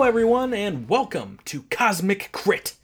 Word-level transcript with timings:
Hello, 0.00 0.08
everyone, 0.08 0.54
and 0.54 0.88
welcome 0.88 1.38
to 1.44 1.64
Cosmic 1.64 2.32
Crit. 2.32 2.74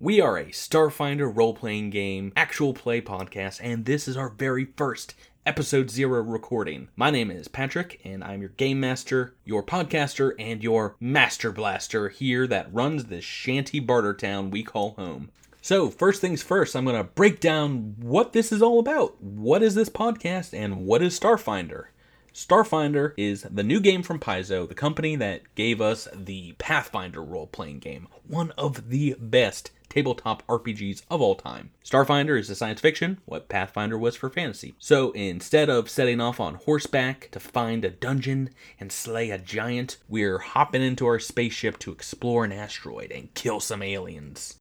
We 0.00 0.18
are 0.18 0.38
a 0.38 0.46
Starfinder 0.46 1.30
role 1.30 1.52
playing 1.52 1.90
game, 1.90 2.32
actual 2.34 2.72
play 2.72 3.02
podcast, 3.02 3.60
and 3.62 3.84
this 3.84 4.08
is 4.08 4.16
our 4.16 4.30
very 4.30 4.64
first 4.64 5.14
episode 5.44 5.90
zero 5.90 6.22
recording. 6.22 6.88
My 6.96 7.10
name 7.10 7.30
is 7.30 7.48
Patrick, 7.48 8.00
and 8.02 8.24
I'm 8.24 8.40
your 8.40 8.48
game 8.48 8.80
master, 8.80 9.34
your 9.44 9.62
podcaster, 9.62 10.32
and 10.38 10.62
your 10.62 10.96
master 10.98 11.52
blaster 11.52 12.08
here 12.08 12.46
that 12.46 12.72
runs 12.72 13.04
this 13.04 13.24
shanty 13.24 13.78
barter 13.78 14.14
town 14.14 14.50
we 14.50 14.62
call 14.62 14.92
home. 14.92 15.30
So, 15.60 15.90
first 15.90 16.22
things 16.22 16.42
first, 16.42 16.74
I'm 16.74 16.86
going 16.86 16.96
to 16.96 17.04
break 17.04 17.40
down 17.40 17.96
what 17.98 18.32
this 18.32 18.52
is 18.52 18.62
all 18.62 18.78
about. 18.78 19.22
What 19.22 19.62
is 19.62 19.74
this 19.74 19.90
podcast, 19.90 20.54
and 20.54 20.86
what 20.86 21.02
is 21.02 21.20
Starfinder? 21.20 21.88
Starfinder 22.34 23.12
is 23.18 23.42
the 23.42 23.62
new 23.62 23.78
game 23.78 24.02
from 24.02 24.18
Paizo, 24.18 24.66
the 24.66 24.74
company 24.74 25.16
that 25.16 25.42
gave 25.54 25.82
us 25.82 26.08
the 26.14 26.52
Pathfinder 26.58 27.22
role 27.22 27.46
playing 27.46 27.78
game, 27.78 28.08
one 28.26 28.52
of 28.52 28.88
the 28.88 29.14
best 29.18 29.70
tabletop 29.90 30.42
RPGs 30.46 31.02
of 31.10 31.20
all 31.20 31.34
time. 31.34 31.70
Starfinder 31.84 32.38
is 32.38 32.48
a 32.48 32.54
science 32.54 32.80
fiction, 32.80 33.18
what 33.26 33.50
Pathfinder 33.50 33.98
was 33.98 34.16
for 34.16 34.30
fantasy. 34.30 34.74
So 34.78 35.12
instead 35.12 35.68
of 35.68 35.90
setting 35.90 36.20
off 36.20 36.40
on 36.40 36.54
horseback 36.54 37.28
to 37.32 37.40
find 37.40 37.84
a 37.84 37.90
dungeon 37.90 38.48
and 38.80 38.90
slay 38.90 39.30
a 39.30 39.36
giant, 39.36 39.98
we're 40.08 40.38
hopping 40.38 40.82
into 40.82 41.06
our 41.06 41.18
spaceship 41.18 41.78
to 41.80 41.92
explore 41.92 42.46
an 42.46 42.52
asteroid 42.52 43.12
and 43.12 43.34
kill 43.34 43.60
some 43.60 43.82
aliens. 43.82 44.58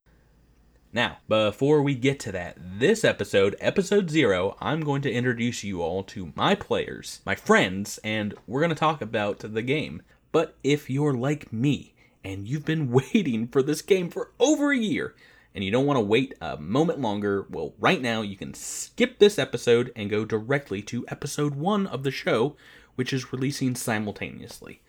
Now, 0.94 1.20
before 1.30 1.82
we 1.82 1.96
get 1.96 2.20
to 2.22 2.34
that, 2.34 2.58
this 2.60 3.06
episode, 3.06 3.56
episode 3.62 4.10
zero, 4.10 4.58
I'm 4.60 4.82
going 4.82 5.02
to 5.04 5.12
introduce 5.12 5.64
you 5.64 5.82
all 5.82 6.04
to 6.04 6.34
my 6.36 6.54
players, 6.54 7.22
my 7.26 7.34
friends, 7.34 7.98
and 8.04 8.34
we're 8.46 8.60
going 8.60 8.72
to 8.72 8.76
talk 8.76 9.02
about 9.02 9.40
the 9.40 9.62
game. 9.62 10.02
But 10.34 10.58
if 10.66 10.90
you're 10.90 11.14
like 11.14 11.54
me 11.54 11.94
and 12.26 12.46
you've 12.46 12.66
been 12.66 12.92
waiting 13.14 13.48
for 13.48 13.64
this 13.64 13.82
game 13.82 14.10
for 14.10 14.32
over 14.38 14.74
a 14.74 14.78
year 14.78 15.16
and 15.56 15.64
you 15.64 15.72
don't 15.72 15.86
want 15.86 15.96
to 15.96 16.02
wait 16.02 16.34
a 16.42 16.58
moment 16.58 17.00
longer, 17.00 17.46
well, 17.50 17.74
right 17.80 18.02
now 18.02 18.22
you 18.22 18.36
can 18.36 18.54
skip 18.54 19.18
this 19.18 19.40
episode 19.40 19.94
and 19.96 20.10
go 20.10 20.26
directly 20.26 20.82
to 20.82 21.06
episode 21.08 21.56
one 21.56 21.88
of 21.88 22.04
the 22.04 22.12
show, 22.12 22.58
which 22.96 23.14
is 23.14 23.32
releasing 23.32 23.76
simultaneously. 23.76 24.82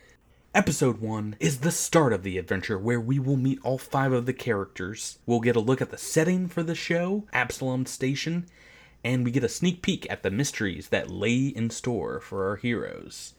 Episode 0.55 1.01
1 1.01 1.37
is 1.41 1.61
the 1.61 1.71
start 1.71 2.13
of 2.13 2.23
the 2.25 2.37
adventure 2.37 2.79
where 2.79 3.01
we 3.01 3.19
will 3.19 3.39
meet 3.39 3.59
all 3.63 3.79
five 3.79 4.13
of 4.13 4.27
the 4.27 4.35
characters. 4.35 5.19
We'll 5.25 5.41
get 5.41 5.57
a 5.57 5.61
look 5.61 5.81
at 5.81 5.89
the 5.89 5.97
setting 5.97 6.47
for 6.47 6.63
the 6.63 6.75
show, 6.75 7.25
Absalom 7.33 7.87
Station, 7.87 8.45
and 9.03 9.25
we 9.25 9.31
get 9.31 9.45
a 9.45 9.49
sneak 9.49 9.81
peek 9.81 10.07
at 10.11 10.23
the 10.23 10.31
mysteries 10.31 10.91
that 10.91 11.09
lay 11.09 11.47
in 11.47 11.71
store 11.71 12.21
for 12.21 12.47
our 12.47 12.57
heroes. 12.57 13.33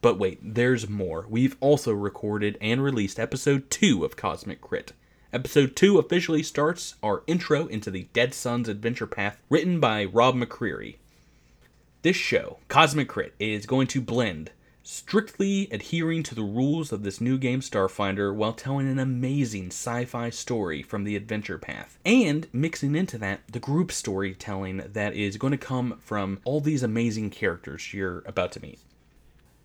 But 0.00 0.20
wait, 0.20 0.38
there's 0.40 0.88
more. 0.88 1.26
We've 1.28 1.56
also 1.58 1.92
recorded 1.92 2.56
and 2.60 2.80
released 2.80 3.18
episode 3.18 3.68
2 3.68 4.04
of 4.04 4.14
Cosmic 4.14 4.60
Crit. 4.60 4.92
Episode 5.32 5.74
2 5.74 5.98
officially 5.98 6.44
starts 6.44 6.94
our 7.02 7.24
intro 7.26 7.66
into 7.66 7.90
the 7.90 8.06
Dead 8.12 8.32
Suns 8.32 8.68
adventure 8.68 9.08
path 9.08 9.42
written 9.50 9.80
by 9.80 10.04
Rob 10.04 10.36
McCreary. 10.36 10.98
This 12.02 12.14
show, 12.14 12.58
Cosmic 12.68 13.08
Crit, 13.08 13.34
is 13.40 13.66
going 13.66 13.88
to 13.88 14.00
blend 14.00 14.52
strictly 14.86 15.68
adhering 15.72 16.22
to 16.22 16.34
the 16.34 16.42
rules 16.42 16.92
of 16.92 17.02
this 17.02 17.20
new 17.20 17.36
game 17.36 17.60
Starfinder 17.60 18.32
while 18.32 18.52
telling 18.52 18.88
an 18.88 19.00
amazing 19.00 19.66
sci 19.66 20.04
fi 20.04 20.30
story 20.30 20.80
from 20.80 21.02
the 21.02 21.16
adventure 21.16 21.58
path, 21.58 21.98
and 22.04 22.46
mixing 22.52 22.94
into 22.94 23.18
that 23.18 23.40
the 23.50 23.58
group 23.58 23.90
storytelling 23.90 24.82
that 24.92 25.14
is 25.14 25.36
going 25.36 25.50
to 25.50 25.58
come 25.58 25.98
from 26.00 26.40
all 26.44 26.60
these 26.60 26.84
amazing 26.84 27.30
characters 27.30 27.92
you're 27.92 28.22
about 28.26 28.52
to 28.52 28.62
meet. 28.62 28.78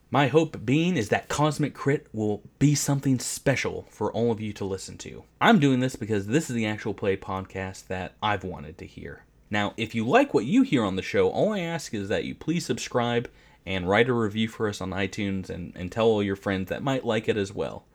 My 0.10 0.28
hope 0.28 0.66
being 0.66 0.98
is 0.98 1.10
that 1.10 1.30
Cosmic 1.30 1.74
Crit 1.74 2.08
will 2.12 2.42
be 2.58 2.74
something 2.74 3.20
special 3.20 3.86
for 3.90 4.12
all 4.12 4.32
of 4.32 4.42
you 4.42 4.52
to 4.54 4.66
listen 4.66 4.98
to. 5.00 5.24
I'm 5.40 5.60
doing 5.60 5.80
this 5.80 5.96
because 5.96 6.28
this 6.28 6.50
is 6.50 6.56
the 6.56 6.66
actual 6.66 6.94
play 6.94 7.16
podcast 7.16 7.88
that 7.88 8.16
I've 8.22 8.44
wanted 8.44 8.78
to 8.80 8.88
hear. 8.88 9.24
Now, 9.52 9.74
if 9.78 9.94
you 9.94 10.08
like 10.08 10.34
what 10.34 10.46
you 10.46 10.64
hear 10.64 10.84
on 10.84 10.96
the 10.96 11.02
show, 11.02 11.30
all 11.30 11.54
I 11.54 11.60
ask 11.60 11.94
is 11.94 12.10
that 12.10 12.26
you 12.26 12.34
please 12.34 12.66
subscribe 12.66 13.30
and 13.66 13.88
write 13.88 14.10
a 14.10 14.14
review 14.14 14.48
for 14.48 14.68
us 14.68 14.82
on 14.82 14.92
iTunes 14.92 15.50
and, 15.50 15.74
and 15.76 15.92
tell 15.92 16.08
all 16.08 16.24
your 16.24 16.36
friends 16.36 16.70
that 16.70 16.84
might 16.84 17.06
like 17.06 17.28
it 17.30 17.38
as 17.38 17.54
well. 17.54 17.86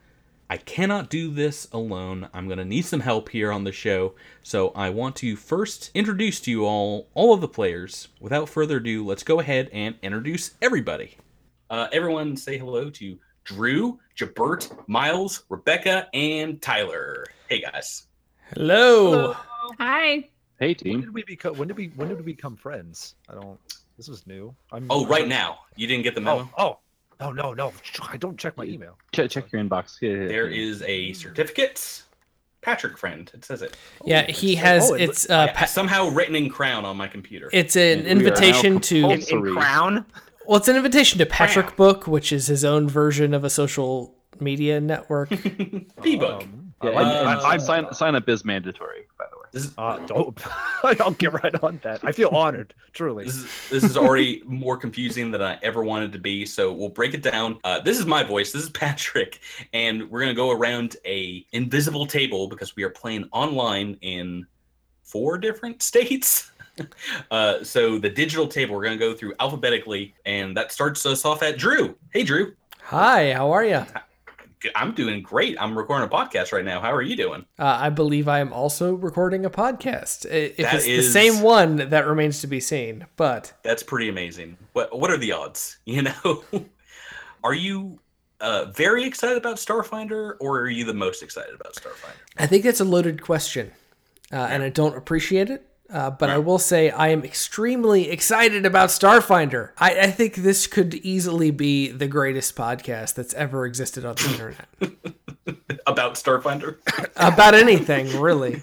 I 0.49 0.59
cannot 0.59 1.10
do 1.10 1.32
this 1.32 1.66
alone. 1.72 2.28
I'm 2.32 2.47
going 2.47 2.59
to 2.59 2.65
need 2.65 2.82
some 2.84 3.00
help 3.00 3.31
here 3.31 3.50
on 3.50 3.65
the 3.65 3.72
show. 3.72 4.15
So 4.44 4.69
I 4.77 4.91
want 4.91 5.16
to 5.16 5.34
first 5.34 5.91
introduce 5.93 6.38
to 6.43 6.50
you 6.53 6.65
all 6.65 7.09
all 7.15 7.34
of 7.34 7.41
the 7.41 7.49
players. 7.49 8.09
Without 8.21 8.49
further 8.49 8.77
ado, 8.77 9.04
let's 9.04 9.25
go 9.25 9.41
ahead 9.41 9.69
and 9.72 9.97
introduce 10.03 10.53
everybody. 10.62 11.16
Uh, 11.69 11.88
everyone 11.91 12.37
say 12.37 12.59
hello 12.59 12.91
to 12.91 13.19
Drew, 13.43 13.98
Jabert, 14.16 14.71
Miles, 14.88 15.43
Rebecca, 15.48 16.09
and 16.15 16.62
Tyler. 16.62 17.27
Hey 17.48 17.60
guys. 17.62 18.06
Hello. 18.54 19.33
Hi. 19.81 20.28
Hey 20.60 20.69
When 20.69 20.75
team. 20.77 21.00
did 21.00 21.12
we 21.15 21.25
become? 21.25 21.56
When 21.56 21.66
did 21.66 21.77
we? 21.77 21.88
When 21.97 22.09
did 22.09 22.19
we 22.19 22.22
become 22.22 22.54
friends? 22.54 23.16
I 23.28 23.34
don't. 23.34 23.59
This 23.96 24.08
was 24.08 24.26
new. 24.26 24.54
I'm. 24.72 24.86
Oh, 24.90 25.04
I 25.04 25.08
right 25.08 25.18
don't- 25.20 25.28
now. 25.30 25.58
You 25.76 25.86
didn't 25.86 26.04
get 26.04 26.14
the 26.14 26.20
Oh, 26.20 26.24
memo? 26.24 26.50
oh, 26.58 26.78
no, 27.20 27.32
no, 27.32 27.54
no! 27.54 27.72
I 28.10 28.16
don't 28.16 28.38
check 28.38 28.56
my 28.56 28.64
email. 28.64 28.98
Check, 29.12 29.30
check 29.30 29.50
your 29.52 29.62
inbox. 29.62 29.96
Yeah, 30.00 30.10
yeah, 30.10 30.28
There 30.28 30.50
yeah. 30.50 30.70
is 30.70 30.82
a 30.82 31.12
certificate. 31.14 32.02
Patrick 32.62 32.98
friend. 32.98 33.30
It 33.32 33.44
says 33.44 33.62
it. 33.62 33.76
Yeah, 34.04 34.28
he 34.28 34.56
has. 34.56 34.90
Oh, 34.90 34.94
it 34.94 35.02
it's 35.02 35.30
uh, 35.30 35.46
Yeah, 35.48 35.52
pa- 35.60 35.66
somehow 35.66 36.08
written 36.08 36.34
in 36.34 36.48
crown 36.50 36.84
on 36.84 36.96
my 36.96 37.06
computer. 37.06 37.48
it's 37.52 37.76
an 37.76 38.02
We 38.04 38.10
invitation 38.10 38.80
to. 38.80 39.00
compulsory. 39.02 39.52
crown. 39.52 40.04
Well, 40.46 40.56
it's 40.58 40.68
an 40.68 40.76
invitation 40.76 41.18
to 41.20 41.26
Patrick 41.26 41.66
Crown. 41.66 41.76
Book, 41.76 42.06
which 42.06 42.32
is 42.32 42.48
his 42.48 42.64
own 42.64 42.88
version 42.88 43.34
of 43.34 43.44
a 43.44 43.50
social 43.50 44.14
media 44.40 44.80
network. 44.80 45.30
P 46.02 46.16
book. 46.16 46.42
Um, 46.42 46.72
Yeah, 46.82 46.90
I 46.90 46.92
like 46.94 47.06
and- 47.06 47.38
Uh, 47.38 47.58
sign 47.60 47.94
sign 47.94 48.14
up 48.16 48.28
is 48.28 48.44
mandatory, 48.44 49.06
by 49.18 49.24
the 49.30 49.35
way. 49.35 49.35
This 49.56 49.64
is 49.64 49.74
Uh, 49.78 49.96
don't. 50.06 50.38
I'll 50.84 51.12
get 51.12 51.32
right 51.32 51.54
on 51.62 51.80
that. 51.82 52.04
I 52.04 52.12
feel 52.12 52.28
honored, 52.28 52.74
truly. 52.92 53.24
this 53.24 53.36
is 53.36 53.50
this 53.70 53.84
is 53.84 53.96
already 53.96 54.42
more 54.44 54.76
confusing 54.76 55.30
than 55.30 55.40
I 55.40 55.58
ever 55.62 55.82
wanted 55.82 56.12
to 56.12 56.18
be. 56.18 56.44
So 56.44 56.70
we'll 56.70 56.90
break 56.90 57.14
it 57.14 57.22
down. 57.22 57.58
Uh, 57.64 57.80
this 57.80 57.98
is 57.98 58.04
my 58.04 58.22
voice. 58.22 58.52
This 58.52 58.64
is 58.64 58.68
Patrick, 58.68 59.40
and 59.72 60.10
we're 60.10 60.20
gonna 60.20 60.34
go 60.34 60.50
around 60.50 60.98
a 61.06 61.46
invisible 61.52 62.04
table 62.04 62.48
because 62.48 62.76
we 62.76 62.82
are 62.82 62.90
playing 62.90 63.30
online 63.32 63.96
in 64.02 64.46
four 65.04 65.38
different 65.38 65.82
states. 65.90 66.50
uh, 67.30 67.64
so 67.64 67.98
the 67.98 68.10
digital 68.10 68.46
table 68.46 68.74
we're 68.74 68.84
gonna 68.84 68.98
go 68.98 69.14
through 69.14 69.32
alphabetically, 69.40 70.14
and 70.26 70.54
that 70.54 70.70
starts 70.70 71.06
us 71.06 71.24
off 71.24 71.42
at 71.42 71.56
Drew. 71.56 71.96
Hey, 72.12 72.24
Drew. 72.24 72.54
Hi, 72.82 73.32
how 73.32 73.50
are 73.52 73.64
you? 73.64 73.86
I'm 74.74 74.92
doing 74.94 75.22
great. 75.22 75.56
I'm 75.60 75.76
recording 75.76 76.08
a 76.08 76.10
podcast 76.10 76.52
right 76.52 76.64
now. 76.64 76.80
How 76.80 76.92
are 76.92 77.02
you 77.02 77.14
doing? 77.16 77.44
Uh, 77.58 77.64
I 77.80 77.90
believe 77.90 78.26
I 78.26 78.40
am 78.40 78.52
also 78.52 78.94
recording 78.94 79.44
a 79.44 79.50
podcast. 79.50 80.24
If 80.24 80.56
That 80.56 80.74
it's 80.76 80.86
is- 80.86 81.06
the 81.06 81.12
same 81.12 81.42
one, 81.42 81.76
that 81.90 82.06
remains 82.06 82.40
to 82.40 82.46
be 82.46 82.60
seen. 82.60 83.06
But 83.16 83.52
That's 83.62 83.82
pretty 83.82 84.08
amazing. 84.08 84.56
What 84.72 84.98
what 84.98 85.10
are 85.10 85.18
the 85.18 85.32
odds? 85.32 85.76
You 85.84 86.02
know, 86.02 86.44
are 87.44 87.54
you 87.54 88.00
uh, 88.40 88.66
very 88.74 89.04
excited 89.04 89.36
about 89.38 89.56
Starfinder, 89.56 90.34
or 90.40 90.60
are 90.60 90.68
you 90.70 90.84
the 90.84 90.94
most 90.94 91.22
excited 91.22 91.54
about 91.54 91.74
Starfinder? 91.74 92.16
I 92.38 92.46
think 92.46 92.64
that's 92.64 92.80
a 92.80 92.84
loaded 92.84 93.22
question, 93.22 93.72
uh, 94.32 94.36
and 94.50 94.62
I 94.62 94.68
don't 94.68 94.97
appreciate 94.97 95.48
it. 95.50 95.66
Uh, 95.88 96.10
but 96.10 96.30
I 96.30 96.38
will 96.38 96.59
say 96.59 96.91
I 96.91 97.09
am 97.09 97.24
extremely 97.24 98.10
excited 98.10 98.66
about 98.66 98.88
Starfinder. 98.88 99.71
I, 99.78 100.00
I 100.00 100.10
think 100.10 100.34
this 100.34 100.66
could 100.66 100.94
easily 100.94 101.50
be 101.50 101.88
the 101.88 102.09
greatest 102.09 102.56
podcast 102.56 103.15
that's 103.15 103.34
ever 103.34 103.65
existed 103.66 104.04
on 104.04 104.16
the 104.16 104.30
internet 105.47 105.77
About 105.86 106.15
Starfinder, 106.15 106.78
about 107.15 107.54
anything, 107.54 108.21
really. 108.21 108.62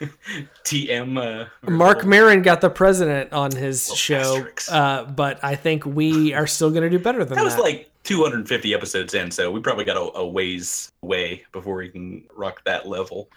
TM. 0.64 1.18
Uh, 1.42 1.46
Marc 1.68 2.04
Maron 2.04 2.42
got 2.42 2.60
the 2.60 2.70
president 2.70 3.32
on 3.32 3.50
his 3.50 3.92
show, 3.94 4.46
uh, 4.70 5.04
but 5.04 5.42
I 5.42 5.56
think 5.56 5.84
we 5.84 6.32
are 6.34 6.46
still 6.46 6.70
going 6.70 6.84
to 6.84 6.90
do 6.90 7.00
better 7.02 7.24
than 7.24 7.36
that 7.36 7.44
that. 7.44 7.44
was 7.44 7.58
like 7.58 7.90
250 8.04 8.74
episodes 8.74 9.14
in, 9.14 9.30
so 9.30 9.50
we 9.50 9.60
probably 9.60 9.84
got 9.84 9.96
a, 9.96 10.18
a 10.18 10.26
ways 10.26 10.92
away 11.02 11.44
before 11.52 11.76
we 11.76 11.88
can 11.88 12.24
rock 12.34 12.62
that 12.64 12.86
level. 12.86 13.30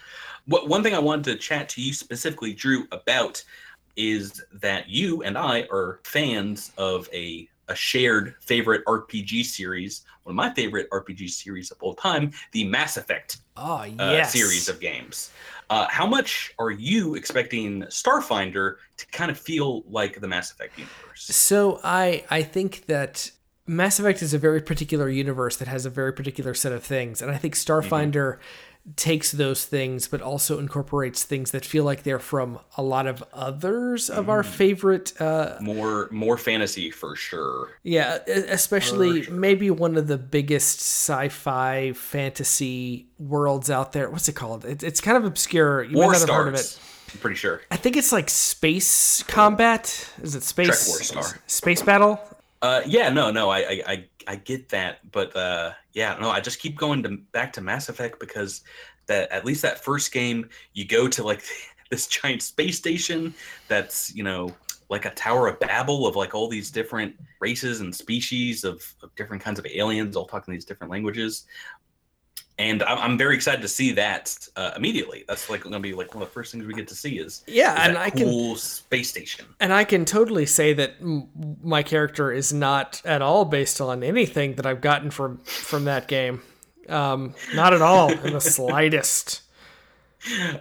What 0.46 0.68
one 0.68 0.84
thing 0.84 0.94
I 0.94 1.00
wanted 1.00 1.26
to 1.26 1.36
chat 1.38 1.70
to 1.70 1.82
you 1.82 1.94
specifically, 1.94 2.54
Drew, 2.54 2.88
about 2.92 3.44
is 3.96 4.44
that 4.54 4.88
you 4.88 5.24
and 5.24 5.38
I 5.38 5.62
are 5.72 6.00
fans 6.04 6.72
of 6.78 7.10
a 7.14 7.50
a 7.70 7.76
shared 7.76 8.36
favorite 8.40 8.82
RPG 8.86 9.44
series, 9.44 10.04
one 10.24 10.32
of 10.32 10.36
my 10.36 10.54
favorite 10.54 10.90
RPG 10.90 11.30
series 11.30 11.70
of 11.72 11.78
all 11.82 11.94
time, 11.94 12.32
the 12.54 12.64
Mass 12.64 12.98
Effect 12.98 13.40
oh 13.58 13.86
uh, 14.00 14.24
series 14.24 14.70
of 14.70 14.80
games. 14.80 15.32
Uh, 15.70 15.86
how 15.90 16.08
much 16.08 16.54
are 16.60 16.72
you 16.72 17.16
expecting 17.16 17.82
Starfinder 17.84 18.76
to 18.96 19.06
kind 19.08 19.30
of 19.30 19.38
feel 19.38 19.84
like 19.90 20.22
the 20.22 20.28
Mass 20.28 20.52
Effect 20.52 20.78
universe? 20.78 21.24
So 21.24 21.80
I 21.84 22.24
I 22.30 22.44
think 22.44 22.86
that 22.86 23.32
Mass 23.68 24.00
Effect 24.00 24.22
is 24.22 24.34
a 24.34 24.38
very 24.38 24.62
particular 24.62 25.10
universe 25.10 25.58
that 25.58 25.68
has 25.68 25.86
a 25.86 25.90
very 25.90 26.14
particular 26.14 26.54
set 26.54 26.72
of 26.72 26.84
things, 26.84 27.22
and 27.22 27.30
I 27.30 27.38
think 27.38 27.54
Starfinder 27.56 28.40
takes 28.96 29.34
those 29.34 29.66
things 29.66 30.08
but 30.08 30.22
also 30.22 30.60
incorporates 30.60 31.24
things 31.24 31.52
that 31.52 31.66
feel 31.66 31.84
like 31.84 32.04
they're 32.04 32.20
from 32.20 32.58
a 32.78 32.82
lot 32.82 33.06
of 33.06 33.22
others 33.34 34.10
of 34.10 34.30
our 34.30 34.44
favorite 34.44 35.20
uh 35.20 35.58
More 35.60 36.08
more 36.10 36.38
fantasy 36.38 36.90
for 36.90 37.14
sure. 37.14 37.78
yeah 37.84 38.20
especially 38.26 39.28
maybe 39.30 39.70
one 39.70 39.98
of 39.98 40.08
the 40.08 40.18
biggest 40.18 40.80
sci-fi 40.80 41.92
fantasy 41.92 43.08
worlds 43.20 43.70
out 43.70 43.92
there. 43.94 44.10
What's 44.10 44.28
it 44.28 44.34
called? 44.34 44.66
It, 44.66 44.84
it's 44.84 45.02
kind 45.02 45.18
of 45.18 45.26
obscure. 45.26 45.84
You 45.84 45.98
War 45.98 46.12
might 46.12 46.20
not 46.20 46.30
have 46.30 46.30
heard 46.30 46.48
of 46.50 46.56
it. 46.56 46.80
I'm 47.14 47.20
pretty 47.20 47.38
sure. 47.38 47.62
i 47.72 47.78
think 47.78 47.96
it's 47.96 48.12
like 48.12 48.30
space 48.30 49.24
combat. 49.24 50.10
Is 50.22 50.36
it 50.36 50.44
space 50.44 50.68
Trek 50.68 50.80
War 50.88 51.24
Star. 51.24 51.42
space 51.48 51.82
battle 51.82 52.20
Uh, 52.62 52.82
yeah, 52.88 53.10
no, 53.10 53.30
no, 53.30 53.50
I, 53.50 53.60
I, 53.60 54.06
I, 54.28 54.36
get 54.36 54.70
that, 54.70 55.12
but 55.12 55.36
uh, 55.36 55.74
yeah, 55.94 56.18
no, 56.20 56.32
I 56.32 56.40
just 56.40 56.60
keep 56.60 56.76
going 56.76 57.04
to 57.04 57.18
back 57.32 57.54
to 57.54 57.62
Mass 57.62 57.88
Effect 57.88 58.20
because 58.20 58.64
that 59.06 59.32
at 59.32 59.46
least 59.46 59.62
that 59.62 59.84
first 59.84 60.12
game, 60.12 60.50
you 60.74 60.86
go 60.86 61.08
to 61.08 61.24
like 61.24 61.44
this 61.92 62.08
giant 62.08 62.42
space 62.42 62.78
station 62.78 63.34
that's 63.68 64.14
you 64.16 64.24
know 64.24 64.56
like 64.90 65.06
a 65.06 65.12
Tower 65.12 65.48
of 65.48 65.60
Babel 65.60 66.08
of 66.08 66.16
like 66.16 66.34
all 66.34 66.48
these 66.48 66.72
different 66.72 67.16
races 67.40 67.82
and 67.82 67.94
species 67.94 68.64
of, 68.64 68.84
of 69.04 69.14
different 69.16 69.44
kinds 69.44 69.60
of 69.60 69.68
aliens, 69.68 70.16
all 70.16 70.26
talking 70.26 70.54
these 70.54 70.66
different 70.66 70.92
languages. 70.92 71.46
And 72.60 72.82
I'm, 72.84 72.98
I'm 72.98 73.18
very 73.20 73.36
excited 73.36 73.62
to 73.62 73.68
see 73.68 73.92
that 73.94 74.36
uh, 74.56 74.72
immediately. 74.76 75.24
That's 75.28 75.48
like 75.50 75.62
going 75.62 75.74
to 75.74 75.80
be 75.80 75.94
like 75.94 76.16
one 76.16 76.24
of 76.24 76.30
the 76.30 76.34
first 76.34 76.52
things 76.52 76.66
we 76.66 76.74
get 76.74 76.88
to 76.88 76.96
see 76.96 77.20
is, 77.20 77.44
yeah 77.48 77.74
is 77.84 77.88
and 77.90 77.98
i 78.00 78.10
can 78.10 78.56
space 78.56 79.10
station. 79.10 79.46
And 79.60 79.72
I 79.72 79.84
can 79.84 80.06
totally 80.06 80.46
say 80.48 80.74
that 80.74 80.94
m- 81.00 81.30
my 81.62 81.84
character 81.84 82.32
is 82.32 82.52
not 82.54 83.02
at 83.06 83.22
all 83.22 83.46
based 83.46 83.80
on 83.80 84.02
anything 84.04 84.56
that 84.56 84.66
I've 84.66 84.82
gotten 84.82 85.12
from 85.12 85.38
from 85.44 85.86
that 85.86 86.08
game. 86.08 86.42
Um, 86.90 87.36
not 87.54 87.74
at 87.74 87.82
all, 87.84 88.10
in 88.12 88.34
the 88.34 88.42
slightest. 88.58 89.42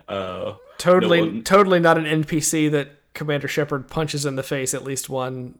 Uh, 0.08 0.54
Totally, 0.78 1.20
No 1.20 1.26
one- 1.26 1.43
totally 1.44 1.81
not 1.81 1.96
an 1.96 2.04
NPC 2.04 2.70
that 2.72 2.90
Commander 3.14 3.48
Shepard 3.48 3.88
punches 3.88 4.26
in 4.26 4.37
the 4.37 4.43
face 4.43 4.75
at 4.75 4.84
least 4.84 5.08
one 5.08 5.58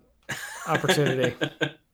opportunity. 0.67 1.35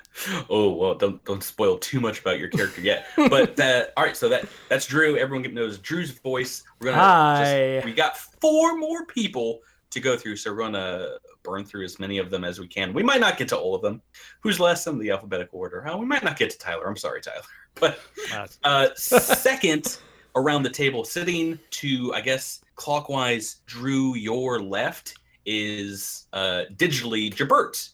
oh 0.50 0.70
well, 0.70 0.94
don't 0.94 1.24
don't 1.24 1.42
spoil 1.42 1.78
too 1.78 2.00
much 2.00 2.20
about 2.20 2.38
your 2.38 2.48
character 2.48 2.80
yet. 2.80 3.06
But 3.16 3.56
that 3.56 3.92
all 3.96 4.04
right, 4.04 4.16
so 4.16 4.28
that 4.28 4.46
that's 4.68 4.86
Drew. 4.86 5.16
Everyone 5.16 5.42
get- 5.42 5.54
knows 5.54 5.78
Drew's 5.78 6.10
voice. 6.10 6.64
We're 6.80 6.90
gonna 6.90 7.02
Hi. 7.02 7.74
Just, 7.76 7.86
we 7.86 7.92
got 7.92 8.16
four 8.16 8.76
more 8.76 9.06
people 9.06 9.60
to 9.90 10.00
go 10.00 10.16
through, 10.16 10.36
so 10.36 10.50
we're 10.52 10.58
gonna 10.58 11.16
burn 11.42 11.64
through 11.64 11.84
as 11.84 11.98
many 11.98 12.18
of 12.18 12.30
them 12.30 12.44
as 12.44 12.58
we 12.60 12.66
can. 12.66 12.92
We 12.92 13.02
might 13.02 13.20
not 13.20 13.36
get 13.36 13.48
to 13.48 13.58
all 13.58 13.74
of 13.74 13.82
them. 13.82 14.00
Who's 14.40 14.60
last 14.60 14.86
in 14.86 14.98
the 14.98 15.10
alphabetical 15.10 15.58
order? 15.58 15.84
Oh, 15.88 15.98
we 15.98 16.06
might 16.06 16.24
not 16.24 16.38
get 16.38 16.50
to 16.50 16.58
Tyler. 16.58 16.86
I'm 16.86 16.96
sorry, 16.96 17.20
Tyler. 17.20 17.42
But 17.80 18.00
uh, 18.64 18.88
second 18.96 19.98
around 20.36 20.62
the 20.62 20.70
table, 20.70 21.04
sitting 21.04 21.58
to 21.70 22.12
I 22.14 22.20
guess 22.20 22.60
clockwise, 22.76 23.62
Drew, 23.66 24.14
your 24.14 24.60
left 24.60 25.14
is 25.46 26.26
uh, 26.34 26.64
digitally 26.76 27.32
Jabert. 27.34 27.90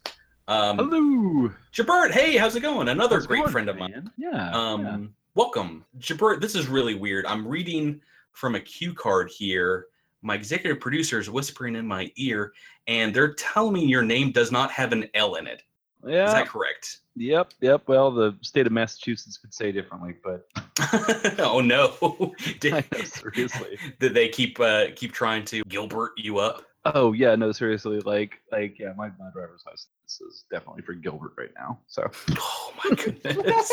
Um, 0.49 0.79
Hello. 0.79 1.53
Jabert, 1.75 2.11
hey, 2.11 2.39
how's 2.39 2.57
it 2.57 2.61
going? 2.61 2.89
Another 2.89 3.17
How's 3.17 3.27
great 3.27 3.41
going, 3.41 3.53
friend 3.53 3.69
of 3.69 3.77
mine. 3.77 3.91
man? 3.91 4.11
Yeah. 4.17 4.51
Um, 4.53 4.83
yeah. 4.83 4.99
welcome, 5.35 5.85
Jabert. 5.99 6.41
This 6.41 6.55
is 6.55 6.69
really 6.69 6.95
weird. 6.95 7.27
I'm 7.27 7.47
reading 7.47 8.01
from 8.33 8.55
a 8.55 8.61
cue 8.61 8.95
card 8.95 9.29
here. 9.29 9.89
My 10.23 10.35
executive 10.35 10.81
producer 10.81 11.21
is 11.21 11.29
whispering 11.29 11.77
in 11.77 11.87
my 11.87 12.11
ear, 12.17 12.55
and 12.87 13.15
they're 13.15 13.35
telling 13.35 13.75
me 13.75 13.85
your 13.85 14.03
name 14.03 14.33
does 14.33 14.51
not 14.51 14.71
have 14.71 14.93
an 14.93 15.07
L 15.13 15.35
in 15.35 15.47
it. 15.47 15.65
Yeah. 16.07 16.25
Is 16.25 16.33
that 16.33 16.49
correct? 16.49 17.01
Yep. 17.17 17.53
Yep. 17.61 17.83
Well, 17.87 18.11
the 18.11 18.35
state 18.41 18.67
of 18.67 18.73
Massachusetts 18.73 19.37
could 19.37 19.53
say 19.53 19.71
differently, 19.71 20.15
but 20.25 20.49
oh 21.41 21.61
no! 21.61 22.35
Did, 22.61 22.73
know, 22.73 23.03
seriously. 23.05 23.79
did 24.01 24.15
they 24.15 24.31
keep 24.31 24.59
uh, 24.61 24.87
keep 24.97 25.13
trying 25.13 25.45
to 25.47 25.63
Gilbert 25.65 26.13
you 26.17 26.39
up? 26.39 26.63
Oh 26.87 27.13
yeah, 27.13 27.35
no, 27.35 27.53
seriously. 27.53 28.01
Like, 28.01 28.41
like, 28.51 28.79
yeah, 28.79 28.95
my, 28.97 29.09
my 29.19 29.31
driver's 29.35 29.63
license 29.67 29.89
is 30.21 30.45
definitely 30.51 30.83
for 30.83 30.95
Gilbert 30.95 31.33
right 31.37 31.53
now. 31.57 31.79
So 31.87 32.11
Oh 32.31 32.73
my 32.85 32.97
goodness! 32.97 33.71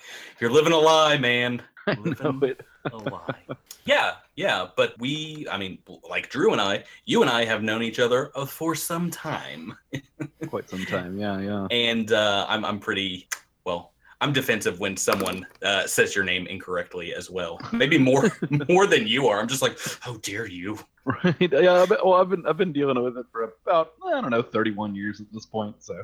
You're 0.40 0.50
living 0.52 0.72
a 0.72 0.78
lie, 0.78 1.18
man. 1.18 1.62
Living 1.86 2.56
a 2.92 2.96
lie. 2.96 3.46
Yeah, 3.84 4.16
yeah, 4.36 4.66
but 4.76 4.94
we, 4.98 5.46
I 5.50 5.56
mean, 5.56 5.78
like 6.08 6.28
Drew 6.28 6.52
and 6.52 6.60
I, 6.60 6.84
you 7.06 7.22
and 7.22 7.30
I 7.30 7.46
have 7.46 7.62
known 7.62 7.82
each 7.82 7.98
other 7.98 8.30
uh, 8.34 8.44
for 8.44 8.74
some 8.74 9.10
time, 9.10 9.74
quite 10.48 10.68
some 10.68 10.84
time. 10.84 11.18
Yeah, 11.18 11.40
yeah. 11.40 11.66
and 11.70 12.12
uh, 12.12 12.44
I'm, 12.50 12.66
I'm 12.66 12.80
pretty, 12.80 13.28
well, 13.64 13.94
I'm 14.20 14.32
defensive 14.32 14.80
when 14.80 14.96
someone 14.96 15.46
uh, 15.62 15.86
says 15.86 16.14
your 16.16 16.24
name 16.24 16.46
incorrectly 16.48 17.14
as 17.14 17.30
well. 17.30 17.60
Maybe 17.72 17.98
more, 17.98 18.30
more 18.68 18.86
than 18.86 19.06
you 19.06 19.28
are. 19.28 19.38
I'm 19.38 19.46
just 19.46 19.62
like, 19.62 19.78
how 20.00 20.14
dare 20.22 20.46
you? 20.46 20.78
Right. 21.04 21.36
Yeah. 21.40 21.86
But, 21.88 22.04
well, 22.04 22.14
I've 22.20 22.28
been 22.28 22.44
I've 22.44 22.56
been 22.56 22.72
dealing 22.72 23.02
with 23.02 23.16
it 23.16 23.26
for 23.32 23.54
about 23.64 23.92
I 24.06 24.20
don't 24.20 24.30
know 24.30 24.42
31 24.42 24.94
years 24.94 25.20
at 25.20 25.32
this 25.32 25.46
point. 25.46 25.76
So 25.78 26.00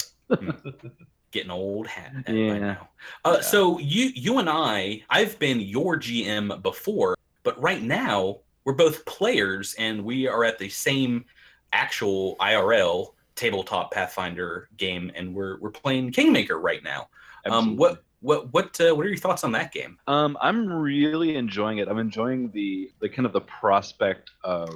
Getting 1.33 1.51
old 1.51 1.89
hat 1.89 2.13
at 2.19 2.27
by 2.27 2.33
Yeah. 2.33 2.59
now. 2.59 2.89
Uh, 3.25 3.33
Yeah. 3.37 3.41
So 3.43 3.79
you, 3.81 4.13
you 4.15 4.39
and 4.39 4.49
I, 4.49 5.03
I've 5.11 5.37
been 5.41 5.59
your 5.59 5.97
GM 5.97 6.63
before, 6.63 7.17
but 7.43 7.61
right 7.61 7.83
now 7.83 8.39
we're 8.65 8.75
both 8.75 9.05
players, 9.05 9.75
and 9.77 10.05
we 10.05 10.29
are 10.29 10.45
at 10.45 10.59
the 10.61 10.69
same 10.69 11.25
actual 11.73 12.37
IRL 12.37 13.15
tabletop 13.35 13.91
Pathfinder 13.93 14.69
game, 14.77 15.11
and 15.17 15.35
we're 15.35 15.59
we're 15.59 15.73
playing 15.73 16.13
Kingmaker 16.13 16.59
right 16.61 16.83
now. 16.85 17.09
Um, 17.47 17.77
what 17.77 18.04
what 18.25 18.53
what 18.55 18.81
uh, 18.81 18.95
what 18.95 19.05
are 19.05 19.11
your 19.11 19.19
thoughts 19.19 19.45
on 19.45 19.53
that 19.53 19.71
game? 19.71 19.99
Um, 20.07 20.37
I'm 20.41 20.67
really 20.67 21.37
enjoying 21.37 21.79
it. 21.79 21.89
I'm 21.89 21.99
enjoying 21.99 22.51
the 22.53 22.91
the 23.01 23.09
kind 23.09 23.27
of 23.27 23.33
the 23.33 23.43
prospect 23.43 24.31
of 24.43 24.71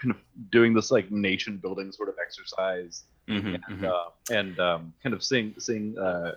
kind 0.00 0.12
of 0.12 0.16
doing 0.50 0.72
this 0.74 0.90
like 0.92 1.10
nation 1.10 1.56
building 1.56 1.90
sort 1.90 2.08
of 2.08 2.14
exercise 2.24 3.04
Mhm, 3.28 3.60
and 3.68 3.80
mhm. 3.80 3.84
uh, 3.84 4.10
and 4.30 4.58
um, 4.60 4.94
kind 5.02 5.12
of 5.14 5.22
seeing 5.22 5.54
seeing 5.58 5.98
uh, 5.98 6.36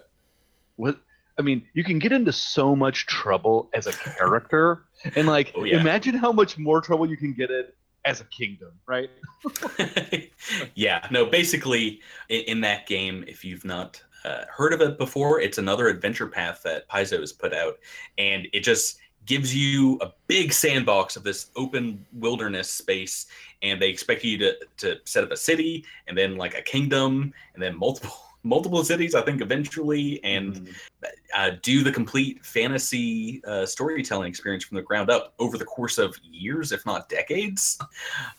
what 0.78 0.98
I 1.38 1.44
mean. 1.44 1.62
You 1.74 1.84
can 1.84 2.00
get 2.00 2.12
into 2.12 2.34
so 2.34 2.76
much 2.76 3.06
trouble 3.06 3.70
as 3.74 3.86
a 3.88 3.94
character, 3.94 4.86
and 5.16 5.28
like 5.28 5.52
Oh, 5.56 5.64
yeah. 5.64 5.80
imagine 5.80 6.16
how 6.16 6.32
much 6.32 6.58
more 6.58 6.82
trouble 6.82 7.06
you 7.08 7.18
can 7.18 7.34
get 7.34 7.52
in 7.52 7.66
as 8.04 8.20
a 8.20 8.26
kingdom, 8.26 8.72
right? 8.88 9.10
yeah, 10.76 11.08
no, 11.12 11.26
basically 11.26 12.02
in, 12.30 12.42
in 12.42 12.62
that 12.62 12.88
game, 12.88 13.24
if 13.28 13.46
you've 13.46 13.64
not 13.64 14.02
uh, 14.26 14.46
heard 14.50 14.74
of 14.74 14.82
it 14.82 14.98
before, 14.98 15.42
it's 15.42 15.58
another 15.58 15.88
adventure 15.88 16.28
path 16.28 16.62
that 16.64 16.88
Paizo 16.90 17.20
has 17.20 17.34
put 17.34 17.54
out, 17.54 17.80
and 18.18 18.48
it 18.54 18.62
just 18.62 19.00
gives 19.26 19.56
you 19.56 19.98
a 20.02 20.12
big 20.28 20.52
sandbox 20.52 21.16
of 21.16 21.24
this 21.24 21.52
open 21.56 22.06
wilderness 22.14 22.72
space, 22.72 23.28
and 23.62 23.82
they 23.82 23.90
expect 23.90 24.24
you 24.24 24.38
to 24.38 24.56
to 24.78 24.98
set 25.06 25.24
up 25.24 25.32
a 25.32 25.38
city 25.38 25.86
and 26.08 26.18
then 26.18 26.38
like 26.38 26.58
a 26.58 26.62
kingdom 26.62 27.34
and 27.54 27.62
then 27.62 27.78
multiple 27.78 28.31
multiple 28.44 28.84
cities 28.84 29.14
i 29.16 29.22
think 29.22 29.42
eventually 29.42 30.24
and 30.24 30.56
Mhm. 30.56 30.74
uh, 31.36 31.52
do 31.62 31.84
the 31.84 31.92
complete 31.92 32.44
fantasy 32.46 33.42
uh, 33.46 33.66
storytelling 33.66 34.30
experience 34.30 34.64
from 34.64 34.76
the 34.78 34.82
ground 34.84 35.10
up 35.10 35.34
over 35.40 35.58
the 35.58 35.66
course 35.66 35.98
of 35.98 36.16
years, 36.24 36.72
if 36.72 36.86
not 36.86 37.10
decades. 37.10 37.80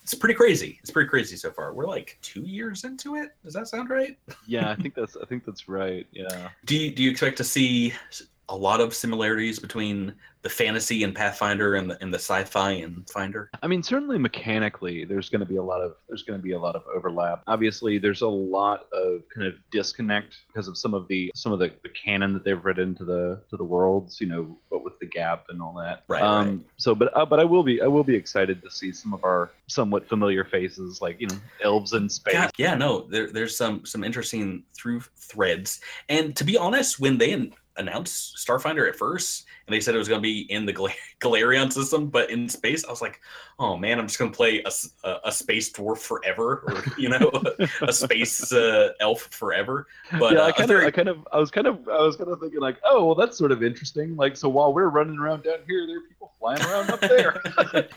It's 0.03 0.15
pretty 0.15 0.35
crazy. 0.35 0.79
It's 0.81 0.91
pretty 0.91 1.09
crazy 1.09 1.37
so 1.37 1.51
far. 1.51 1.73
We're 1.75 1.87
like 1.87 2.19
two 2.23 2.43
years 2.43 2.85
into 2.85 3.17
it. 3.17 3.31
Does 3.45 3.55
that 3.55 3.67
sound 3.69 3.91
right? 3.91 4.17
yeah, 4.47 4.71
I 4.71 4.77
think 4.77 4.95
that's 4.95 5.17
I 5.17 5.25
think 5.27 5.45
that's 5.45 5.69
right. 5.69 6.07
Yeah. 6.13 6.51
Do 6.67 6.77
you, 6.77 6.91
do 6.95 7.03
you 7.03 7.11
expect 7.11 7.37
to 7.39 7.45
see 7.45 7.95
a 8.53 8.57
lot 8.57 8.81
of 8.81 8.95
similarities 8.95 9.59
between 9.59 10.15
the 10.43 10.49
fantasy 10.49 11.05
and 11.05 11.15
Pathfinder 11.15 11.77
and 11.77 11.91
the, 11.91 12.03
and 12.03 12.13
the 12.13 12.19
sci-fi 12.19 12.73
and 12.73 13.09
Finder? 13.09 13.49
I 13.63 13.67
mean, 13.67 13.83
certainly 13.83 14.19
mechanically, 14.19 15.05
there's 15.05 15.31
going 15.31 15.41
to 15.41 15.47
be 15.47 15.57
a 15.57 15.63
lot 15.63 15.81
of 15.81 15.95
there's 16.07 16.23
going 16.23 16.39
to 16.39 16.43
be 16.43 16.53
a 16.53 16.59
lot 16.59 16.77
of 16.77 16.83
overlap. 16.95 17.43
Obviously, 17.47 17.99
there's 17.99 18.21
a 18.21 18.29
lot 18.29 18.87
of 18.93 19.23
kind 19.35 19.47
of 19.47 19.55
disconnect 19.71 20.37
because 20.49 20.69
of 20.69 20.77
some 20.77 20.93
of 20.93 21.09
the 21.09 21.33
some 21.35 21.53
of 21.53 21.59
the, 21.59 21.73
the 21.83 21.89
canon 21.89 22.35
that 22.35 22.45
they've 22.45 22.63
written 22.63 22.95
to 22.97 23.05
the 23.05 23.41
to 23.49 23.57
the 23.57 23.65
worlds. 23.65 24.21
You 24.21 24.27
know, 24.27 24.59
what 24.69 24.85
with 24.85 24.99
the 24.99 25.07
gap 25.07 25.47
and 25.49 25.63
all 25.63 25.75
that. 25.75 26.05
Right, 26.09 26.23
Um, 26.23 26.49
right. 26.49 26.61
So, 26.77 26.95
but 26.95 27.17
uh, 27.17 27.25
but 27.25 27.41
I 27.41 27.45
will 27.45 27.63
be 27.63 27.81
I 27.81 27.87
will 27.87 28.05
be 28.05 28.15
excited 28.15 28.63
to 28.63 28.71
see 28.71 28.93
some 28.93 29.15
of 29.15 29.25
our 29.25 29.51
somewhat 29.69 30.07
familiar 30.09 30.45
faces, 30.45 31.01
like 31.01 31.21
you 31.21 31.29
know, 31.29 31.37
elves 31.65 31.95
in 31.95 32.09
space. 32.11 32.35
Yeah, 32.35 32.51
yeah, 32.59 32.75
no, 32.75 33.07
there, 33.09 33.31
there's 33.33 33.57
some 33.57 33.87
some 33.87 34.05
interesting 34.05 34.65
through 34.75 35.01
threads. 35.17 35.81
And 36.11 36.37
to 36.37 36.45
be 36.45 36.59
honest, 36.59 37.01
when 37.01 37.17
they 37.17 37.53
an- 37.77 37.89
announced 37.89 38.37
Starfinder 38.37 38.89
at 38.89 38.97
first, 38.97 39.47
and 39.67 39.75
they 39.75 39.81
said 39.81 39.95
it 39.95 39.99
was 39.99 40.09
going 40.09 40.21
to 40.21 40.23
be 40.23 40.41
in 40.53 40.67
the 40.67 40.73
Gal- 40.73 40.89
Golarion 41.21 41.73
system, 41.73 42.09
but 42.09 42.31
in 42.31 42.49
space, 42.49 42.85
I 42.85 42.91
was 42.91 43.01
like, 43.03 43.21
oh 43.59 43.77
man, 43.77 43.99
I'm 43.99 44.07
just 44.07 44.19
going 44.19 44.31
to 44.31 44.37
play 44.37 44.63
a 44.65 44.71
a 45.25 45.31
space 45.33 45.71
dwarf 45.71 45.99
forever, 45.99 46.65
or 46.67 46.83
you 46.99 47.09
know, 47.09 47.31
a, 47.33 47.69
a 47.89 47.93
space 47.93 48.53
uh, 48.53 48.91
elf 49.01 49.23
forever. 49.31 49.87
But 50.19 50.35
yeah, 50.35 50.41
uh, 50.41 50.47
I 50.47 50.49
a 50.49 50.53
kind 50.53 50.69
very- 50.69 50.83
of, 50.83 50.89
I 50.89 50.91
kind 50.91 51.09
of, 51.09 51.29
I 51.33 51.39
was 51.39 51.51
kind 51.51 51.67
of, 51.67 51.89
I 51.89 52.03
was 52.03 52.17
kind 52.17 52.31
of 52.31 52.41
thinking 52.41 52.61
like, 52.61 52.79
oh, 52.85 53.07
well, 53.07 53.15
that's 53.15 53.37
sort 53.39 53.53
of 53.53 53.63
interesting. 53.63 54.17
Like, 54.17 54.37
so 54.37 54.49
while 54.49 54.73
we're 54.73 54.89
running 54.89 55.19
around 55.19 55.45
down 55.45 55.59
here, 55.67 55.87
there 55.87 55.99
are 55.99 56.01
people 56.09 56.33
flying 56.41 56.61
around 56.63 56.91
up 56.91 57.01
there. 57.01 57.41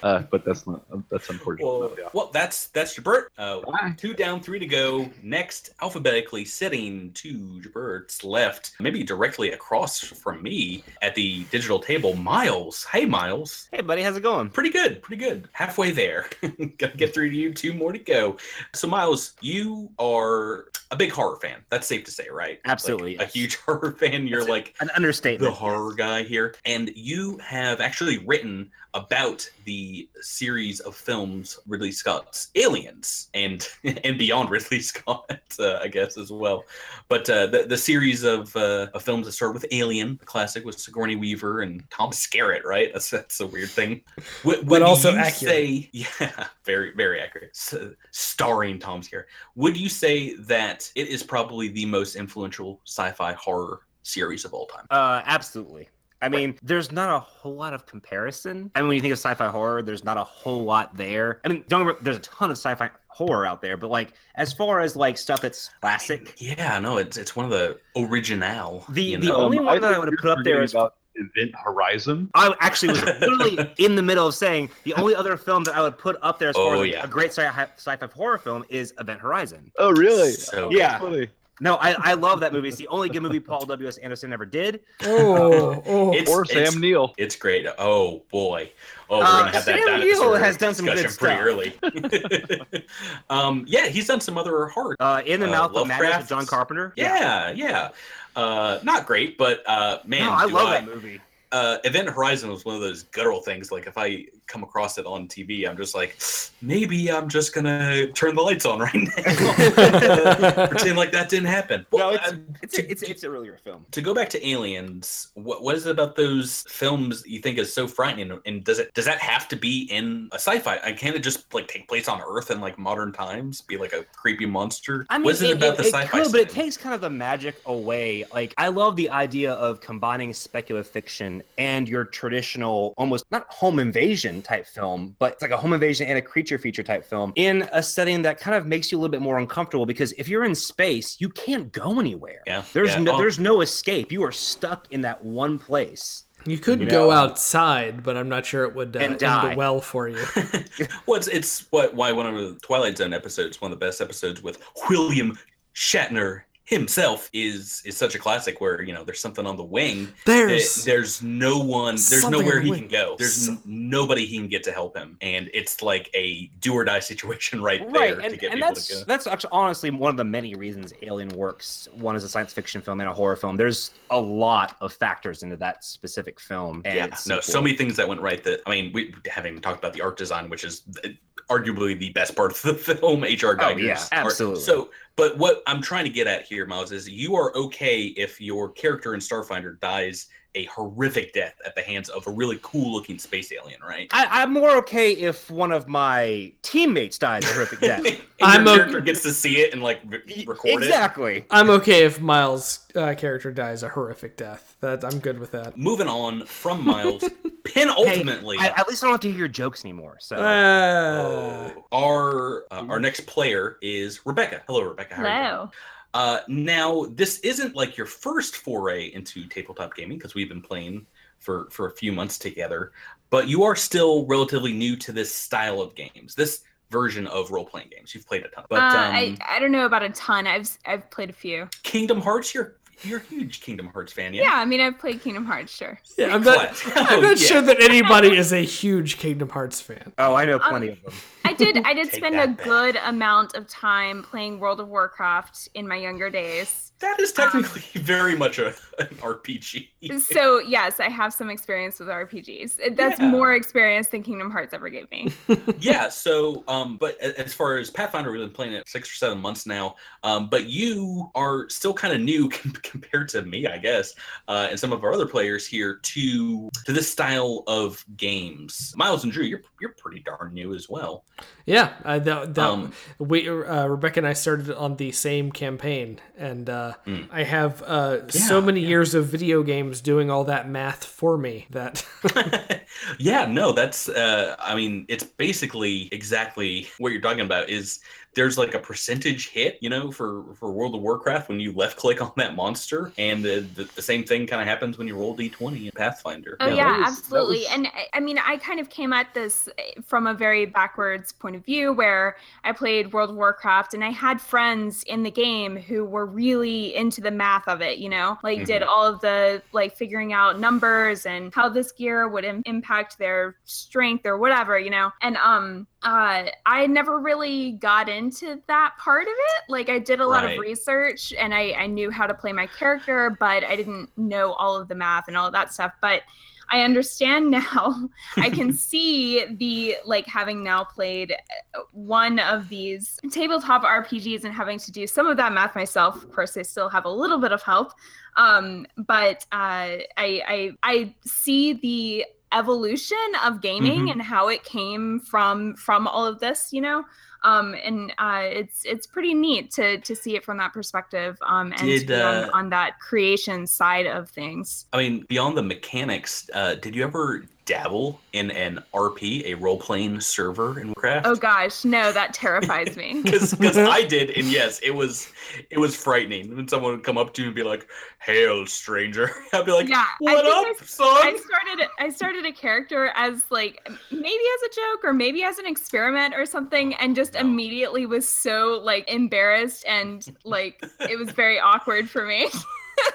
uh, 0.03 0.23
but 0.29 0.45
that's 0.45 0.67
not, 0.67 0.83
that's 1.09 1.29
unfortunate. 1.29 1.65
well, 1.67 1.91
yeah. 1.97 2.09
well, 2.13 2.29
that's 2.33 2.67
that's 2.67 2.97
Jabert. 2.97 3.25
Uh, 3.37 3.61
two 3.97 4.13
down, 4.13 4.41
three 4.41 4.59
to 4.59 4.67
go. 4.67 5.09
Next, 5.23 5.71
alphabetically 5.81 6.45
sitting 6.45 7.11
to 7.13 7.61
Jabert's 7.63 8.23
left, 8.23 8.73
maybe 8.79 9.03
directly 9.03 9.51
across 9.51 9.64
across 9.65 9.97
from 9.99 10.43
me 10.43 10.83
at 11.01 11.15
the 11.15 11.43
digital 11.45 11.79
table, 11.79 12.15
Miles. 12.15 12.83
Hey, 12.83 13.03
Miles. 13.03 13.67
Hey, 13.71 13.81
buddy, 13.81 14.03
how's 14.03 14.15
it 14.15 14.21
going? 14.21 14.47
Pretty 14.51 14.69
good, 14.69 15.01
pretty 15.01 15.23
good. 15.23 15.49
Halfway 15.53 15.89
there. 15.89 16.27
Gotta 16.77 16.95
get 16.95 17.15
through 17.15 17.31
to 17.31 17.35
you. 17.35 17.51
Two 17.51 17.73
more 17.73 17.91
to 17.91 17.97
go. 17.97 18.37
So, 18.75 18.87
Miles, 18.87 19.33
you 19.41 19.89
are 19.97 20.67
a 20.91 20.95
big 20.95 21.11
horror 21.11 21.37
fan. 21.41 21.61
That's 21.71 21.87
safe 21.87 22.03
to 22.03 22.11
say, 22.11 22.27
right? 22.31 22.59
Absolutely, 22.65 23.17
Like, 23.17 23.27
A 23.27 23.31
huge 23.31 23.55
horror 23.65 23.93
fan. 23.99 24.27
You're 24.27 24.41
That's 24.41 24.49
like 24.51 24.75
An 24.81 24.91
understatement. 24.95 25.51
the 25.51 25.57
horror 25.57 25.95
guy 25.95 26.21
here. 26.21 26.53
And 26.65 26.91
you 26.95 27.39
have 27.39 27.81
actually 27.81 28.19
written 28.19 28.69
about 28.93 29.49
the 29.65 30.07
series 30.21 30.79
of 30.79 30.95
films 30.95 31.59
Ridley 31.67 31.91
Scott's 31.91 32.47
Aliens 32.55 33.29
and 33.33 33.67
and 34.05 34.17
beyond 34.17 34.49
Ridley 34.49 34.79
Scott, 34.79 35.29
uh, 35.59 35.79
I 35.81 35.89
guess 35.89 36.17
as 36.17 36.31
well. 36.31 36.63
But 37.09 37.29
uh, 37.29 37.47
the 37.47 37.65
the 37.67 37.75
series 37.77 38.23
of, 38.23 38.55
uh, 38.55 38.87
of 38.93 39.01
films 39.03 39.25
that 39.25 39.33
started 39.33 39.54
with 39.55 39.65
Alien, 39.71 40.17
the 40.17 40.25
classic 40.25 40.65
with 40.65 40.77
Sigourney 40.77 41.15
Weaver 41.15 41.61
and 41.61 41.89
Tom 41.89 42.11
Skerritt, 42.11 42.63
right? 42.65 42.91
That's 42.93 43.09
that's 43.09 43.39
a 43.39 43.47
weird 43.47 43.69
thing. 43.69 44.01
Would, 44.43 44.67
would 44.67 44.81
also 44.83 45.13
you 45.13 45.17
accurate. 45.17 45.55
Say, 45.55 45.89
yeah, 45.93 46.47
very 46.65 46.93
very 46.93 47.21
accurate. 47.21 47.51
S- 47.55 47.73
starring 48.11 48.77
Tom 48.77 49.01
Skerritt. 49.01 49.25
Would 49.55 49.77
you 49.77 49.89
say 49.89 50.35
that 50.35 50.91
it 50.95 51.07
is 51.07 51.23
probably 51.23 51.69
the 51.69 51.85
most 51.85 52.15
influential 52.15 52.81
sci-fi 52.85 53.33
horror 53.33 53.79
series 54.03 54.45
of 54.45 54.53
all 54.53 54.67
time? 54.67 54.85
Uh, 54.91 55.21
absolutely. 55.25 55.87
I 56.25 56.29
mean, 56.29 56.57
there's 56.63 56.91
not 56.91 57.09
a 57.15 57.19
whole 57.19 57.55
lot 57.55 57.73
of 57.73 57.85
comparison. 57.85 58.71
I 58.75 58.79
mean, 58.81 58.87
when 58.89 58.95
you 58.95 59.01
think 59.01 59.11
of 59.13 59.19
sci-fi 59.19 59.47
horror, 59.47 59.83
there's 59.83 60.03
not 60.03 60.17
a 60.17 60.23
whole 60.23 60.63
lot 60.63 60.97
there. 60.97 61.39
I 61.45 61.49
mean, 61.49 61.63
don't 61.67 61.85
get 61.85 61.95
me- 61.95 61.99
there's 62.01 62.17
a 62.17 62.21
ton 62.21 62.49
of 62.49 62.57
sci-fi 62.57 62.89
horror 63.07 63.45
out 63.45 63.61
there, 63.61 63.77
but 63.77 63.89
like 63.91 64.13
as 64.35 64.51
far 64.51 64.81
as 64.81 64.95
like 64.95 65.17
stuff 65.17 65.39
that's 65.41 65.69
classic, 65.81 66.33
Yeah, 66.37 66.79
no, 66.79 66.97
it's 66.97 67.15
it's 67.17 67.35
one 67.35 67.45
of 67.45 67.51
the 67.51 67.77
original. 67.95 68.85
The- 68.89 69.03
you 69.03 69.17
the 69.19 69.27
know? 69.27 69.35
only 69.35 69.59
Um, 69.59 69.65
one 69.65 69.77
I 69.77 69.79
that 69.79 69.87
I 69.87 69.93
think 69.93 70.05
would 70.05 70.11
you're 70.11 70.21
put 70.21 70.31
up 70.31 70.43
there 70.43 70.63
is. 70.63 70.73
about 70.73 70.95
Event 71.17 71.55
Horizon. 71.55 72.29
I 72.35 72.53
actually 72.59 72.89
was 72.89 73.03
literally 73.03 73.73
in 73.77 73.95
the 73.95 74.01
middle 74.01 74.27
of 74.27 74.33
saying 74.35 74.69
the 74.83 74.93
only 74.95 75.15
other 75.15 75.37
film 75.37 75.63
that 75.63 75.73
I 75.75 75.81
would 75.81 75.97
put 75.97 76.17
up 76.21 76.39
there 76.39 76.49
as 76.49 76.55
far 76.57 76.75
Oh, 76.75 76.81
as 76.81 76.89
yeah. 76.91 77.03
a 77.05 77.07
great 77.07 77.31
sci- 77.31 77.47
sci-fi 77.77 78.07
horror 78.13 78.37
film 78.37 78.65
is 78.67 78.93
Event 78.99 79.21
Horizon. 79.21 79.71
Oh, 79.77 79.91
really? 79.91 80.31
So 80.33 80.69
Yeah. 80.71 80.99
Funny. 80.99 81.29
No, 81.61 81.75
I, 81.75 81.95
I 81.97 82.13
love 82.15 82.41
that 82.41 82.51
movie. 82.51 82.67
It's 82.67 82.77
the 82.77 82.87
only 82.89 83.07
good 83.09 83.21
movie 83.21 83.39
Paul 83.39 83.65
W. 83.65 83.87
S. 83.87 83.97
Anderson 83.97 84.33
ever 84.33 84.45
did. 84.45 84.81
Oh, 85.03 85.81
oh. 85.85 86.13
It's- 86.13 86.27
Or 86.29 86.43
it's- 86.43 86.71
Sam 86.71 86.81
Neill. 86.81 87.13
It's 87.17 87.35
great. 87.37 87.65
Oh 87.77 88.23
boy. 88.29 88.69
Oh, 89.09 89.19
we're 89.19 89.23
Uh, 89.23 89.27
gonna 89.39 89.43
have 89.51 89.53
that 89.53 89.63
Sam 89.63 89.85
dinosaur 89.85 90.25
Neill 90.31 90.35
has 90.35 90.57
done 90.57 90.73
some 90.73 90.85
good 90.85 90.95
discussion 90.95 91.17
pretty 91.37 91.41
early. 91.41 92.83
um, 93.29 93.63
yeah, 93.67 93.87
he's 93.87 94.07
done 94.07 94.19
some 94.19 94.37
other 94.37 94.65
horror. 94.67 94.95
Uh, 94.99 95.21
in 95.25 95.39
the 95.39 95.47
Uh, 95.47 95.51
Mouth 95.51 95.75
of 95.75 95.87
Madness 95.87 96.17
with 96.17 96.29
John 96.29 96.45
Carpenter. 96.45 96.93
Yeah, 96.95 97.51
yeah. 97.51 97.89
Uh, 98.35 98.79
not 98.83 99.05
great, 99.05 99.37
but 99.37 99.63
uh, 99.69 99.99
man, 100.05 100.25
no, 100.25 100.31
I 100.31 100.47
do 100.47 100.53
love 100.53 100.69
that 100.71 100.85
movie. 100.85 101.21
Uh, 101.55 101.77
Event 101.85 102.09
Horizon 102.09 102.49
was 102.49 102.65
one 102.65 102.75
of 102.75 102.81
those 102.81 103.03
guttural 103.03 103.41
things. 103.41 103.71
Like 103.71 103.87
if 103.87 103.97
I 103.97 104.25
come 104.45 104.61
across 104.61 104.97
it 104.97 105.05
on 105.05 105.29
TV, 105.29 105.65
I'm 105.65 105.77
just 105.77 105.95
like, 105.95 106.19
maybe 106.61 107.09
I'm 107.09 107.29
just 107.29 107.55
gonna 107.55 108.07
turn 108.07 108.35
the 108.35 108.41
lights 108.41 108.65
on 108.65 108.79
right 108.79 108.93
now, 108.93 110.67
pretend 110.67 110.97
like 110.97 111.13
that 111.13 111.29
didn't 111.29 111.47
happen. 111.47 111.85
No, 111.93 111.97
Well, 111.97 112.09
it's 112.09 112.27
uh, 112.29 112.35
it's 112.61 112.77
a, 112.77 112.91
it's 112.91 113.03
a, 113.03 113.09
it's 113.09 113.23
a 113.23 113.31
really 113.31 113.47
good 113.47 113.61
film. 113.61 113.85
to 113.89 114.01
go 114.01 114.13
back 114.13 114.27
to 114.31 114.45
Aliens, 114.45 115.29
what 115.35 115.63
what 115.63 115.75
is 115.75 115.85
it 115.85 115.91
about 115.91 116.17
those 116.17 116.65
films 116.67 117.23
you 117.25 117.39
think 117.39 117.57
is 117.57 117.73
so 117.73 117.87
frightening? 117.87 118.37
And 118.45 118.65
does 118.65 118.79
it 118.79 118.93
does 118.93 119.05
that 119.05 119.19
have 119.19 119.47
to 119.47 119.55
be 119.55 119.83
in 119.83 120.27
a 120.33 120.35
sci-fi? 120.35 120.77
I 120.83 120.91
can't 120.91 121.15
it 121.15 121.23
just 121.23 121.53
like 121.53 121.69
take 121.69 121.87
place 121.87 122.09
on 122.09 122.21
Earth 122.27 122.51
in 122.51 122.59
like 122.59 122.77
modern 122.77 123.13
times? 123.13 123.61
Be 123.61 123.77
like 123.77 123.93
a 123.93 124.03
creepy 124.03 124.45
monster? 124.45 125.05
I 125.09 125.19
mean, 125.19 125.23
what 125.23 125.35
is 125.35 125.41
it, 125.41 125.55
about 125.55 125.77
the 125.77 125.85
sci-fi? 125.85 126.23
could, 126.23 126.33
but 126.33 126.41
it 126.41 126.49
takes 126.49 126.75
kind 126.75 126.93
of 126.93 126.99
the 126.99 127.09
magic 127.09 127.55
away. 127.65 128.25
Like, 128.33 128.53
I 128.57 128.67
love 128.67 128.97
the 128.97 129.09
idea 129.09 129.53
of 129.53 129.79
combining 129.79 130.33
speculative 130.33 130.91
fiction 130.91 131.43
and 131.57 131.87
your 131.87 132.03
traditional, 132.05 132.93
almost 132.97 133.25
not 133.31 133.45
home 133.51 133.79
invasion 133.79 134.41
type 134.41 134.67
film, 134.67 135.15
but 135.19 135.33
it's 135.33 135.41
like 135.41 135.51
a 135.51 135.57
home 135.57 135.73
invasion 135.73 136.07
and 136.07 136.17
a 136.17 136.21
creature 136.21 136.57
feature 136.57 136.83
type 136.83 137.05
film 137.05 137.31
in 137.35 137.67
a 137.71 137.81
setting 137.81 138.21
that 138.23 138.39
kind 138.39 138.55
of 138.55 138.65
makes 138.65 138.91
you 138.91 138.97
a 138.97 138.99
little 138.99 139.11
bit 139.11 139.21
more 139.21 139.39
uncomfortable 139.39 139.85
because 139.85 140.11
if 140.13 140.27
you're 140.27 140.43
in 140.43 140.55
space, 140.55 141.17
you 141.19 141.29
can't 141.29 141.71
go 141.71 141.99
anywhere. 141.99 142.41
Yeah, 142.45 142.63
There's 142.73 142.89
yeah. 142.89 142.99
no 142.99 143.13
Oh. 143.13 143.17
there's 143.17 143.39
no 143.39 143.61
escape. 143.61 144.11
You 144.11 144.23
are 144.23 144.31
stuck 144.31 144.87
in 144.91 145.01
that 145.01 145.23
one 145.23 145.57
place. 145.59 146.23
You 146.45 146.57
could 146.59 146.79
You 146.81 146.85
go 146.87 147.05
know. 147.05 147.11
outside, 147.11 148.03
but 148.03 148.17
I'm 148.17 148.29
not 148.29 148.45
sure 148.45 148.65
it 148.65 148.75
would 148.75 148.95
uh, 148.95 148.99
And 148.99 149.23
end 149.23 149.57
well 149.57 149.81
for 149.81 150.07
you. 150.09 150.23
well, 151.07 151.17
it's, 151.17 151.27
it's 151.27 151.65
what 151.71 151.95
why 151.95 152.11
one 152.11 152.27
of 152.27 152.35
the 152.35 152.59
Twilight 152.61 152.97
Zone 152.97 153.13
episodes, 153.13 153.59
one 153.61 153.71
of 153.71 153.79
the 153.79 153.83
best 153.85 153.99
episodes 154.01 154.43
with 154.43 154.61
William 154.89 155.37
Shatner 155.73 156.41
himself, 156.65 157.29
is 157.31 157.81
is 157.85 157.95
such 157.95 158.15
a 158.15 158.19
classic. 158.19 158.59
Where 158.59 158.81
you 158.81 158.93
know 158.93 159.03
there's 159.03 159.19
something 159.19 159.45
on 159.45 159.55
the 159.55 159.63
wing. 159.63 160.09
There's 160.25 160.83
there's 160.83 161.21
no 161.21 161.59
one. 161.59 161.95
There's 162.09 162.27
nowhere 162.27 162.57
on 162.59 162.65
he 162.65 162.71
can 162.71 162.87
go. 162.87 163.15
There's 163.17 163.45
So- 163.45 163.51
n- 163.53 163.61
nobody 163.65 164.25
he 164.25 164.37
can 164.37 164.47
get 164.47 164.63
to 164.63 164.71
help 164.71 164.97
him, 164.97 165.17
and 165.21 165.49
it's 165.53 165.81
like 165.81 166.09
a 166.13 166.47
do 166.59 166.73
or 166.73 166.83
die 166.83 166.99
situation 166.99 167.61
right, 167.63 167.81
right 167.81 168.15
there 168.15 168.19
and, 168.19 168.31
to 168.33 168.37
get 168.37 168.51
and 168.51 168.55
people 168.59 168.67
that's 168.73 168.87
to 168.87 168.93
go. 168.95 169.03
that's 169.05 169.27
actually 169.27 169.49
honestly 169.51 169.89
one 169.91 170.09
of 170.09 170.17
the 170.17 170.23
many 170.23 170.55
reasons 170.55 170.91
alien 171.03 171.29
works 171.29 171.87
one 171.93 172.15
is 172.15 172.23
a 172.23 172.29
science 172.29 172.51
fiction 172.51 172.81
film 172.81 172.99
and 172.99 173.09
a 173.09 173.13
horror 173.13 173.35
film 173.35 173.55
there's 173.55 173.91
a 174.09 174.19
lot 174.19 174.75
of 174.81 174.91
factors 174.93 175.43
into 175.43 175.55
that 175.57 175.83
specific 175.83 176.39
film 176.39 176.81
and 176.85 176.95
yeah, 176.95 177.05
its 177.05 177.27
no, 177.27 177.39
so 177.39 177.61
many 177.61 177.75
things 177.77 177.95
that 177.95 178.07
went 178.07 178.21
right. 178.21 178.43
That 178.43 178.61
I 178.65 178.71
mean, 178.71 178.91
we 178.93 179.13
haven't 179.27 179.51
even 179.51 179.61
talked 179.61 179.79
about 179.79 179.93
the 179.93 180.01
art 180.01 180.17
design, 180.17 180.49
which 180.49 180.63
is 180.63 180.83
uh, 181.03 181.09
arguably 181.49 181.97
the 181.97 182.09
best 182.11 182.35
part 182.35 182.51
of 182.51 182.61
the 182.61 182.73
film. 182.95 183.23
H.R. 183.23 183.55
Oh, 183.59 183.69
Giger's 183.69 183.83
yeah, 183.83 183.99
art. 184.11 184.25
absolutely. 184.25 184.61
So, 184.61 184.89
but 185.15 185.37
what 185.37 185.63
I'm 185.67 185.81
trying 185.81 186.05
to 186.05 186.09
get 186.09 186.27
at 186.27 186.45
here, 186.45 186.65
Miles, 186.65 186.91
is 186.91 187.09
you 187.09 187.35
are 187.35 187.55
okay 187.55 188.03
if 188.05 188.41
your 188.41 188.69
character 188.69 189.13
in 189.13 189.19
Starfinder 189.19 189.79
dies 189.79 190.27
a 190.55 190.65
horrific 190.65 191.33
death 191.33 191.55
at 191.65 191.75
the 191.75 191.81
hands 191.81 192.09
of 192.09 192.25
a 192.27 192.31
really 192.31 192.57
cool-looking 192.63 193.19
space 193.19 193.51
alien, 193.51 193.81
right? 193.81 194.07
I, 194.11 194.41
I'm 194.41 194.53
more 194.53 194.71
okay 194.77 195.11
if 195.11 195.51
one 195.51 195.71
of 195.71 195.87
my 195.87 196.51
teammates 196.61 197.17
dies 197.17 197.43
a 197.43 197.53
horrific 197.53 197.79
death. 197.81 198.05
and 198.05 198.21
I'm 198.41 198.65
your 198.65 198.73
o- 198.73 198.77
character 198.77 199.01
gets 199.01 199.21
to 199.23 199.31
see 199.33 199.57
it 199.61 199.73
and 199.73 199.83
like 199.83 199.99
re- 200.05 200.45
record 200.47 200.81
it. 200.83 200.87
exactly. 200.87 201.45
I'm 201.51 201.69
okay 201.71 202.05
if 202.05 202.19
Miles' 202.21 202.87
uh, 202.95 203.13
character 203.17 203.51
dies 203.51 203.83
a 203.83 203.89
horrific 203.89 204.37
death. 204.37 204.75
That 204.81 205.03
I'm 205.03 205.19
good 205.19 205.39
with 205.39 205.51
that. 205.51 205.77
Moving 205.77 206.07
on 206.07 206.45
from 206.45 206.83
Miles, 206.85 207.23
penultimately, 207.65 208.57
I, 208.59 208.67
at 208.67 208.87
least 208.87 209.03
I 209.03 209.07
don't 209.07 209.13
have 209.13 209.21
to 209.21 209.29
hear 209.29 209.37
your 209.39 209.47
jokes 209.47 209.83
anymore. 209.83 210.17
So 210.19 210.37
Uh, 210.37 211.71
oh, 211.75 211.85
our 211.91 212.63
uh, 212.71 212.85
our 212.89 212.99
next 212.99 213.25
player 213.27 213.77
is 213.81 214.25
Rebecca. 214.25 214.63
Hello, 214.67 214.81
Rebecca. 214.81 215.15
How 215.15 215.23
are 215.23 215.27
you? 215.27 215.33
Hello. 215.49 215.71
Uh, 216.15 216.39
now, 216.47 217.07
this 217.09 217.39
isn't 217.39 217.75
like 217.75 217.97
your 217.97 218.05
first 218.05 218.55
foray 218.55 219.07
into 219.07 219.45
tabletop 219.49 219.93
gaming 219.93 220.17
because 220.17 220.33
we've 220.33 220.47
been 220.47 220.61
playing 220.61 221.05
for 221.39 221.67
for 221.71 221.87
a 221.87 221.91
few 221.91 222.13
months 222.13 222.37
together, 222.37 222.93
but 223.29 223.49
you 223.49 223.63
are 223.63 223.75
still 223.75 224.25
relatively 224.25 224.71
new 224.71 224.95
to 224.95 225.11
this 225.11 225.35
style 225.35 225.81
of 225.81 225.93
games, 225.93 226.33
this 226.33 226.63
version 226.89 227.27
of 227.27 227.51
role 227.51 227.65
playing 227.65 227.89
games. 227.91 228.15
You've 228.15 228.25
played 228.25 228.45
a 228.45 228.47
ton, 228.47 228.63
but 228.69 228.79
uh, 228.79 228.85
um, 228.85 229.13
I, 229.13 229.37
I 229.45 229.59
don't 229.59 229.73
know 229.73 229.85
about 229.85 230.03
a 230.03 230.09
ton. 230.11 230.47
I've 230.47 230.77
I've 230.85 231.11
played 231.11 231.29
a 231.29 231.33
few. 231.33 231.67
Kingdom 231.83 232.21
Hearts, 232.21 232.53
you're 232.53 232.77
you're 233.03 233.19
a 233.19 233.23
huge 233.23 233.61
Kingdom 233.61 233.87
Hearts 233.87 234.13
fan, 234.13 234.33
yeah? 234.33 234.43
Yeah, 234.43 234.53
I 234.55 234.65
mean 234.65 234.81
I've 234.81 234.97
played 234.99 235.21
Kingdom 235.21 235.45
Hearts, 235.45 235.75
sure. 235.75 235.99
yeah, 236.17 236.33
I'm 236.33 236.43
not. 236.43 236.73
Class. 236.75 236.91
I'm 237.11 237.17
Oh, 237.19 237.21
not 237.21 237.39
yeah. 237.39 237.47
sure 237.47 237.61
that 237.61 237.81
anybody 237.81 238.35
is 238.37 238.53
a 238.53 238.63
huge 238.63 239.17
Kingdom 239.17 239.49
Hearts 239.49 239.81
fan. 239.81 240.13
oh, 240.17 240.33
I 240.35 240.45
know 240.45 240.55
Um, 240.55 240.69
plenty 240.69 240.89
of 240.89 241.01
them. 241.03 241.13
I 241.43 241.53
did 241.53 241.77
I 241.85 241.93
did 241.93 242.11
spend 242.11 242.35
a 242.35 242.39
that 242.39 242.57
back. 242.57 242.65
good 242.65 242.95
amount 243.05 243.55
of 243.55 243.67
time 243.67 244.23
playing 244.23 244.59
World 244.59 244.79
of 244.79 244.87
Warcraft 244.87 245.69
in 245.75 245.87
my 245.87 245.95
younger 245.95 246.29
days. 246.29 246.91
That 246.99 247.19
is 247.19 247.33
technically 247.33 247.81
very 248.01 248.35
much 248.37 248.57
a, 248.57 248.67
an 248.99 249.07
RPG. 249.17 249.89
So 250.21 250.59
yes, 250.59 250.99
I 250.99 251.09
have 251.09 251.33
some 251.33 251.49
experience 251.49 251.99
with 251.99 252.07
RPGs. 252.07 252.95
That's 252.95 253.19
Yeah. 253.19 253.29
more 253.29 253.53
experience 253.53 254.07
than 254.07 254.23
Kingdom 254.23 254.49
Hearts 254.49 254.73
ever 254.73 254.89
gave 254.89 255.09
me. 255.11 255.31
yeah 255.79 256.09
so 256.09 256.63
um 256.67 256.97
but 256.97 257.19
as 257.19 257.53
far 257.53 257.77
as 257.77 257.89
pathfinder 257.91 258.31
we've 258.31 258.41
been 258.41 258.49
playing 258.49 258.73
it 258.73 258.87
six 258.87 259.11
or 259.11 259.15
seven 259.15 259.37
months 259.39 259.65
now 259.67 259.95
um 260.23 260.49
but 260.49 260.65
you 260.67 261.29
are 261.35 261.67
still 261.69 261.93
kind 261.93 262.13
of 262.13 262.21
new 262.21 262.49
compared 262.91 263.27
to 263.29 263.41
me 263.41 263.67
i 263.67 263.77
guess 263.77 264.13
uh 264.47 264.67
and 264.69 264.79
some 264.79 264.93
of 264.93 265.03
our 265.03 265.13
other 265.13 265.25
players 265.27 265.65
here 265.67 265.99
to 266.03 266.69
to 266.85 266.93
this 266.93 267.09
style 267.11 267.63
of 267.67 268.03
games 268.17 268.93
miles 268.95 269.23
and 269.23 269.33
drew 269.33 269.43
you're 269.43 269.61
you're 269.81 269.95
pretty 269.97 270.21
darn 270.21 270.53
new 270.53 270.73
as 270.73 270.87
well 270.89 271.25
Yeah, 271.65 271.93
uh, 272.05 272.19
that, 272.19 272.53
that 272.55 272.69
Um, 272.69 272.93
we 273.19 273.49
uh, 273.49 273.87
Rebecca 273.87 274.19
and 274.19 274.27
I 274.27 274.33
started 274.33 274.69
on 274.71 274.95
the 274.97 275.11
same 275.11 275.51
campaign, 275.51 276.21
and 276.37 276.69
uh, 276.69 276.93
Mm. 277.07 277.27
I 277.31 277.43
have 277.43 277.81
uh, 277.83 278.29
so 278.29 278.61
many 278.61 278.81
yeah. 278.81 278.87
years 278.87 279.15
of 279.15 279.25
video 279.25 279.63
games 279.63 279.99
doing 280.01 280.29
all 280.29 280.43
that 280.45 280.69
math 280.69 281.03
for 281.03 281.37
me 281.37 281.65
that 281.71 282.05
yeah 283.19 283.45
no 283.45 283.71
that's 283.73 284.09
uh 284.09 284.55
i 284.59 284.75
mean 284.75 285.05
it's 285.07 285.23
basically 285.23 286.07
exactly 286.11 286.87
what 286.97 287.11
you're 287.11 287.21
talking 287.21 287.41
about 287.45 287.69
is 287.69 287.99
there's 288.35 288.57
like 288.57 288.73
a 288.73 288.79
percentage 288.79 289.49
hit 289.49 289.77
you 289.81 289.89
know 289.89 290.11
for 290.11 290.43
for 290.55 290.71
world 290.71 290.93
of 290.95 291.01
warcraft 291.01 291.49
when 291.49 291.59
you 291.59 291.71
left 291.73 291.97
click 291.97 292.21
on 292.21 292.31
that 292.35 292.55
monster 292.55 292.65
monster, 292.65 293.11
and 293.17 293.43
the 293.43 293.59
the, 293.75 293.83
the 293.95 294.01
same 294.01 294.23
thing 294.23 294.45
kind 294.47 294.61
of 294.61 294.67
happens 294.67 294.97
when 294.97 295.07
you 295.07 295.15
roll 295.15 295.35
d20 295.37 295.85
in 295.85 295.91
Pathfinder. 295.95 296.57
Oh 296.59 296.67
Yeah, 296.67 296.75
yeah, 296.75 296.97
was- 296.99 297.07
absolutely. 297.19 297.59
was- 297.59 297.67
And 297.71 297.87
I- 297.87 298.07
I 298.13 298.19
mean, 298.19 298.37
I 298.39 298.57
kind 298.57 298.79
of 298.79 298.89
came 298.89 299.13
at 299.13 299.33
this 299.33 299.69
eh, 299.77 299.91
from 300.03 300.25
a 300.27 300.33
very 300.33 300.65
backwards 300.65 301.31
point 301.31 301.55
of 301.55 301.63
view, 301.63 301.93
where 301.93 302.35
I 302.63 302.71
played 302.71 303.13
World 303.13 303.29
of 303.29 303.35
Warcraft, 303.35 303.93
and 303.93 304.03
I 304.03 304.09
had 304.09 304.41
friends 304.41 305.03
in 305.03 305.23
the 305.23 305.31
game 305.31 305.77
who 305.77 306.03
were 306.05 306.25
really 306.25 306.95
into 306.95 307.21
the 307.21 307.31
math 307.31 307.67
of 307.67 307.81
it. 307.81 307.99
You 307.99 308.09
know, 308.09 308.37
like 308.43 308.65
did 308.65 308.81
Mhm. 308.81 308.87
all 308.87 309.05
of 309.05 309.21
the 309.21 309.61
like 309.71 309.95
figuring 309.95 310.33
out 310.33 310.59
numbers 310.59 311.25
and 311.25 311.53
how 311.53 311.69
this 311.69 311.91
gear 311.91 312.27
would 312.27 312.43
Im- 312.45 312.63
impact 312.65 313.17
their 313.19 313.55
strength 313.65 314.25
or 314.25 314.37
whatever. 314.37 314.77
You 314.79 314.89
know, 314.89 315.11
and 315.21 315.37
um, 315.37 315.87
uh, 316.05 316.45
I 316.65 316.87
never 316.87 317.19
really 317.19 317.73
got 317.73 318.07
into 318.09 318.61
that 318.67 318.93
part 318.99 319.23
of 319.23 319.33
it. 319.33 319.63
Like 319.69 319.89
I 319.89 319.99
did 319.99 320.21
a 320.21 320.27
lot 320.27 320.45
Right. 320.45 320.53
of 320.53 320.57
research, 320.57 321.33
and 321.37 321.53
I 321.53 321.73
I 321.73 321.87
knew 321.87 322.11
how 322.11 322.27
to 322.27 322.33
play 322.35 322.53
my 322.53 322.67
character, 322.67 323.35
but 323.39 323.63
I 323.65 323.75
didn't 323.75 324.17
know 324.17 324.53
all 324.53 324.77
of 324.79 324.87
the 324.87 324.95
math 324.95 325.27
and 325.27 325.35
all 325.37 325.47
of 325.47 325.53
that 325.53 325.73
stuff. 325.73 325.93
But 326.01 326.21
I 326.69 326.81
understand 326.83 327.51
now. 327.51 328.09
I 328.39 328.49
can 328.51 328.71
see 328.73 329.45
the 329.55 329.97
like 330.05 330.27
having 330.27 330.63
now 330.63 330.83
played 330.83 331.33
uh, 331.75 331.81
one 331.91 332.39
of 332.39 332.69
these 332.69 333.19
tabletop 333.31 333.83
RPGs 333.83 334.43
and 334.45 334.53
having 334.53 334.79
to 334.79 334.91
do 334.91 335.07
some 335.07 335.27
of 335.27 335.37
that 335.37 335.53
math 335.53 335.75
myself. 335.75 336.23
Of 336.23 336.31
course, 336.31 336.55
I 336.57 336.61
still 336.63 336.89
have 336.89 337.05
a 337.05 337.09
little 337.09 337.39
bit 337.39 337.51
of 337.51 337.61
help, 337.63 337.93
um, 338.37 338.85
but 338.97 339.45
uh, 339.51 340.05
I, 340.17 340.41
I 340.47 340.71
I 340.83 341.15
see 341.25 341.73
the 341.73 342.25
evolution 342.55 343.17
of 343.43 343.61
gaming 343.61 344.07
Mhm. 344.07 344.11
and 344.13 344.21
how 344.21 344.47
it 344.47 344.63
came 344.63 345.19
from 345.19 345.75
from 345.75 346.07
all 346.07 346.25
of 346.25 346.39
this. 346.39 346.71
You 346.71 346.81
know. 346.81 347.05
Um, 347.45 347.75
and 347.75 348.11
uh, 348.17 348.41
it's 348.43 348.83
it's 348.85 349.05
pretty 349.05 349.35
neat 349.35 349.71
to 349.73 349.99
to 349.99 350.15
see 350.15 350.35
it 350.35 350.43
from 350.43 350.57
that 350.57 350.73
perspective 350.73 351.37
um, 351.47 351.71
and 351.73 351.81
Did, 351.81 352.01
to 352.01 352.07
be 352.07 352.13
on, 352.15 352.35
uh, 352.35 352.49
on 352.53 352.69
that 352.71 352.99
creation 352.99 353.67
side 353.67 354.07
of 354.07 354.29
things. 354.29 354.87
I 354.91 354.97
mean, 354.97 355.25
beyond 355.29 355.55
the 355.55 355.63
mechanics, 355.63 356.49
uh, 356.53 356.75
did 356.75 356.95
you 356.95 357.03
ever 357.03 357.43
dabble 357.65 358.19
in 358.33 358.51
an 358.51 358.81
RP, 358.93 359.45
a 359.45 359.55
role 359.55 359.77
playing 359.77 360.19
server 360.21 360.79
in 360.79 360.87
Warcraft? 360.87 361.27
Oh 361.27 361.35
gosh, 361.35 361.83
no, 361.83 362.11
that 362.11 362.33
terrifies 362.33 362.95
me. 362.95 363.21
because 363.23 363.53
I 363.77 364.03
did, 364.03 364.31
and 364.31 364.47
yes, 364.47 364.79
it 364.81 364.91
was 364.91 365.31
it 365.69 365.77
was 365.77 365.95
frightening 365.95 366.55
when 366.55 366.67
someone 366.67 366.91
would 366.91 367.03
come 367.03 367.17
up 367.17 367.33
to 367.35 367.41
you 367.41 367.47
and 367.49 367.55
be 367.55 367.63
like, 367.63 367.87
"Hail, 368.19 368.65
stranger!" 368.65 369.31
I'd 369.53 369.65
be 369.65 369.71
like, 369.71 369.89
Yeah, 369.89 370.05
"What 370.19 370.45
up, 370.45 370.85
son?" 370.85 371.07
I 371.07 371.37
started 371.37 371.89
I 371.99 372.09
started 372.09 372.45
a 372.45 372.51
character 372.51 373.11
as 373.15 373.43
like 373.49 373.87
maybe 374.11 374.25
as 374.25 374.71
a 374.71 374.75
joke 374.75 375.03
or 375.03 375.13
maybe 375.13 375.43
as 375.43 375.57
an 375.57 375.65
experiment 375.65 376.35
or 376.35 376.45
something 376.45 376.93
and 376.95 377.15
just 377.15 377.34
No. 377.35 377.41
immediately 377.41 378.05
was 378.05 378.27
so 378.27 378.79
like 378.83 379.09
embarrassed 379.09 379.85
and 379.87 380.25
like 380.43 380.83
it 381.01 381.17
was 381.19 381.31
very 381.31 381.59
awkward 381.71 382.09
for 382.09 382.25
me. 382.25 382.47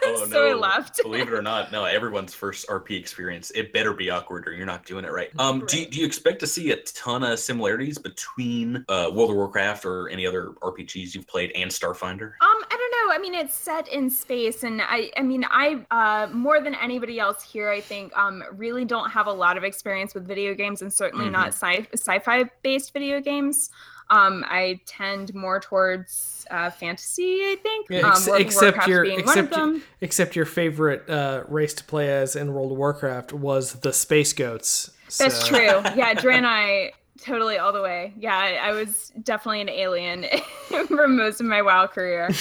Oh, 0.03 0.27
so 0.31 0.51
I 0.51 0.53
left. 0.53 1.01
Believe 1.03 1.29
it 1.29 1.33
or 1.33 1.41
not, 1.41 1.73
no, 1.73 1.85
everyone's 1.85 2.35
first 2.35 2.69
RP 2.69 2.99
experience, 2.99 3.51
it 3.53 3.73
better 3.73 3.95
be 3.95 4.11
awkward 4.11 4.47
or 4.47 4.53
you're 4.53 4.67
not 4.67 4.85
doing 4.85 5.05
it 5.07 5.11
right. 5.11 5.31
Um, 5.39 5.65
do, 5.67 5.79
you- 5.79 5.85
Right. 5.85 5.91
do 5.93 6.01
you 6.01 6.07
expect 6.07 6.39
to 6.41 6.47
see 6.47 6.71
a 6.73 6.77
ton 6.83 7.23
of 7.25 7.39
similarities 7.39 7.97
between 7.97 8.85
uh, 8.91 9.11
World 9.13 9.31
of 9.31 9.37
Warcraft 9.37 9.87
or 9.87 10.11
any 10.11 10.27
other 10.27 10.49
RPGs 10.61 11.15
you've 11.15 11.27
played 11.27 11.51
and 11.55 11.71
Starfinder? 11.71 12.33
Um, 12.43 12.65
I 12.71 12.77
don't 12.77 13.09
know. 13.09 13.15
I 13.15 13.19
mean, 13.19 13.35
it's 13.35 13.55
set 13.55 13.89
in 13.89 14.11
space, 14.11 14.63
and 14.65 14.83
I, 14.83 15.11
I 15.17 15.23
mean, 15.23 15.45
I, 15.51 15.85
uh, 15.91 16.29
more 16.33 16.61
than 16.61 16.75
anybody 16.77 17.19
else 17.19 17.43
here, 17.43 17.71
I 17.71 17.81
think, 17.81 18.17
um, 18.17 18.45
really 18.53 18.85
don't 18.85 19.11
have 19.11 19.27
a 19.29 19.33
lot 19.33 19.57
of 19.57 19.65
experience 19.65 20.15
with 20.15 20.27
video 20.29 20.55
games, 20.55 20.83
and 20.83 20.93
certainly 20.93 21.25
Mm-hmm. 21.25 21.33
not 21.33 21.49
sci- 21.55 21.87
sci-fi 21.95 22.45
based 22.63 22.93
video 22.93 23.21
games. 23.21 23.71
Um, 24.11 24.45
I 24.49 24.81
tend 24.87 25.35
more 25.35 25.61
towards 25.61 26.45
uh, 26.51 26.69
fantasy. 26.71 27.41
I 27.43 27.57
think. 27.63 27.87
Yeah, 27.89 28.01
um, 28.01 28.13
ex- 28.13 28.27
World 28.27 28.41
except 28.43 28.87
your 28.89 29.05
being 29.05 29.25
one 29.25 29.39
of 29.39 29.45
except 29.45 29.51
them. 29.53 29.83
except 30.01 30.37
your 30.37 30.45
favorite 30.47 31.09
uh, 31.09 31.45
race 31.49 31.75
to 31.75 31.85
play 31.85 32.11
as 32.13 32.35
in 32.37 32.53
World 32.53 32.73
of 32.73 32.79
Warcraft 32.79 33.33
was 33.33 33.75
the 33.75 33.93
Space 33.93 34.33
Goats. 34.33 34.91
That's 35.19 35.47
true. 35.47 35.59
Yeah, 35.97 36.15
Draenei, 36.15 36.91
totally 37.23 37.59
all 37.59 37.73
the 37.73 37.83
way. 37.83 38.13
Yeah, 38.19 38.37
I, 38.37 38.71
I 38.71 38.73
was 38.73 39.13
definitely 39.23 39.61
an 39.61 39.69
alien 39.69 40.27
for 40.89 41.07
most 41.09 41.41
of 41.41 41.47
my 41.47 41.63
WoW 41.63 41.87
career. 41.87 42.27
Um, 42.27 42.33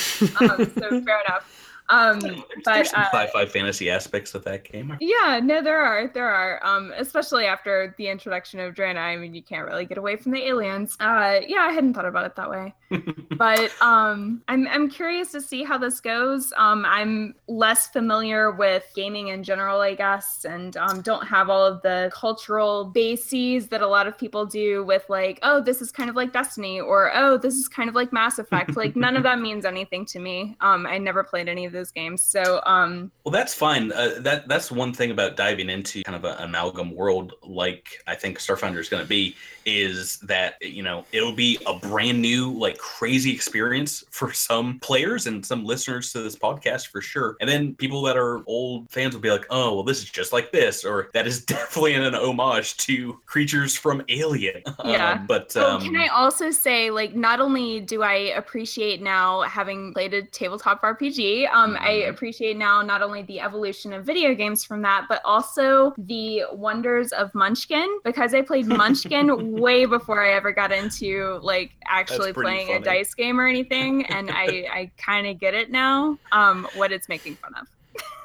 so 0.58 1.02
fair 1.02 1.22
enough. 1.26 1.59
Um, 1.90 2.20
There's, 2.20 2.42
but 2.64 2.74
there's 2.74 2.90
some 2.92 3.02
uh, 3.02 3.06
sci-fi 3.12 3.46
fantasy 3.48 3.90
aspects 3.90 4.36
of 4.36 4.44
that 4.46 4.64
game. 4.64 4.96
Yeah, 5.00 5.40
no, 5.44 5.62
there 5.62 5.80
are, 5.80 6.08
there 6.08 6.30
are. 6.30 6.64
Um, 6.64 6.94
especially 6.98 7.46
after 7.46 7.96
the 7.98 8.08
introduction 8.08 8.60
of 8.60 8.76
Draenei. 8.76 8.98
I 8.98 9.16
mean, 9.18 9.34
you 9.34 9.42
can't 9.42 9.66
really 9.66 9.86
get 9.86 9.98
away 9.98 10.16
from 10.16 10.32
the 10.32 10.44
aliens. 10.46 10.96
Uh, 11.00 11.40
yeah, 11.48 11.62
I 11.62 11.72
hadn't 11.72 11.96
thought 11.96 12.06
about 12.06 12.26
it 12.26 12.36
that 12.36 12.50
way. 12.50 12.74
but 13.38 13.72
um, 13.82 14.42
I'm 14.48 14.68
I'm 14.68 14.90
curious 14.90 15.32
to 15.32 15.42
see 15.42 15.64
how 15.64 15.78
this 15.78 16.00
goes. 16.00 16.52
Um, 16.58 16.86
I'm 16.86 17.36
less 17.48 17.88
familiar 17.88 18.52
with 18.52 18.84
gaming 18.96 19.30
in 19.30 19.44
general, 19.44 19.82
I 19.82 19.96
guess, 19.96 20.46
and 20.46 20.76
um, 20.78 21.02
don't 21.02 21.26
have 21.26 21.50
all 21.50 21.66
of 21.66 21.82
the 21.82 22.12
cultural 22.14 22.86
bases 22.86 23.68
that 23.68 23.82
a 23.82 23.88
lot 23.88 24.08
of 24.08 24.18
people 24.18 24.46
do 24.46 24.84
with 24.84 25.06
like, 25.10 25.40
oh, 25.44 25.62
this 25.62 25.82
is 25.82 25.92
kind 25.92 26.10
of 26.10 26.16
like 26.16 26.34
Destiny, 26.34 26.80
or 26.80 27.12
oh, 27.16 27.38
this 27.38 27.56
is 27.56 27.68
kind 27.68 27.90
of 27.90 27.96
like 27.96 28.12
Mass 28.12 28.40
Effect. 28.40 28.76
like 28.76 28.96
none 28.96 29.16
of 29.16 29.24
that 29.24 29.40
means 29.50 29.66
anything 29.66 30.06
to 30.08 30.20
me. 30.20 30.56
Um, 30.62 30.86
I 30.86 30.98
never 30.98 31.24
played 31.24 31.48
any 31.48 31.66
of 31.66 31.72
those 31.80 31.92
games, 31.92 32.22
so 32.22 32.62
um, 32.66 33.12
Well, 33.24 33.32
that's 33.32 33.54
fine. 33.54 33.92
Uh, 33.92 34.16
that 34.20 34.48
that's 34.48 34.72
one 34.72 34.94
thing 34.94 35.12
about 35.12 35.36
diving 35.36 35.70
into 35.70 36.04
kind 36.04 36.16
of 36.16 36.24
an 36.26 36.44
amalgam 36.44 36.96
world, 36.96 37.34
like 37.44 38.02
I 38.08 38.16
think 38.16 38.40
Starfinder 38.40 38.80
is 38.80 38.90
going 38.90 39.04
to 39.04 39.10
be, 39.10 39.36
is 39.66 40.18
that 40.20 40.56
you 40.62 40.84
know 40.84 41.06
it'll 41.12 41.36
be 41.36 41.60
a 41.66 41.74
brand 41.74 42.22
new, 42.22 42.52
like 42.54 42.78
crazy 42.78 43.32
experience 43.32 44.04
for 44.10 44.34
some 44.48 44.80
players 44.80 45.28
and 45.28 45.46
some 45.46 45.64
listeners 45.66 46.12
to 46.14 46.22
this 46.22 46.36
podcast 46.36 46.88
for 46.88 47.02
sure. 47.02 47.38
And 47.42 47.50
then 47.50 47.76
people 47.76 48.02
that 48.04 48.18
are 48.18 48.42
old 48.48 48.90
fans 48.90 49.14
will 49.14 49.22
be 49.22 49.32
like, 49.32 49.46
"Oh, 49.50 49.76
well, 49.76 49.84
this 49.84 50.00
is 50.00 50.10
just 50.10 50.34
like 50.34 50.52
this," 50.52 50.86
or 50.86 51.10
"That 51.14 51.28
is 51.28 51.46
definitely 51.56 51.96
an 51.96 52.16
homage 52.16 52.78
to 52.78 53.20
creatures 53.26 53.76
from 53.76 54.04
Alien." 54.10 54.64
Yeah. 54.86 55.12
Um, 55.12 55.28
but 55.28 55.50
Oh, 55.56 55.76
um, 55.76 55.82
can 55.82 55.96
I 55.96 56.08
also 56.08 56.52
say, 56.52 56.90
like, 56.90 57.16
not 57.16 57.40
only 57.40 57.80
do 57.80 58.04
I 58.04 58.14
appreciate 58.36 59.02
now 59.02 59.42
having 59.42 59.94
played 59.94 60.14
a 60.14 60.24
tabletop 60.24 60.82
RPG, 60.82 61.50
um, 61.52 61.69
I 61.78 61.92
Mhm. 62.02 62.10
appreciate 62.10 62.58
now 62.58 62.82
not 62.82 63.02
only 63.02 63.22
the 63.24 63.40
evolution 63.40 63.94
of 63.94 64.06
video 64.06 64.34
games 64.34 64.64
from 64.64 64.82
that, 64.84 65.06
but 65.10 65.22
also 65.26 65.94
the 65.98 66.44
wonders 66.52 67.12
of 67.12 67.34
Munchkin 67.36 68.00
because 68.04 68.34
I 68.34 68.42
played 68.42 68.68
Munchkin 68.68 69.52
way 69.60 69.86
before 69.86 70.24
I 70.24 70.32
ever 70.34 70.52
got 70.52 70.72
into 70.72 71.40
like 71.42 71.72
actually 71.88 72.34
playing 72.34 72.68
a 72.70 72.80
dice 72.80 73.14
game 73.14 73.40
or 73.40 73.48
anything, 73.48 74.06
and 74.06 74.30
I 74.32 74.68
I 74.72 74.92
kind 74.98 75.28
of 75.28 75.40
get 75.40 75.54
it 75.54 75.72
now. 75.72 76.18
Um, 76.32 76.68
what 76.74 76.92
it's 76.92 77.10
making 77.10 77.38
fun 77.38 77.54
of. 77.56 77.68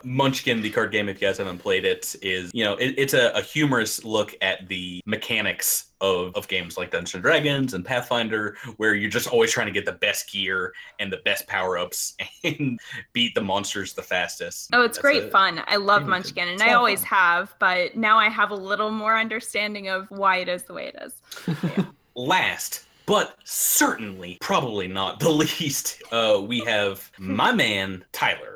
Munchkin, 0.05 0.61
the 0.63 0.71
card 0.71 0.93
game, 0.93 1.09
if 1.09 1.21
you 1.21 1.27
guys 1.27 1.39
haven't 1.39 1.59
played 1.59 1.85
it, 1.85 2.15
is 2.23 2.51
you 2.55 2.65
know 2.65 2.75
it, 2.75 2.95
it's 2.99 3.15
a, 3.15 3.31
a 3.31 3.41
humorous 3.43 4.05
look 4.05 4.35
at 4.43 4.69
the 4.69 5.01
mechanics 5.07 5.87
of, 6.01 6.35
of 6.35 6.47
games 6.49 6.77
like 6.77 6.91
Dungeons 6.91 7.15
and 7.15 7.23
Dragons 7.23 7.75
and 7.75 7.85
Pathfinder, 7.85 8.57
where 8.77 8.95
you're 8.95 9.11
just 9.11 9.29
always 9.29 9.51
trying 9.51 9.67
to 9.67 9.73
get 9.73 9.87
the 9.87 9.93
best 9.93 10.31
gear 10.31 10.73
and 11.01 11.13
the 11.13 11.19
best 11.25 11.47
power 11.47 11.79
ups 11.79 12.15
and 12.45 12.79
beat 13.13 13.35
the 13.35 13.41
monsters 13.41 13.95
the 13.95 14.03
fastest. 14.03 14.71
Oh, 14.73 14.83
it's 14.83 14.97
That's 14.99 15.03
great 15.03 15.23
a- 15.25 15.31
fun. 15.31 15.63
I 15.67 15.77
love 15.77 16.03
Yeah, 16.03 16.09
Munchkin, 16.09 16.49
and 16.49 16.63
I 16.63 16.75
always 16.75 17.01
fun. 17.01 17.09
have, 17.09 17.55
but 17.59 17.97
now 17.97 18.19
I 18.19 18.29
have 18.29 18.51
a 18.51 18.57
little 18.57 18.91
more 18.91 19.17
understanding 19.17 19.89
of 19.89 20.07
why 20.11 20.39
it 20.39 20.49
is 20.49 20.65
the 20.65 20.75
way 20.75 20.93
it 20.95 21.03
is. 21.03 21.85
Last, 22.15 22.85
but 23.07 23.37
certainly 23.45 24.39
probably 24.41 24.87
not 24.89 25.19
the 25.21 25.31
least, 25.61 26.03
uh, 26.13 26.41
we 26.47 26.61
have 26.61 27.11
my 27.19 27.51
man 27.53 28.05
Tyler. 28.13 28.54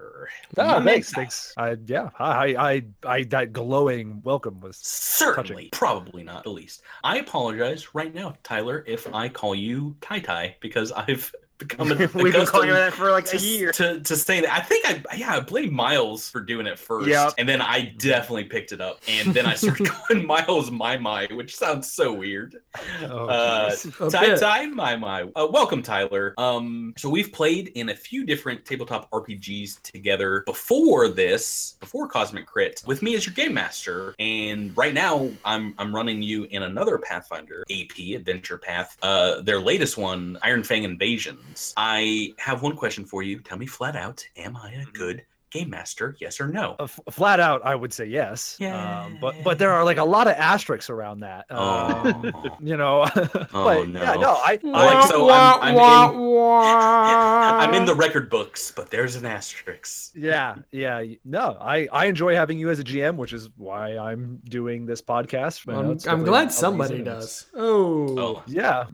Ah, 0.56 0.80
thanks, 0.82 1.12
thanks. 1.12 1.52
I 1.56 1.76
yeah, 1.86 2.10
I 2.18 2.54
I 2.56 2.82
I 3.04 3.22
that 3.24 3.52
glowing 3.52 4.20
welcome 4.22 4.60
was 4.60 4.76
Certainly, 4.76 5.70
probably 5.72 6.22
not 6.22 6.44
the 6.44 6.50
least. 6.50 6.82
I 7.04 7.18
apologize 7.18 7.94
right 7.94 8.14
now, 8.14 8.36
Tyler, 8.42 8.84
if 8.86 9.12
I 9.14 9.28
call 9.28 9.54
you 9.54 9.96
Tai 10.00 10.20
Tai 10.20 10.56
because 10.60 10.92
I've 10.92 11.32
become 11.58 11.88
We've 12.14 12.32
been 12.32 12.46
calling 12.46 12.70
that 12.70 12.92
for 12.92 13.10
like 13.10 13.24
to, 13.26 13.36
a 13.36 13.40
year. 13.40 13.72
to 13.72 14.00
to 14.00 14.16
say 14.16 14.40
that. 14.40 14.52
I 14.52 14.60
think 14.60 14.86
I 14.86 15.16
yeah 15.16 15.36
I 15.36 15.40
blame 15.40 15.72
Miles 15.74 16.28
for 16.30 16.40
doing 16.40 16.66
it 16.66 16.78
first, 16.78 17.08
Yep. 17.08 17.34
and 17.38 17.48
then 17.48 17.60
I 17.60 17.94
definitely 17.98 18.44
picked 18.44 18.72
it 18.72 18.80
up, 18.80 19.00
and 19.08 19.34
then 19.34 19.46
I 19.46 19.54
started 19.54 19.86
calling 19.88 20.26
Miles 20.26 20.70
my 20.70 20.96
my, 20.98 21.26
which 21.32 21.56
sounds 21.56 21.90
so 21.90 22.12
weird. 22.12 22.56
Oh, 23.02 23.26
Uh, 23.26 23.70
jeez. 23.72 24.06
A 24.06 24.10
Tai 24.10 24.26
bit. 24.26 24.40
Tai 24.40 24.66
my 24.66 24.96
my. 24.96 25.22
Uh, 25.36 25.46
welcome, 25.50 25.82
Tyler. 25.82 26.34
Um, 26.38 26.94
so 26.96 27.08
we've 27.08 27.32
played 27.32 27.68
in 27.74 27.88
a 27.90 27.94
few 27.96 28.24
different 28.24 28.64
tabletop 28.64 29.10
RPGs 29.10 29.82
together 29.82 30.42
before 30.46 31.08
this, 31.08 31.76
before 31.80 32.08
Cosmic 32.08 32.46
Crit, 32.46 32.82
with 32.86 33.02
me 33.02 33.14
as 33.14 33.26
your 33.26 33.34
game 33.34 33.54
master. 33.54 34.14
And 34.18 34.76
right 34.76 34.94
now, 34.94 35.28
I'm 35.44 35.74
I'm 35.78 35.94
running 35.94 36.22
you 36.22 36.44
in 36.50 36.62
another 36.62 36.98
Pathfinder 36.98 37.64
AP 37.70 38.14
Adventure 38.16 38.58
Path. 38.58 38.96
Uh, 39.02 39.40
their 39.42 39.60
latest 39.60 39.96
one, 39.98 40.38
Ironfang 40.44 40.84
Invasions. 40.84 41.40
I 41.76 42.34
have 42.38 42.62
one 42.62 42.76
question 42.76 43.04
for 43.04 43.22
you. 43.22 43.40
Tell 43.40 43.58
me 43.58 43.66
flat 43.66 43.96
out: 43.96 44.24
Am 44.36 44.56
I 44.56 44.72
a 44.72 44.78
mm-hmm. 44.78 44.90
good 44.92 45.26
game 45.50 45.70
master? 45.70 46.16
Yes 46.20 46.40
or 46.40 46.48
no? 46.48 46.76
Uh, 46.78 46.84
f- 46.84 47.00
flat 47.10 47.40
out, 47.40 47.62
I 47.64 47.74
would 47.74 47.92
say 47.92 48.06
yes. 48.06 48.58
Um, 48.60 49.18
but 49.20 49.34
but 49.44 49.58
there 49.58 49.72
are 49.72 49.84
like 49.84 49.96
a 49.98 50.04
lot 50.04 50.26
of 50.26 50.34
asterisks 50.34 50.90
around 50.90 51.20
that. 51.20 51.46
Um, 51.50 52.32
Oh. 52.34 52.56
you 52.60 52.76
know. 52.76 53.06
Oh, 53.52 53.64
but 53.64 53.88
yeah, 53.88 54.14
no. 54.14 54.20
no, 54.20 54.32
I, 54.34 54.58
Like, 54.62 55.08
so 55.08 55.28
I'm- 55.30 55.60
I'm 55.62 56.14
in- 56.14 56.18
I'm 56.58 57.74
in 57.74 57.84
the 57.86 57.94
record 57.94 58.28
books, 58.30 58.70
but 58.74 58.90
there's 58.90 59.16
an 59.16 59.24
asterisk. 59.26 60.12
yeah, 60.14 60.56
yeah. 60.70 61.02
No, 61.24 61.56
I 61.60 61.88
I 61.92 62.06
enjoy 62.06 62.34
having 62.34 62.58
you 62.58 62.70
as 62.70 62.78
a 62.78 62.84
GM, 62.84 63.16
which 63.16 63.32
is 63.32 63.48
why 63.56 63.96
I'm 63.96 64.40
doing 64.48 64.86
this 64.86 65.00
podcast. 65.02 65.66
You 65.66 65.72
know, 65.72 65.90
I'm, 65.92 65.98
I'm 66.20 66.24
glad 66.24 66.52
somebody 66.52 66.94
reason, 66.98 67.04
does. 67.06 67.46
Oh. 67.54 68.18
Oh, 68.18 68.42
Yeah, 68.46 68.84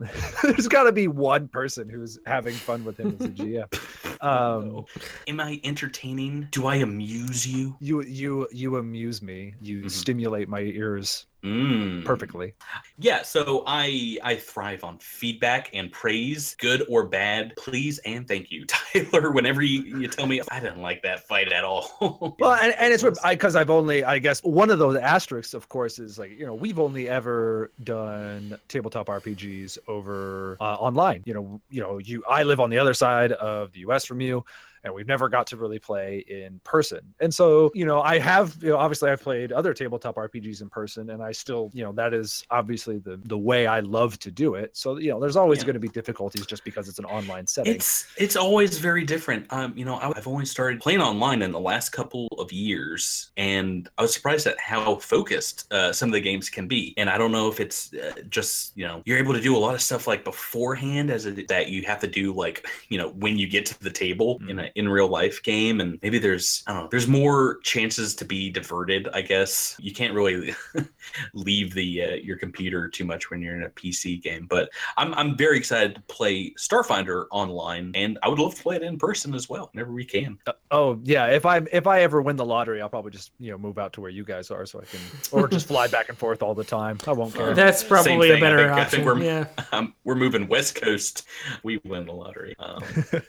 there's 0.43 0.67
got 0.67 0.83
to 0.83 0.91
be 0.91 1.07
one 1.07 1.47
person 1.47 1.89
who's 1.89 2.19
having 2.25 2.53
fun 2.53 2.83
with 2.85 2.99
him 2.99 3.17
as 3.19 3.25
a 3.25 3.29
GM. 3.29 4.14
Um. 4.21 4.85
Am 5.27 5.39
I 5.39 5.59
entertaining? 5.63 6.47
Do 6.51 6.67
I 6.67 6.75
amuse 6.75 7.47
you? 7.47 7.75
you 7.79 8.01
you 8.03 8.47
you 8.51 8.77
amuse 8.77 9.21
me. 9.21 9.55
You 9.61 9.83
Mhm. 9.83 9.91
stimulate 9.91 10.47
my 10.49 10.61
ears 10.61 11.25
Mm. 11.45 12.03
perfectly. 12.03 12.55
Yeah, 12.97 13.21
so 13.21 13.63
I 13.67 14.17
I 14.23 14.35
thrive 14.35 14.83
on 14.83 14.97
feedback 14.97 15.69
and 15.73 15.91
praise, 15.91 16.55
good 16.55 16.83
or 16.89 17.05
bad. 17.05 17.53
Please 17.55 17.99
and 17.99 18.27
thank 18.27 18.51
you, 18.51 18.65
Tyler. 18.67 19.31
Whenever 19.31 19.61
you, 19.61 19.83
you 19.99 20.07
tell 20.07 20.25
me 20.25 20.41
I 20.49 20.59
didn't 20.59 20.81
like 20.81 21.03
that 21.03 21.27
fight 21.27 21.51
at 21.51 21.63
all. 21.63 22.35
Well, 22.39 22.53
and, 22.53 22.73
and 22.77 22.93
it's 22.93 23.03
because 23.03 23.55
I've 23.55 23.69
only, 23.69 24.03
I 24.03 24.19
guess, 24.19 24.41
one 24.41 24.69
of 24.69 24.79
those 24.79 24.97
asterisks, 24.97 25.53
of 25.53 25.69
course, 25.69 25.99
is 25.99 26.17
like 26.17 26.31
you 26.31 26.45
know 26.45 26.55
we've 26.55 26.79
only 26.79 27.07
ever 27.07 27.71
done 27.83 28.57
tabletop 28.67 29.07
RPGs 29.07 29.77
over 29.87 30.57
uh, 30.59 30.75
online. 30.75 31.21
You 31.25 31.33
know, 31.33 31.61
you 31.69 31.81
know, 31.81 31.99
you 31.99 32.23
I 32.27 32.43
live 32.43 32.59
on 32.59 32.69
the 32.69 32.79
other 32.79 32.93
side 32.93 33.31
of 33.33 33.71
the 33.73 33.81
U.S. 33.81 34.05
from 34.05 34.21
you. 34.21 34.43
And 34.85 34.93
we've 34.93 35.07
never 35.07 35.27
got 35.27 35.47
to 35.47 35.57
really 35.57 35.79
play 35.79 36.23
in 36.27 36.61
person. 36.63 36.99
And 37.19 37.33
so, 37.33 37.71
you 37.73 37.85
know, 37.85 38.01
I 38.01 38.19
have, 38.19 38.55
you 38.61 38.69
know, 38.69 38.77
obviously 38.77 39.09
I've 39.09 39.21
played 39.21 39.51
other 39.51 39.73
tabletop 39.73 40.15
RPGs 40.15 40.61
in 40.61 40.69
person 40.69 41.09
and 41.09 41.23
I 41.23 41.31
still, 41.31 41.71
you 41.73 41.83
know, 41.83 41.91
that 41.93 42.13
is 42.13 42.43
obviously 42.51 42.99
the 42.99 43.19
the 43.25 43.37
way 43.37 43.65
I 43.65 43.79
love 43.79 44.19
to 44.19 44.29
do 44.31 44.53
it. 44.55 44.77
So, 44.77 44.97
you 44.97 45.09
know, 45.09 45.19
there's 45.19 45.35
always 45.35 45.59
Yeah. 45.59 45.65
going 45.65 45.73
to 45.73 45.79
be 45.79 45.87
difficulties 45.89 46.45
just 46.45 46.63
because 46.63 46.87
it's 46.87 46.99
an 46.99 47.05
online 47.05 47.47
setting. 47.47 47.73
It's 47.73 48.05
it's 48.17 48.35
always 48.35 48.77
very 48.77 49.03
different. 49.03 49.47
Um, 49.51 49.73
you 49.75 49.85
know, 49.85 49.97
I've 49.97 50.27
only 50.27 50.45
started 50.45 50.79
playing 50.79 51.01
online 51.01 51.41
in 51.41 51.51
the 51.51 51.59
last 51.59 51.89
couple 51.89 52.27
of 52.37 52.51
years, 52.51 53.31
and 53.37 53.89
I 53.97 54.03
was 54.03 54.13
surprised 54.13 54.45
at 54.45 54.59
how 54.59 54.97
focused 54.97 55.71
uh, 55.73 55.91
some 55.93 56.09
of 56.09 56.13
the 56.13 56.21
games 56.21 56.49
can 56.49 56.67
be. 56.67 56.93
And 56.97 57.09
I 57.09 57.17
don't 57.17 57.31
know 57.31 57.47
if 57.49 57.59
it's 57.59 57.91
uh, 57.93 58.13
just 58.29 58.77
you 58.77 58.85
know 58.85 59.01
you're 59.05 59.17
able 59.17 59.33
to 59.33 59.41
do 59.41 59.55
a 59.55 59.61
lot 59.65 59.73
of 59.73 59.81
stuff 59.81 60.05
like 60.05 60.23
beforehand 60.23 61.09
as 61.09 61.25
it, 61.25 61.47
that 61.47 61.69
you 61.69 61.81
have 61.83 61.99
to 62.01 62.07
do 62.07 62.33
like 62.33 62.67
you 62.89 62.99
know 62.99 63.09
when 63.09 63.37
you 63.37 63.47
get 63.47 63.65
to 63.65 63.79
the 63.79 63.89
table 63.89 64.39
in 64.47 64.59
a 64.59 64.71
in 64.75 64.89
real 64.89 65.07
life 65.07 65.41
game, 65.41 65.79
and 65.79 65.97
maybe 66.03 66.19
there's 66.19 66.63
I 66.67 66.73
don't 66.73 66.83
know 66.83 66.87
there's 66.91 67.07
more 67.07 67.59
chances 67.63 68.13
to 68.15 68.25
be 68.25 68.49
diverted. 68.49 69.07
I 69.13 69.21
guess 69.21 69.75
you 69.79 69.93
can't 69.93 70.13
really 70.13 70.53
leave 71.33 71.73
the 71.73 72.03
uh, 72.03 72.15
your 72.15 72.37
computer 72.37 72.87
too 72.87 73.05
much 73.05 73.29
when 73.29 73.41
you're 73.41 73.55
in 73.55 73.63
a 73.63 73.69
PC 73.69 74.21
game, 74.21 74.47
but 74.49 74.69
I'm 74.97 75.13
I'm 75.13 75.37
very 75.37 75.57
excited 75.57 75.95
to 75.95 76.01
play 76.01 76.53
Starfinder 76.59 77.25
online, 77.31 77.91
and 77.95 78.19
I 78.23 78.27
would 78.29 78.39
love 78.39 78.55
to 78.55 78.61
play 78.61 78.75
it 78.75 78.83
in 78.83 78.97
person 78.97 79.33
as 79.33 79.47
well 79.49 79.69
whenever 79.73 79.91
we 79.91 80.05
can. 80.05 80.37
Uh, 80.45 80.51
oh 80.71 80.99
yeah, 81.03 81.27
if 81.27 81.45
I 81.45 81.61
if 81.71 81.87
I 81.87 82.01
ever 82.01 82.21
win 82.21 82.35
the 82.35 82.45
lottery, 82.45 82.81
I'll 82.81 82.89
probably 82.89 83.11
just 83.11 83.31
you 83.39 83.51
know 83.51 83.57
move 83.57 83.77
out 83.77 83.93
to 83.93 84.01
where 84.01 84.11
you 84.11 84.23
guys 84.25 84.51
are, 84.51 84.65
so 84.65 84.81
I 84.81 84.85
can, 84.85 84.99
or 85.31 85.47
just 85.47 85.67
fly 85.67 85.87
back 85.87 86.09
and 86.09 86.17
forth 86.17 86.43
all 86.43 86.53
the 86.53 86.63
time. 86.63 86.97
I 87.07 87.13
won't 87.13 87.33
care. 87.33 87.53
That's 87.53 87.83
probably 87.83 88.29
thing, 88.29 88.31
a 88.31 88.37
I 88.37 88.39
better 88.39 88.57
think- 88.67 88.71
I 88.79 88.85
think 88.85 89.05
we're- 89.05 89.25
yeah. 89.25 89.45
Um, 89.71 89.93
we're 90.03 90.15
moving 90.15 90.47
West 90.47 90.75
Coast. 90.75 91.25
We 91.63 91.81
win 91.83 92.05
the 92.05 92.13
lottery. 92.13 92.55
Um, 92.59 92.83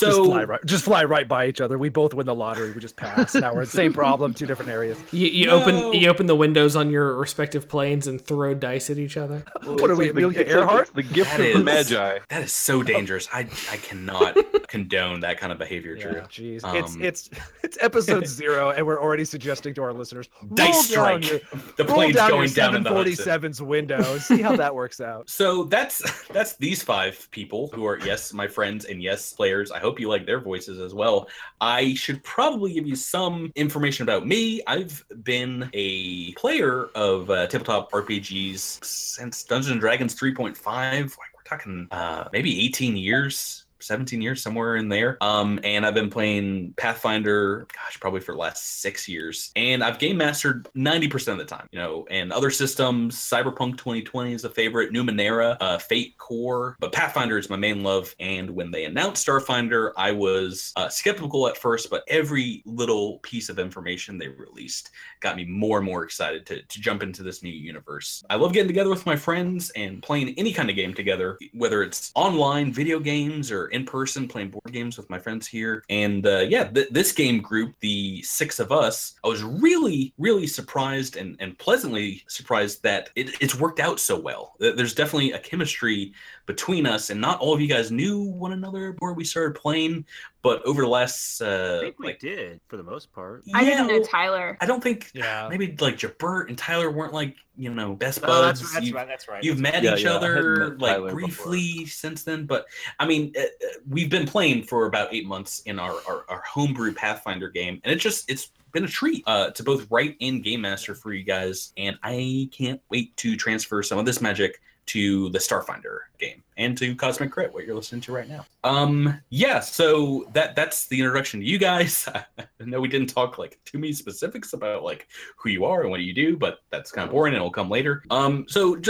just 0.00 0.16
so 0.16 0.24
fly 0.24 0.44
right, 0.44 0.60
just 0.64 0.84
fly 0.84 1.04
right 1.04 1.26
by 1.28 1.46
each 1.46 1.60
other. 1.60 1.78
We 1.78 1.88
both 1.88 2.14
win 2.14 2.26
the 2.26 2.34
lottery. 2.34 2.72
We 2.72 2.80
just 2.80 2.96
pass. 2.96 3.34
now 3.34 3.54
we're 3.54 3.64
the 3.64 3.70
same 3.70 3.92
problem, 3.92 4.34
two 4.34 4.46
different 4.46 4.70
areas. 4.70 4.98
You, 5.12 5.26
you 5.28 5.46
No. 5.46 5.60
open 5.62 5.92
you 5.92 6.08
open 6.08 6.26
the 6.26 6.36
windows 6.36 6.76
on 6.76 6.90
your 6.90 7.14
respective 7.16 7.68
planes 7.68 8.06
and 8.06 8.20
throw 8.20 8.54
dice 8.54 8.90
at 8.90 8.98
each 8.98 9.16
other. 9.16 9.44
What 9.64 9.90
are 9.90 9.96
we, 9.96 10.06
It's 10.06 10.12
Amelia 10.16 10.44
the, 10.44 10.50
Earhart? 10.50 10.90
the 10.94 11.02
gift 11.02 11.30
That 11.32 11.40
of 11.40 11.46
is- 11.46 11.54
the 11.58 11.64
Magi. 11.64 12.18
that 12.28 12.42
is 12.42 12.52
so 12.52 12.82
dangerous. 12.82 13.28
I 13.32 13.40
I 13.70 13.76
cannot 13.78 14.36
condone 14.68 15.20
that 15.20 15.38
kind 15.38 15.52
of 15.52 15.58
behavior. 15.58 15.96
Drew. 15.96 16.12
Yeah, 16.12 16.20
jeez, 16.22 16.56
it's 16.74 16.94
Um, 16.94 17.02
it's 17.02 17.30
it's 17.62 17.78
episode 17.80 18.26
zero, 18.40 18.70
and 18.70 18.86
we're 18.86 19.00
already 19.02 19.24
suggesting 19.24 19.74
to 19.74 19.82
our 19.82 19.92
listeners 19.92 20.28
Dice 20.54 20.94
roll 20.96 21.06
down 21.10 21.22
strike. 21.22 21.30
your, 21.30 21.60
The 21.76 21.84
plane's 21.84 22.14
down 22.16 22.30
going 22.30 22.48
your 22.48 22.54
down 22.54 22.76
in 22.76 22.82
the 22.82 22.90
Hudson. 22.90 23.24
747's 23.26 23.62
window. 23.62 24.18
See 24.18 24.40
how 24.42 24.56
that 24.56 24.74
works 24.74 25.00
out. 25.00 25.28
So 25.42 25.64
that's 25.64 26.02
that's 26.28 26.56
these 26.56 26.82
five 26.82 27.28
people 27.30 27.68
who 27.74 27.84
are 27.86 27.98
yes 27.98 28.32
my 28.32 28.46
friends 28.48 28.84
and 28.84 29.02
yes 29.02 29.32
players. 29.32 29.70
I 29.72 29.78
hope 29.82 30.00
you 30.00 30.08
like 30.08 30.24
their 30.24 30.40
voices 30.40 30.78
as 30.80 30.94
well. 30.94 31.28
I 31.60 31.94
should 31.94 32.22
probably 32.24 32.72
give 32.72 32.86
you 32.86 32.96
some 32.96 33.52
information 33.54 34.04
about 34.04 34.26
me. 34.26 34.62
I've 34.66 35.04
been 35.22 35.68
a 35.74 36.32
player 36.32 36.86
of 36.94 37.28
uh, 37.28 37.46
tabletop 37.48 37.92
RPGs 37.92 38.82
since 38.84 39.44
Dungeons 39.44 39.72
and 39.72 39.80
Dragons 39.80 40.14
3.5. 40.14 40.56
Like 40.64 41.08
we're 41.10 41.42
talking 41.44 41.88
uh, 41.90 42.28
maybe 42.32 42.64
18 42.66 42.96
years. 42.96 43.64
17 43.82 44.20
years 44.20 44.42
somewhere 44.42 44.76
in 44.76 44.88
there. 44.88 45.18
Um 45.20 45.60
and 45.64 45.84
i've 45.84 45.94
been 45.94 46.10
playing 46.10 46.74
pathfinder 46.76 47.66
gosh 47.72 47.98
probably 48.00 48.20
for 48.20 48.32
the 48.32 48.38
last 48.38 48.80
six 48.80 49.08
years. 49.08 49.50
And 49.56 49.82
i've 49.82 49.98
game 49.98 50.16
mastered 50.16 50.68
90% 50.76 51.32
of 51.32 51.38
the 51.38 51.44
time 51.44 51.68
you 51.72 51.78
know 51.78 52.06
and 52.10 52.32
other 52.32 52.50
systems 52.50 53.16
cyberpunk 53.16 53.78
2020 53.78 54.32
is 54.32 54.44
a 54.44 54.50
favorite 54.50 54.92
numenera 54.92 55.56
uh 55.60 55.78
fate 55.78 56.16
core. 56.18 56.76
But 56.80 56.92
pathfinder 56.92 57.38
is 57.38 57.50
my 57.50 57.56
main 57.56 57.82
love. 57.82 58.14
And 58.20 58.50
when 58.50 58.70
they 58.70 58.84
announced 58.84 59.26
starfinder 59.26 59.92
i 59.96 60.12
was 60.12 60.72
uh, 60.76 60.88
skeptical 60.88 61.48
at 61.48 61.56
first 61.56 61.90
but 61.90 62.04
every 62.08 62.62
little 62.66 63.18
piece 63.18 63.48
of 63.48 63.58
information 63.58 64.18
they 64.18 64.28
released 64.28 64.90
got 65.20 65.36
me 65.36 65.44
more 65.44 65.78
and 65.78 65.86
more 65.86 66.04
excited 66.04 66.46
to, 66.46 66.62
to 66.62 66.80
jump 66.80 67.02
into 67.02 67.22
this 67.22 67.42
new 67.42 67.52
universe. 67.52 68.24
I 68.30 68.36
love 68.36 68.52
getting 68.52 68.68
together 68.68 68.90
with 68.90 69.06
my 69.06 69.16
friends 69.16 69.70
and 69.70 70.02
playing 70.02 70.34
any 70.36 70.52
kind 70.52 70.70
of 70.70 70.76
game 70.76 70.94
together 70.94 71.38
whether 71.52 71.82
it's 71.82 72.12
online 72.14 72.72
video 72.72 72.98
games 72.98 73.50
or 73.50 73.68
in 73.72 73.84
person 73.84 74.28
playing 74.28 74.50
board 74.50 74.72
games 74.72 74.96
with 74.96 75.08
my 75.10 75.18
friends 75.18 75.46
here. 75.46 75.84
And 75.88 76.26
uh, 76.26 76.40
yeah 76.48 76.64
th- 76.64 76.90
this 76.90 77.12
game 77.12 77.40
group 77.40 77.74
the 77.80 78.22
six 78.22 78.58
of 78.58 78.72
us 78.72 79.14
i 79.24 79.28
was 79.28 79.42
really 79.42 80.12
really 80.18 80.46
surprised 80.46 81.16
and, 81.16 81.36
and 81.40 81.58
pleasantly 81.58 82.22
surprised 82.28 82.82
that 82.82 83.10
it, 83.16 83.30
it's 83.40 83.54
worked 83.54 83.80
out 83.80 84.00
so 84.00 84.18
well. 84.18 84.54
There's 84.58 84.94
definitely 84.94 85.32
a 85.32 85.38
chemistry 85.38 86.12
between 86.46 86.86
us 86.86 87.10
and 87.10 87.20
not 87.20 87.40
all 87.40 87.54
of 87.54 87.60
you 87.60 87.68
guys 87.68 87.90
knew 87.90 88.22
one 88.22 88.52
another 88.52 88.92
before 88.92 89.14
we 89.14 89.24
started 89.24 89.58
playing 89.58 90.04
but 90.42 90.62
over 90.66 90.82
the 90.82 90.88
last 90.88 91.40
I 91.40 91.46
uh 91.46 91.80
think 91.80 91.98
we 91.98 92.06
like 92.06 92.18
did 92.18 92.60
for 92.68 92.76
the 92.76 92.82
most 92.82 93.12
part. 93.12 93.42
I 93.54 93.64
didn't 93.64 93.86
know 93.86 94.02
Tyler. 94.02 94.56
i 94.60 94.66
don't 94.66 94.82
think 94.82 95.10
Yeah. 95.14 95.46
maybe 95.48 95.76
like 95.80 95.96
jabert 95.96 96.48
and 96.48 96.58
tyler 96.58 96.90
weren't 96.90 97.12
like 97.14 97.36
you 97.56 97.72
know 97.72 97.94
best 97.94 98.20
Oh, 98.22 98.26
buds 98.26 98.60
that's, 98.60 98.72
that's 98.74 98.86
You- 98.86 98.94
right. 98.94 99.06
That's 99.06 99.28
right. 99.28 99.42
You've 99.44 99.58
that's 99.58 99.74
met 99.74 99.82
Yeah, 99.84 99.94
each 99.94 100.02
yeah, 100.04 100.10
I 100.10 100.12
hadn't 100.14 100.28
other 100.30 100.68
met 100.70 100.78
like 100.80 100.92
Tyler 100.96 101.06
before. 101.14 101.20
briefly 101.20 101.86
since 101.86 102.22
then, 102.24 102.46
but 102.46 102.66
I 102.98 103.06
mean, 103.06 103.32
uh, 103.38 103.42
uh, 103.42 103.46
we've 103.88 104.10
been 104.10 104.26
playing 104.26 104.64
for 104.64 104.86
about 104.86 105.12
eight 105.14 105.26
months 105.26 105.60
in 105.66 105.78
our, 105.78 105.94
our 106.08 106.24
our 106.28 106.42
homebrew 106.46 106.92
Pathfinder 106.94 107.48
game, 107.50 107.80
and 107.84 107.92
it 107.92 107.96
just 108.00 108.30
it's 108.30 108.50
been 108.72 108.84
a 108.84 108.88
treat 108.88 109.22
uh, 109.26 109.50
to 109.50 109.62
both 109.62 109.86
write 109.90 110.16
and 110.22 110.42
game 110.42 110.62
master 110.62 110.94
for 110.94 111.12
you 111.12 111.22
guys, 111.24 111.72
and 111.76 111.98
I 112.02 112.48
can't 112.52 112.80
wait 112.88 113.14
to 113.18 113.36
transfer 113.36 113.82
some 113.82 113.98
of 113.98 114.06
this 114.06 114.20
magic 114.22 114.62
to 114.86 115.30
the 115.30 115.38
Starfinder 115.38 115.98
game 116.18 116.42
and 116.56 116.76
to 116.78 116.94
Cosmic 116.94 117.30
Crit, 117.30 117.52
what 117.52 117.64
you're 117.64 117.74
listening 117.74 118.00
to 118.02 118.12
right 118.12 118.28
now. 118.28 118.44
Um, 118.64 119.20
yeah, 119.30 119.60
so 119.60 120.28
that 120.32 120.54
that's 120.54 120.86
the 120.86 120.98
introduction 120.98 121.40
to 121.40 121.46
you 121.46 121.58
guys. 121.58 122.08
I 122.38 122.46
know 122.60 122.80
we 122.80 122.88
didn't 122.88 123.08
talk 123.08 123.38
like 123.38 123.58
too 123.64 123.78
many 123.78 123.92
specifics 123.92 124.52
about 124.52 124.82
like 124.82 125.08
who 125.36 125.50
you 125.50 125.64
are 125.64 125.82
and 125.82 125.90
what 125.90 126.00
you 126.00 126.12
do, 126.12 126.36
but 126.36 126.60
that's 126.70 126.92
kind 126.92 127.06
of 127.06 127.12
boring 127.12 127.32
and 127.32 127.36
it'll 127.38 127.50
come 127.50 127.70
later. 127.70 128.02
Um, 128.10 128.46
so 128.48 128.80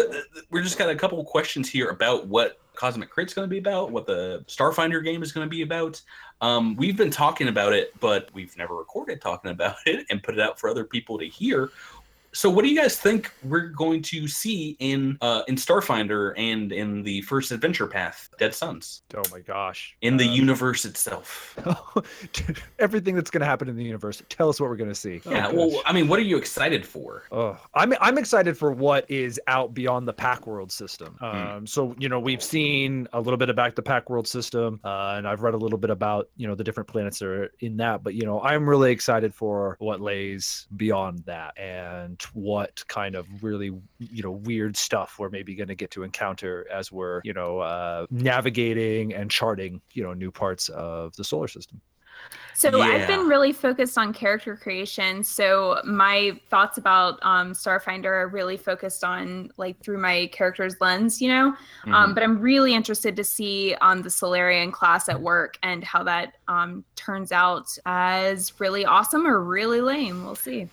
we're 0.50 0.62
just 0.62 0.78
got 0.78 0.90
a 0.90 0.96
couple 0.96 1.22
questions 1.24 1.68
here 1.68 1.90
about 1.90 2.26
what 2.26 2.58
Cosmic 2.74 3.10
Crit's 3.10 3.34
going 3.34 3.46
to 3.46 3.50
be 3.50 3.58
about, 3.58 3.90
what 3.90 4.06
the 4.06 4.44
Starfinder 4.48 5.04
game 5.04 5.22
is 5.22 5.32
going 5.32 5.46
to 5.46 5.50
be 5.50 5.62
about. 5.62 6.00
Um, 6.40 6.74
we've 6.76 6.96
been 6.96 7.10
talking 7.10 7.48
about 7.48 7.72
it, 7.72 7.92
but 8.00 8.30
we've 8.32 8.56
never 8.56 8.74
recorded 8.74 9.20
talking 9.20 9.50
about 9.50 9.76
it 9.86 10.06
and 10.10 10.22
put 10.22 10.34
it 10.34 10.40
out 10.40 10.58
for 10.58 10.68
other 10.68 10.84
people 10.84 11.18
to 11.18 11.26
hear. 11.26 11.70
So, 12.34 12.48
what 12.48 12.64
do 12.64 12.70
you 12.70 12.80
guys 12.80 12.96
think 12.98 13.30
we're 13.44 13.68
going 13.68 14.00
to 14.02 14.26
see 14.26 14.74
in 14.78 15.18
uh, 15.20 15.42
in 15.48 15.56
Starfinder 15.56 16.32
and 16.38 16.72
in 16.72 17.02
the 17.02 17.20
first 17.22 17.50
adventure 17.52 17.86
path, 17.86 18.30
Dead 18.38 18.54
Suns, 18.54 19.02
Oh 19.14 19.22
my 19.30 19.40
gosh. 19.40 19.94
in 20.00 20.16
the 20.16 20.26
Uh, 20.28 20.32
universe 20.32 20.84
itself? 20.86 21.58
everything 22.78 23.14
that's 23.14 23.30
going 23.30 23.40
to 23.40 23.46
happen 23.46 23.68
in 23.68 23.76
the 23.76 23.84
universe. 23.84 24.22
Tell 24.28 24.48
us 24.48 24.60
what 24.60 24.70
we're 24.70 24.76
going 24.76 24.88
to 24.90 24.94
see. 24.94 25.20
Yeah, 25.28 25.48
Oh, 25.48 25.68
well. 25.68 25.82
I 25.84 25.92
mean, 25.92 26.08
what 26.08 26.18
are 26.18 26.22
you 26.22 26.36
excited 26.36 26.86
for? 26.86 27.24
Oh, 27.30 27.58
I'm 27.74 27.92
I'm 28.00 28.16
excited 28.18 28.56
for 28.56 28.72
what 28.72 29.10
is 29.10 29.38
out 29.46 29.74
beyond 29.74 30.08
the 30.08 30.12
Pact 30.14 30.46
World 30.46 30.72
system. 30.72 31.16
Hmm. 31.20 31.24
Um, 31.24 31.66
so 31.66 31.94
you 31.98 32.08
know 32.08 32.18
we've 32.18 32.42
seen 32.42 33.08
a 33.12 33.20
little 33.20 33.36
bit 33.36 33.50
about 33.50 33.76
the 33.76 33.82
Pact 33.82 34.08
World 34.08 34.26
system, 34.26 34.80
uh, 34.84 35.14
and 35.18 35.28
I've 35.28 35.42
read 35.42 35.54
a 35.54 35.58
little 35.58 35.78
bit 35.78 35.90
about 35.90 36.28
you 36.36 36.46
know 36.46 36.54
the 36.54 36.64
different 36.64 36.88
planets 36.88 37.18
that 37.18 37.26
are 37.28 37.50
in 37.60 37.76
that. 37.78 38.02
But 38.02 38.14
you 38.14 38.22
know 38.24 38.40
I'm 38.40 38.68
really 38.68 38.90
excited 38.90 39.34
for 39.34 39.76
what 39.80 40.00
lays 40.00 40.66
beyond 40.76 41.24
that 41.26 41.58
and 41.58 42.18
what 42.34 42.84
kind 42.88 43.14
of 43.14 43.26
really 43.42 43.72
you 43.98 44.22
know 44.22 44.30
weird 44.30 44.76
stuff 44.76 45.16
we're 45.18 45.30
maybe 45.30 45.54
going 45.54 45.68
to 45.68 45.74
get 45.74 45.90
to 45.90 46.02
encounter 46.02 46.66
as 46.70 46.90
we're 46.90 47.20
you 47.24 47.32
know 47.32 47.58
uh, 47.60 48.06
navigating 48.10 49.14
and 49.14 49.30
charting 49.30 49.80
you 49.92 50.02
know 50.02 50.12
new 50.12 50.30
parts 50.30 50.68
of 50.68 51.14
the 51.16 51.24
solar 51.24 51.48
system. 51.48 51.80
So 52.54 52.80
I've 52.80 53.08
been 53.08 53.26
really 53.26 53.52
focused 53.52 53.98
on 53.98 54.12
character 54.12 54.56
creation. 54.56 55.24
So 55.24 55.80
my 55.84 56.38
thoughts 56.48 56.78
about 56.78 57.18
um, 57.22 57.54
Starfinder 57.54 58.04
are 58.04 58.28
really 58.28 58.56
focused 58.56 59.02
on 59.02 59.50
like 59.56 59.80
through 59.82 59.98
my 59.98 60.28
character's 60.32 60.80
lens, 60.80 61.20
you 61.20 61.28
know. 61.28 61.52
Mm-hmm. 61.52 61.94
Um, 61.94 62.14
but 62.14 62.22
I'm 62.22 62.38
really 62.38 62.72
interested 62.72 63.16
to 63.16 63.24
see 63.24 63.74
um, 63.80 64.02
the 64.02 64.10
Solarian 64.10 64.70
class 64.70 65.08
at 65.08 65.20
work 65.20 65.58
and 65.64 65.82
how 65.82 66.04
that 66.04 66.36
um, 66.46 66.84
turns 66.94 67.32
out 67.32 67.66
as 67.84 68.52
really 68.60 68.84
awesome 68.84 69.26
or 69.26 69.42
really 69.42 69.80
lame. 69.80 70.24
We'll 70.24 70.36
see. 70.36 70.68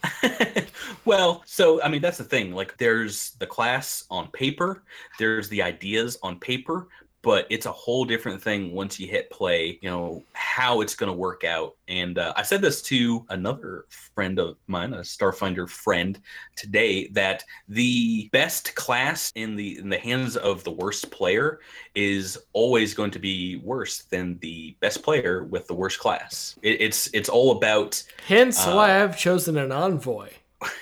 well, 1.05 1.41
so 1.45 1.81
I 1.81 1.89
mean 1.89 2.01
that's 2.01 2.19
the 2.19 2.23
thing. 2.23 2.53
Like 2.53 2.77
there's 2.77 3.31
the 3.39 3.47
class 3.47 4.03
on 4.11 4.27
paper, 4.27 4.83
there's 5.17 5.49
the 5.49 5.63
ideas 5.63 6.19
on 6.21 6.39
paper, 6.39 6.87
but 7.21 7.45
it's 7.49 7.65
a 7.65 7.71
whole 7.71 8.05
different 8.05 8.41
thing 8.41 8.71
once 8.71 8.99
you 8.99 9.07
hit 9.07 9.29
play, 9.29 9.77
you 9.81 9.89
know, 9.89 10.23
how 10.33 10.81
it's 10.81 10.95
going 10.95 11.11
to 11.11 11.17
work 11.17 11.43
out. 11.43 11.75
And 11.87 12.17
uh, 12.17 12.33
I 12.35 12.43
said 12.43 12.61
this 12.61 12.81
to 12.83 13.25
another 13.29 13.85
friend 13.89 14.39
of 14.39 14.55
mine, 14.67 14.93
a 14.93 14.99
Starfinder 14.99 15.69
friend 15.69 16.19
today 16.55 17.07
that 17.09 17.43
the 17.67 18.29
best 18.31 18.75
class 18.75 19.31
in 19.35 19.55
the 19.55 19.79
in 19.79 19.89
the 19.89 19.97
hands 19.97 20.37
of 20.37 20.63
the 20.63 20.71
worst 20.71 21.11
player 21.11 21.59
is 21.95 22.37
always 22.53 22.93
going 22.93 23.11
to 23.11 23.19
be 23.19 23.57
worse 23.57 24.03
than 24.03 24.37
the 24.39 24.75
best 24.79 25.03
player 25.03 25.43
with 25.43 25.67
the 25.67 25.73
worst 25.73 25.99
class. 25.99 26.55
It, 26.61 26.81
it's 26.81 27.09
it's 27.13 27.29
all 27.29 27.57
about 27.57 28.01
Hence 28.27 28.65
Uh, 28.65 28.73
why 28.73 29.03
I've 29.03 29.17
chosen 29.17 29.57
an 29.57 29.71
envoy. 29.71 30.29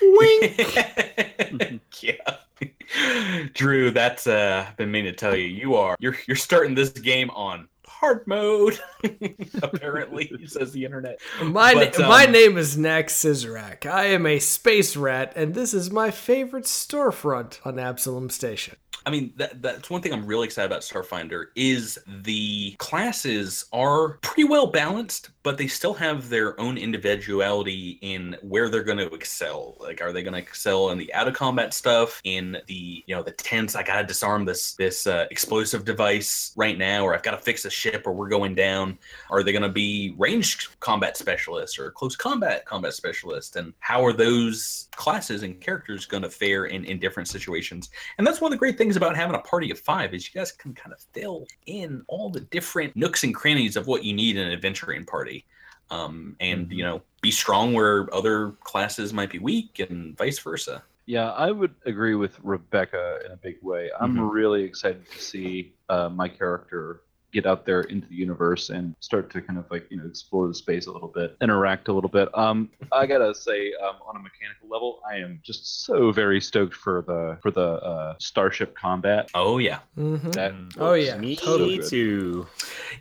yeah. 2.00 2.36
Drew, 3.54 3.90
that's 3.90 4.26
uh 4.26 4.66
been 4.76 4.90
meaning 4.90 5.12
to 5.12 5.16
tell 5.16 5.36
you. 5.36 5.46
You 5.46 5.74
are 5.74 5.96
you're 5.98 6.16
you're 6.26 6.36
starting 6.36 6.74
this 6.74 6.90
game 6.90 7.30
on 7.30 7.68
hard 8.00 8.26
mode. 8.26 8.78
Apparently, 9.62 10.30
says 10.46 10.72
the 10.72 10.84
internet. 10.84 11.20
My 11.42 11.74
But, 11.74 11.98
na- 11.98 12.08
my 12.08 12.26
um, 12.26 12.32
name 12.32 12.56
is 12.56 12.76
Nax 12.76 13.10
Scissorak. 13.10 13.86
I 13.86 14.06
am 14.06 14.26
a 14.26 14.38
space 14.38 14.96
rat, 14.96 15.32
and 15.34 15.54
this 15.54 15.74
is 15.74 15.90
my 15.90 16.10
favorite 16.10 16.64
storefront 16.64 17.58
on 17.64 17.78
Absalom 17.78 18.30
Station. 18.30 18.76
I 19.08 19.10
mean, 19.10 19.32
that, 19.36 19.62
that's 19.62 19.88
one 19.88 20.02
thing 20.02 20.12
I'm 20.12 20.26
really 20.26 20.44
excited 20.44 20.66
about 20.66 20.82
Starfinder 20.82 21.46
is 21.56 21.98
the 22.06 22.72
classes 22.72 23.64
are 23.72 24.18
pretty 24.18 24.44
well 24.44 24.66
balanced, 24.66 25.30
but 25.42 25.56
they 25.56 25.66
still 25.66 25.94
have 25.94 26.28
their 26.28 26.60
own 26.60 26.76
individuality 26.76 27.98
in 28.02 28.36
where 28.42 28.68
they're 28.68 28.82
going 28.82 28.98
to 28.98 29.06
excel. 29.14 29.78
Like, 29.80 30.02
are 30.02 30.12
they 30.12 30.22
going 30.22 30.34
to 30.34 30.38
excel 30.38 30.90
in 30.90 30.98
the 30.98 31.10
out 31.14 31.26
of 31.26 31.32
combat 31.32 31.72
stuff? 31.72 32.20
In 32.24 32.58
the 32.66 33.02
you 33.06 33.16
know 33.16 33.22
the 33.22 33.30
tense, 33.30 33.74
I 33.74 33.82
got 33.82 34.02
to 34.02 34.06
disarm 34.06 34.44
this 34.44 34.74
this 34.74 35.06
uh, 35.06 35.24
explosive 35.30 35.86
device 35.86 36.52
right 36.54 36.76
now, 36.76 37.02
or 37.02 37.14
I've 37.14 37.22
got 37.22 37.30
to 37.30 37.38
fix 37.38 37.64
a 37.64 37.70
ship, 37.70 38.02
or 38.06 38.12
we're 38.12 38.28
going 38.28 38.54
down. 38.54 38.98
Are 39.30 39.42
they 39.42 39.52
going 39.52 39.62
to 39.62 39.70
be 39.70 40.14
ranged 40.18 40.78
combat 40.80 41.16
specialists 41.16 41.78
or 41.78 41.92
close 41.92 42.14
combat 42.14 42.66
combat 42.66 42.92
specialists? 42.92 43.56
And 43.56 43.72
how 43.78 44.04
are 44.04 44.12
those 44.12 44.90
classes 44.96 45.44
and 45.44 45.58
characters 45.62 46.04
going 46.04 46.24
to 46.24 46.30
fare 46.30 46.66
in 46.66 46.84
in 46.84 46.98
different 46.98 47.30
situations? 47.30 47.88
And 48.18 48.26
that's 48.26 48.42
one 48.42 48.52
of 48.52 48.58
the 48.58 48.58
great 48.58 48.76
things 48.76 48.97
about 48.98 49.16
having 49.16 49.34
a 49.34 49.40
party 49.40 49.70
of 49.70 49.78
five 49.78 50.12
is 50.12 50.26
you 50.26 50.38
guys 50.38 50.52
can 50.52 50.74
kind 50.74 50.92
of 50.92 51.00
fill 51.14 51.46
in 51.66 52.04
all 52.08 52.28
the 52.28 52.40
different 52.40 52.94
nooks 52.94 53.24
and 53.24 53.34
crannies 53.34 53.76
of 53.76 53.86
what 53.86 54.04
you 54.04 54.12
need 54.12 54.36
in 54.36 54.46
an 54.46 54.52
adventuring 54.52 55.06
party. 55.06 55.46
Um, 55.90 56.36
and 56.40 56.70
you 56.70 56.84
know, 56.84 57.00
be 57.22 57.30
strong 57.30 57.72
where 57.72 58.12
other 58.14 58.50
classes 58.60 59.14
might 59.14 59.30
be 59.30 59.38
weak, 59.38 59.80
and 59.80 60.16
vice 60.18 60.38
versa. 60.38 60.82
Yeah, 61.06 61.30
I 61.30 61.50
would 61.50 61.74
agree 61.86 62.14
with 62.14 62.38
Rebecca 62.42 63.20
in 63.24 63.32
a 63.32 63.36
big 63.36 63.56
way. 63.62 63.90
I'm 63.98 64.14
Mhm. 64.14 64.30
really 64.30 64.62
excited 64.62 65.10
to 65.10 65.18
see 65.18 65.72
uh, 65.88 66.10
my 66.10 66.28
character 66.28 67.00
get 67.32 67.46
out 67.46 67.66
there 67.66 67.82
into 67.82 68.06
the 68.08 68.14
universe 68.14 68.70
and 68.70 68.94
start 69.00 69.30
to 69.30 69.40
kind 69.42 69.58
of 69.58 69.64
like 69.70 69.86
you 69.90 69.96
know 69.96 70.06
explore 70.06 70.48
the 70.48 70.54
space 70.54 70.86
a 70.86 70.92
little 70.92 71.08
bit, 71.08 71.36
interact 71.40 71.88
a 71.88 71.92
little 71.92 72.10
bit. 72.10 72.28
Um, 72.36 72.70
I 72.92 73.06
gotta 73.06 73.34
say, 73.34 73.72
um, 73.82 73.96
on 74.06 74.16
a 74.16 74.20
mechanical 74.20 74.68
level, 74.68 75.00
I 75.10 75.16
am 75.16 75.40
just 75.42 75.84
so 75.84 76.10
very 76.12 76.40
stoked 76.40 76.74
for 76.74 77.02
the 77.06 77.38
for 77.42 77.50
the 77.50 77.60
uh, 77.82 78.14
starship 78.18 78.74
combat. 78.76 79.30
Oh 79.34 79.58
yeah, 79.58 79.80
mm-hmm. 79.98 80.30
That 80.30 80.54
Oh, 80.78 80.94
yeah, 80.94 81.16
Me 81.16 81.36
so 81.36 81.58
good. 81.58 81.88
too. 81.88 82.46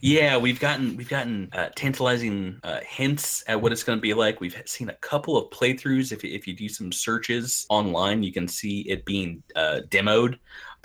yeah. 0.01 0.37
We've 0.37 0.59
gotten 0.59 0.97
we've 0.97 1.09
gotten 1.09 1.49
uh, 1.53 1.69
tantalizing 1.75 2.59
uh, 2.63 2.79
hints 2.85 3.43
at 3.47 3.61
what 3.61 3.71
it's 3.71 3.83
going 3.83 3.97
to 3.97 4.01
be 4.01 4.13
like. 4.13 4.39
We've 4.41 4.59
seen 4.65 4.89
a 4.89 4.93
couple 4.95 5.37
of 5.37 5.49
playthroughs. 5.51 6.11
If 6.11 6.23
if 6.23 6.47
you 6.47 6.55
do 6.55 6.69
some 6.69 6.91
searches 6.91 7.65
online, 7.69 8.23
you 8.23 8.31
can 8.31 8.47
see 8.47 8.81
it 8.81 9.05
being 9.05 9.43
uh, 9.55 9.81
demoed. 9.89 10.37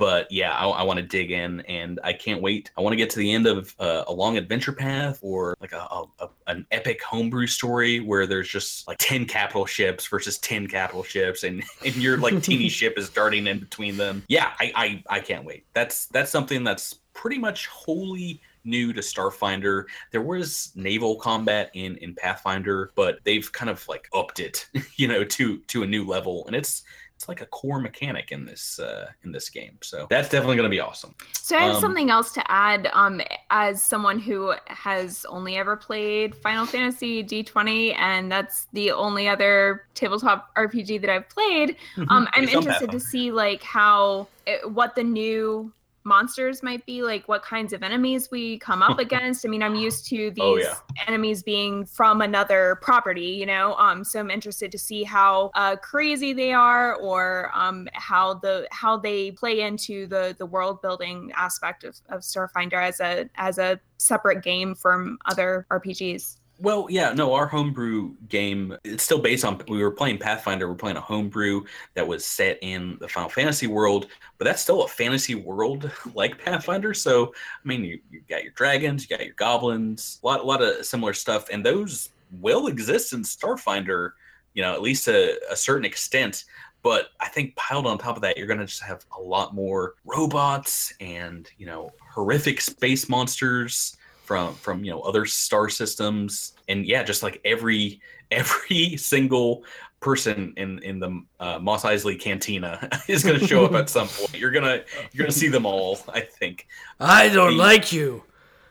But 0.02 0.32
yeah, 0.32 0.52
I, 0.52 0.66
I 0.66 0.82
want 0.82 0.96
to 0.96 1.04
dig 1.04 1.30
in, 1.30 1.60
and 1.60 2.00
I 2.02 2.12
can't 2.12 2.42
wait. 2.42 2.72
I 2.76 2.80
want 2.80 2.92
to 2.92 2.96
get 2.96 3.08
to 3.10 3.20
the 3.20 3.32
end 3.32 3.46
of 3.46 3.72
uh, 3.78 4.02
a 4.08 4.12
long 4.12 4.36
adventure 4.36 4.72
path, 4.72 5.20
or 5.22 5.56
like 5.60 5.70
a, 5.70 5.76
a, 5.76 6.04
a 6.18 6.28
an 6.48 6.66
epic 6.72 7.00
homebrew 7.04 7.46
story 7.46 8.00
where 8.00 8.26
there's 8.26 8.48
just 8.48 8.88
like 8.88 8.98
ten 8.98 9.26
capital 9.26 9.64
ships 9.64 10.08
versus 10.08 10.38
ten 10.38 10.66
capital 10.66 11.04
ships, 11.04 11.44
and 11.44 11.62
and 11.86 11.94
your 11.94 12.16
like 12.18 12.42
teeny 12.42 12.68
ship 12.80 12.94
is 12.98 13.10
darting 13.10 13.46
in 13.46 13.60
between 13.60 13.96
them. 13.96 14.24
Yeah, 14.26 14.50
I, 14.58 14.72
I 14.74 15.18
I 15.18 15.20
can't 15.20 15.44
wait. 15.44 15.66
That's 15.72 16.06
that's 16.06 16.32
something 16.32 16.64
that's 16.64 16.94
pretty 17.14 17.38
much 17.38 17.68
wholly 17.68 18.40
new 18.64 18.92
to 18.92 19.02
Starfinder. 19.02 19.84
There 20.10 20.22
was 20.22 20.72
naval 20.74 21.14
combat 21.14 21.70
in 21.74 21.94
in 21.98 22.16
Pathfinder, 22.16 22.90
but 22.96 23.20
they've 23.22 23.52
kind 23.52 23.70
of 23.70 23.86
like 23.86 24.08
upped 24.12 24.40
it, 24.40 24.68
you 24.96 25.06
know, 25.06 25.22
to 25.22 25.58
to 25.58 25.84
a 25.84 25.86
new 25.86 26.04
level, 26.04 26.44
and 26.48 26.56
it's 26.56 26.82
it's 27.22 27.28
like 27.28 27.40
a 27.40 27.46
core 27.46 27.78
mechanic 27.78 28.32
in 28.32 28.44
this 28.44 28.80
uh, 28.80 29.06
in 29.22 29.30
this 29.30 29.48
game. 29.48 29.78
So 29.80 30.08
that's 30.10 30.28
definitely 30.28 30.56
going 30.56 30.68
to 30.68 30.74
be 30.74 30.80
awesome. 30.80 31.14
So 31.34 31.56
I 31.56 31.60
have 31.60 31.76
Um, 31.76 31.80
something 31.80 32.10
else 32.10 32.32
to 32.32 32.50
add. 32.50 32.88
Um, 32.92 33.20
as 33.50 33.80
someone 33.80 34.18
who 34.18 34.52
has 34.66 35.24
only 35.28 35.56
ever 35.56 35.76
played 35.76 36.34
Final 36.34 36.66
Fantasy 36.66 37.22
D20, 37.22 37.96
and 37.96 38.30
that's 38.30 38.66
the 38.72 38.90
only 38.90 39.28
other 39.28 39.84
tabletop 39.94 40.52
RPG 40.56 41.00
that 41.02 41.10
I've 41.10 41.28
played, 41.28 41.76
um, 42.08 42.26
I'm 42.32 42.48
interested 42.48 42.90
to 42.90 42.98
see 42.98 43.30
like 43.30 43.62
how 43.62 44.26
it, 44.46 44.68
what 44.68 44.96
the 44.96 45.04
new 45.04 45.72
monsters 46.04 46.62
might 46.62 46.84
be 46.86 47.02
like 47.02 47.26
what 47.28 47.42
kinds 47.42 47.72
of 47.72 47.82
enemies 47.82 48.30
we 48.30 48.58
come 48.58 48.82
up 48.82 48.98
against. 49.06 49.44
I 49.46 49.48
mean 49.48 49.62
i'm 49.62 49.74
used 49.74 50.06
to 50.06 50.30
these 50.30 50.42
Oh, 50.42 50.56
yeah. 50.56 50.74
enemies 51.06 51.42
being 51.42 51.84
from 51.86 52.20
another 52.20 52.78
property 52.82 53.20
you 53.40 53.46
know? 53.46 53.74
Um 53.76 54.04
so 54.04 54.20
i'm 54.20 54.30
interested 54.30 54.72
to 54.72 54.78
see 54.78 55.02
how 55.04 55.50
uh 55.54 55.76
crazy 55.76 56.32
they 56.32 56.52
are 56.52 56.94
or 56.96 57.50
um 57.54 57.88
how 57.92 58.34
the 58.34 58.66
how 58.70 58.96
they 58.96 59.30
play 59.32 59.60
into 59.60 60.06
the 60.06 60.34
the 60.38 60.46
world 60.46 60.82
building 60.82 61.30
aspect 61.36 61.84
of, 61.84 61.96
of 62.08 62.20
starfinder 62.20 62.82
as 62.82 63.00
a 63.00 63.28
as 63.36 63.58
a 63.58 63.78
separate 63.98 64.42
game 64.42 64.74
from 64.74 65.18
other 65.26 65.66
rpgs 65.70 66.36
Well, 66.58 66.86
yeah, 66.88 67.12
no, 67.12 67.34
our 67.34 67.46
homebrew 67.46 68.14
game, 68.28 68.76
it's 68.84 69.02
still 69.02 69.18
based 69.18 69.44
on, 69.44 69.60
we 69.68 69.82
were 69.82 69.90
playing 69.90 70.18
Pathfinder, 70.18 70.68
we're 70.68 70.76
playing 70.76 70.96
a 70.96 71.00
homebrew 71.00 71.64
that 71.94 72.06
was 72.06 72.24
set 72.24 72.58
in 72.62 72.98
the 73.00 73.08
Final 73.08 73.28
Fantasy 73.28 73.66
world, 73.66 74.06
but 74.38 74.44
that's 74.44 74.62
still 74.62 74.84
a 74.84 74.88
fantasy 74.88 75.34
world 75.34 75.90
like 76.14 76.42
Pathfinder. 76.42 76.94
So, 76.94 77.34
I 77.34 77.68
mean, 77.68 77.84
you, 77.84 77.98
you 78.10 78.22
got 78.28 78.44
your 78.44 78.52
dragons, 78.52 79.02
you 79.02 79.16
got 79.16 79.24
your 79.24 79.34
goblins, 79.34 80.20
a 80.22 80.26
lot, 80.26 80.40
a 80.40 80.44
lot 80.44 80.62
of 80.62 80.86
similar 80.86 81.14
stuff, 81.14 81.48
and 81.50 81.66
those 81.66 82.10
will 82.40 82.68
exist 82.68 83.12
in 83.12 83.22
Starfinder, 83.22 84.12
you 84.54 84.62
know, 84.62 84.72
at 84.72 84.82
least 84.82 85.06
to 85.06 85.40
a 85.50 85.56
certain 85.56 85.84
extent. 85.84 86.44
But 86.82 87.08
I 87.20 87.28
think 87.28 87.54
piled 87.56 87.86
on 87.86 87.98
top 87.98 88.16
of 88.16 88.22
that, 88.22 88.36
you're 88.36 88.46
going 88.46 88.58
to 88.58 88.66
just 88.66 88.82
have 88.82 89.04
a 89.16 89.20
lot 89.20 89.54
more 89.54 89.94
robots 90.04 90.92
and, 91.00 91.48
you 91.56 91.66
know, 91.66 91.90
horrific 92.12 92.60
space 92.60 93.08
monsters 93.08 93.96
from 94.32 94.54
from 94.54 94.82
you 94.82 94.90
know 94.90 95.00
other 95.02 95.26
star 95.26 95.68
systems 95.68 96.54
and 96.68 96.86
yeah 96.86 97.02
just 97.02 97.22
like 97.22 97.38
every 97.44 98.00
every 98.30 98.96
single 98.96 99.62
person 100.00 100.54
in 100.56 100.78
in 100.78 100.98
the 100.98 101.22
uh, 101.38 101.58
Mos 101.60 101.82
Eisley 101.82 102.18
Cantina 102.18 102.88
is 103.08 103.22
going 103.22 103.38
to 103.38 103.46
show 103.46 103.66
up 103.66 103.72
at 103.74 103.90
some 103.90 104.08
point. 104.16 104.34
You're 104.38 104.50
gonna 104.50 104.80
you're 105.12 105.26
gonna 105.26 105.32
see 105.32 105.48
them 105.48 105.66
all. 105.66 105.98
I 106.08 106.20
think. 106.20 106.66
I 106.98 107.28
don't 107.28 107.50
The- 107.58 107.62
like 107.62 107.92
you. 107.92 108.24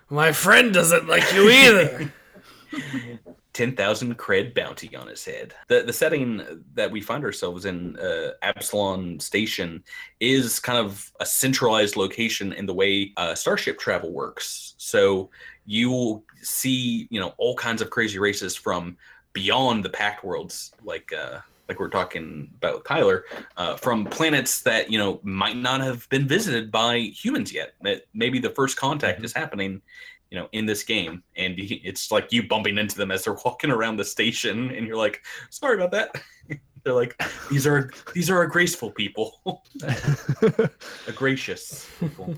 My 0.09 0.31
friend 0.31 0.73
doesn't 0.73 1.07
like 1.07 1.31
you 1.33 1.47
either. 1.49 2.11
Ten 3.53 3.75
thousand 3.75 4.17
cred 4.17 4.53
bounty 4.55 4.95
on 4.95 5.07
his 5.07 5.23
head. 5.25 5.53
The 5.67 5.83
the 5.83 5.93
setting 5.93 6.41
that 6.73 6.89
we 6.89 7.01
find 7.01 7.23
ourselves 7.23 7.65
in, 7.65 7.97
uh, 7.99 8.31
Absalom 8.41 9.19
Station, 9.19 9.83
is 10.21 10.57
kind 10.59 10.79
of 10.79 11.11
a 11.19 11.25
centralized 11.25 11.97
location 11.97 12.53
in 12.53 12.65
the 12.65 12.73
way 12.73 13.11
uh, 13.17 13.35
starship 13.35 13.77
travel 13.77 14.11
works. 14.11 14.73
So 14.77 15.29
you 15.65 15.89
will 15.89 16.23
see, 16.41 17.07
you 17.09 17.19
know, 17.19 17.33
all 17.37 17.55
kinds 17.55 17.81
of 17.81 17.89
crazy 17.89 18.19
races 18.19 18.55
from 18.55 18.97
beyond 19.33 19.85
the 19.85 19.89
Pact 19.89 20.23
Worlds, 20.23 20.71
like 20.83 21.13
uh, 21.13 21.39
like 21.67 21.79
we're 21.79 21.89
talking 21.89 22.49
about 22.57 22.75
with 22.75 22.83
Kyler, 22.83 23.21
uh, 23.57 23.77
from 23.77 24.05
planets 24.05 24.61
that 24.61 24.91
you 24.91 24.97
know 24.97 25.19
might 25.23 25.57
not 25.57 25.81
have 25.81 26.07
been 26.09 26.27
visited 26.27 26.71
by 26.71 26.97
humans 26.97 27.53
yet. 27.53 27.73
That 27.81 28.03
maybe 28.13 28.39
the 28.39 28.49
first 28.49 28.77
contact 28.77 29.23
is 29.23 29.33
happening, 29.33 29.81
you 30.29 30.39
know, 30.39 30.49
in 30.51 30.65
this 30.65 30.83
game, 30.83 31.23
and 31.35 31.55
it's 31.57 32.11
like 32.11 32.31
you 32.31 32.47
bumping 32.47 32.77
into 32.77 32.97
them 32.97 33.11
as 33.11 33.23
they're 33.23 33.37
walking 33.45 33.71
around 33.71 33.97
the 33.97 34.05
station, 34.05 34.71
and 34.71 34.87
you're 34.87 34.97
like, 34.97 35.21
"Sorry 35.49 35.75
about 35.75 35.91
that." 35.91 36.21
They're 36.83 36.93
like 36.93 37.21
these 37.49 37.67
are 37.67 37.91
these 38.13 38.29
are 38.29 38.41
a 38.41 38.49
graceful 38.49 38.91
people, 38.91 39.63
a 39.83 41.11
gracious 41.13 41.87
people. 41.99 42.35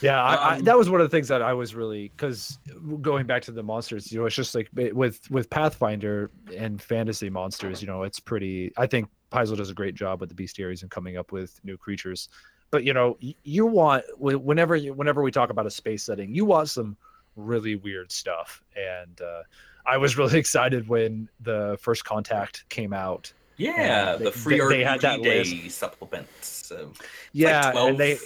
Yeah, 0.00 0.22
I, 0.22 0.34
I, 0.34 0.56
Um, 0.56 0.64
that 0.64 0.76
was 0.76 0.88
one 0.88 1.00
of 1.00 1.10
the 1.10 1.16
things 1.16 1.28
that 1.28 1.42
I 1.42 1.52
was 1.52 1.74
really 1.74 2.08
because 2.08 2.58
going 3.00 3.26
back 3.26 3.42
to 3.42 3.52
the 3.52 3.62
monsters, 3.62 4.12
you 4.12 4.20
know, 4.20 4.26
it's 4.26 4.36
just 4.36 4.54
like 4.54 4.68
with 4.92 5.28
with 5.30 5.50
Pathfinder 5.50 6.30
and 6.56 6.80
fantasy 6.80 7.30
monsters, 7.30 7.82
you 7.82 7.88
know, 7.88 8.02
it's 8.02 8.20
pretty. 8.20 8.72
I 8.76 8.86
think 8.86 9.08
Paizo 9.30 9.56
does 9.56 9.70
a 9.70 9.74
great 9.74 9.94
job 9.94 10.20
with 10.20 10.34
the 10.34 10.42
bestiaries 10.42 10.82
and 10.82 10.90
coming 10.90 11.16
up 11.16 11.32
with 11.32 11.60
new 11.64 11.76
creatures. 11.76 12.28
But 12.70 12.84
you 12.84 12.92
know, 12.92 13.18
you 13.20 13.66
want 13.66 14.04
whenever 14.18 14.76
you 14.76 14.94
whenever 14.94 15.22
we 15.22 15.32
talk 15.32 15.50
about 15.50 15.66
a 15.66 15.70
space 15.70 16.04
setting, 16.04 16.32
you 16.34 16.44
want 16.44 16.68
some 16.68 16.96
really 17.36 17.76
weird 17.76 18.12
stuff, 18.12 18.62
and 18.76 19.20
uh, 19.20 19.42
I 19.86 19.96
was 19.96 20.16
really 20.16 20.38
excited 20.44 20.88
when 20.88 21.28
the 21.40 21.76
first 21.80 22.04
Contact 22.04 22.68
came 22.68 22.92
out. 22.92 23.32
Yeah, 23.60 24.16
they- 24.16 24.24
the 24.24 24.32
free 24.32 24.58
they- 24.58 24.68
they 24.68 24.84
had 24.84 25.00
that 25.02 25.22
day 25.22 25.44
list. 25.44 25.78
supplements. 25.78 26.48
So 26.66 26.92
Yeah, 27.32 27.62
like 27.66 27.72
12 27.72 27.88
and 27.90 27.98
they. 27.98 28.18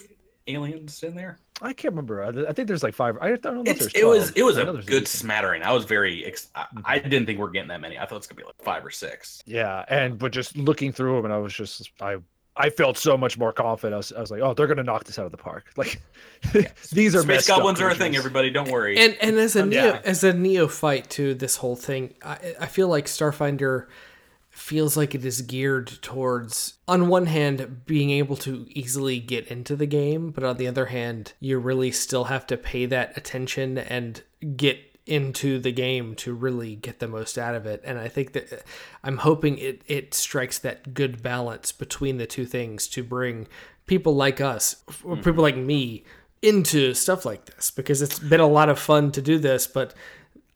aliens 0.46 1.02
in 1.02 1.14
there. 1.14 1.38
I 1.62 1.72
can't 1.72 1.92
remember. 1.92 2.22
I 2.22 2.50
I 2.50 2.52
think 2.52 2.68
there's 2.68 2.82
like 2.82 2.94
five. 2.94 3.16
I 3.20 3.36
don't 3.36 3.44
know. 3.44 3.60
if 3.62 3.68
It's, 3.68 3.78
there's 3.92 3.94
it 3.94 4.06
was 4.06 4.30
it 4.36 4.42
was 4.42 4.56
a 4.58 4.64
good 4.64 5.02
18. 5.02 5.06
smattering. 5.06 5.62
I 5.62 5.72
was 5.72 5.84
very 5.84 6.24
ex- 6.26 6.48
I, 6.54 6.62
Mm-hmm. 6.62 6.78
I 6.84 6.98
didn't 6.98 7.26
think 7.26 7.38
we 7.38 7.44
are 7.44 7.48
getting 7.48 7.68
that 7.68 7.80
many. 7.80 7.98
I 7.98 8.04
thought 8.06 8.16
it's 8.16 8.26
gonna 8.26 8.40
be 8.40 8.44
like 8.44 8.60
five 8.62 8.84
or 8.84 8.90
six. 8.90 9.42
Yeah, 9.46 9.84
and 9.88 10.18
but 10.18 10.32
just 10.32 10.56
looking 10.56 10.92
through 10.92 11.16
them, 11.16 11.26
and 11.26 11.32
I 11.34 11.38
was 11.38 11.54
just 11.54 11.90
I 12.00 12.16
I 12.56 12.70
felt 12.70 12.98
so 12.98 13.16
much 13.16 13.38
more 13.38 13.52
confident. 13.52 13.94
I 13.94 13.96
was, 13.98 14.12
I 14.12 14.20
was 14.20 14.30
like, 14.32 14.40
oh, 14.42 14.52
they're 14.54 14.66
gonna 14.66 14.82
knock 14.82 15.04
this 15.04 15.18
out 15.18 15.26
of 15.26 15.30
the 15.30 15.38
park. 15.38 15.64
Like 15.76 16.00
these 16.92 17.14
are 17.14 17.22
Space 17.22 17.46
goblins 17.46 17.80
are 17.80 17.90
a 17.90 17.94
thing. 17.94 18.16
Everybody, 18.16 18.50
don't 18.50 18.70
worry. 18.70 18.98
And 18.98 19.16
and 19.20 19.36
as 19.38 19.54
a 19.56 19.62
Um, 19.62 19.70
neo, 19.70 19.84
yeah. 19.84 20.00
as 20.04 20.24
a 20.24 20.32
neophyte 20.32 21.08
to 21.10 21.34
this 21.34 21.56
whole 21.56 21.76
thing, 21.76 22.14
I, 22.22 22.56
I 22.60 22.66
feel 22.66 22.88
like 22.88 23.06
Starfinder 23.06 23.86
feels 24.54 24.96
like 24.96 25.14
it 25.14 25.24
is 25.24 25.42
geared 25.42 25.88
towards 26.00 26.74
on 26.86 27.08
one 27.08 27.26
hand 27.26 27.84
being 27.86 28.10
able 28.10 28.36
to 28.36 28.66
easily 28.70 29.18
get 29.18 29.46
into 29.48 29.74
the 29.74 29.86
game, 29.86 30.30
but 30.30 30.44
on 30.44 30.56
the 30.56 30.68
other 30.68 30.86
hand, 30.86 31.32
you 31.40 31.58
really 31.58 31.90
still 31.90 32.24
have 32.24 32.46
to 32.46 32.56
pay 32.56 32.86
that 32.86 33.16
attention 33.16 33.76
and 33.76 34.22
get 34.56 34.78
into 35.06 35.58
the 35.58 35.72
game 35.72 36.14
to 36.14 36.32
really 36.32 36.76
get 36.76 37.00
the 37.00 37.08
most 37.08 37.36
out 37.36 37.54
of 37.54 37.66
it. 37.66 37.82
And 37.84 37.98
I 37.98 38.08
think 38.08 38.32
that 38.32 38.52
uh, 38.52 38.56
I'm 39.02 39.18
hoping 39.18 39.58
it 39.58 39.82
it 39.86 40.14
strikes 40.14 40.58
that 40.60 40.94
good 40.94 41.22
balance 41.22 41.72
between 41.72 42.18
the 42.18 42.26
two 42.26 42.46
things 42.46 42.86
to 42.88 43.02
bring 43.02 43.48
people 43.86 44.14
like 44.14 44.40
us, 44.40 44.76
or 45.02 45.14
mm-hmm. 45.14 45.22
people 45.22 45.42
like 45.42 45.56
me 45.56 46.04
into 46.42 46.94
stuff 46.94 47.24
like 47.24 47.44
this 47.46 47.70
because 47.70 48.02
it's 48.02 48.18
been 48.18 48.40
a 48.40 48.46
lot 48.46 48.68
of 48.68 48.78
fun 48.78 49.10
to 49.12 49.20
do 49.20 49.38
this, 49.38 49.66
but 49.66 49.94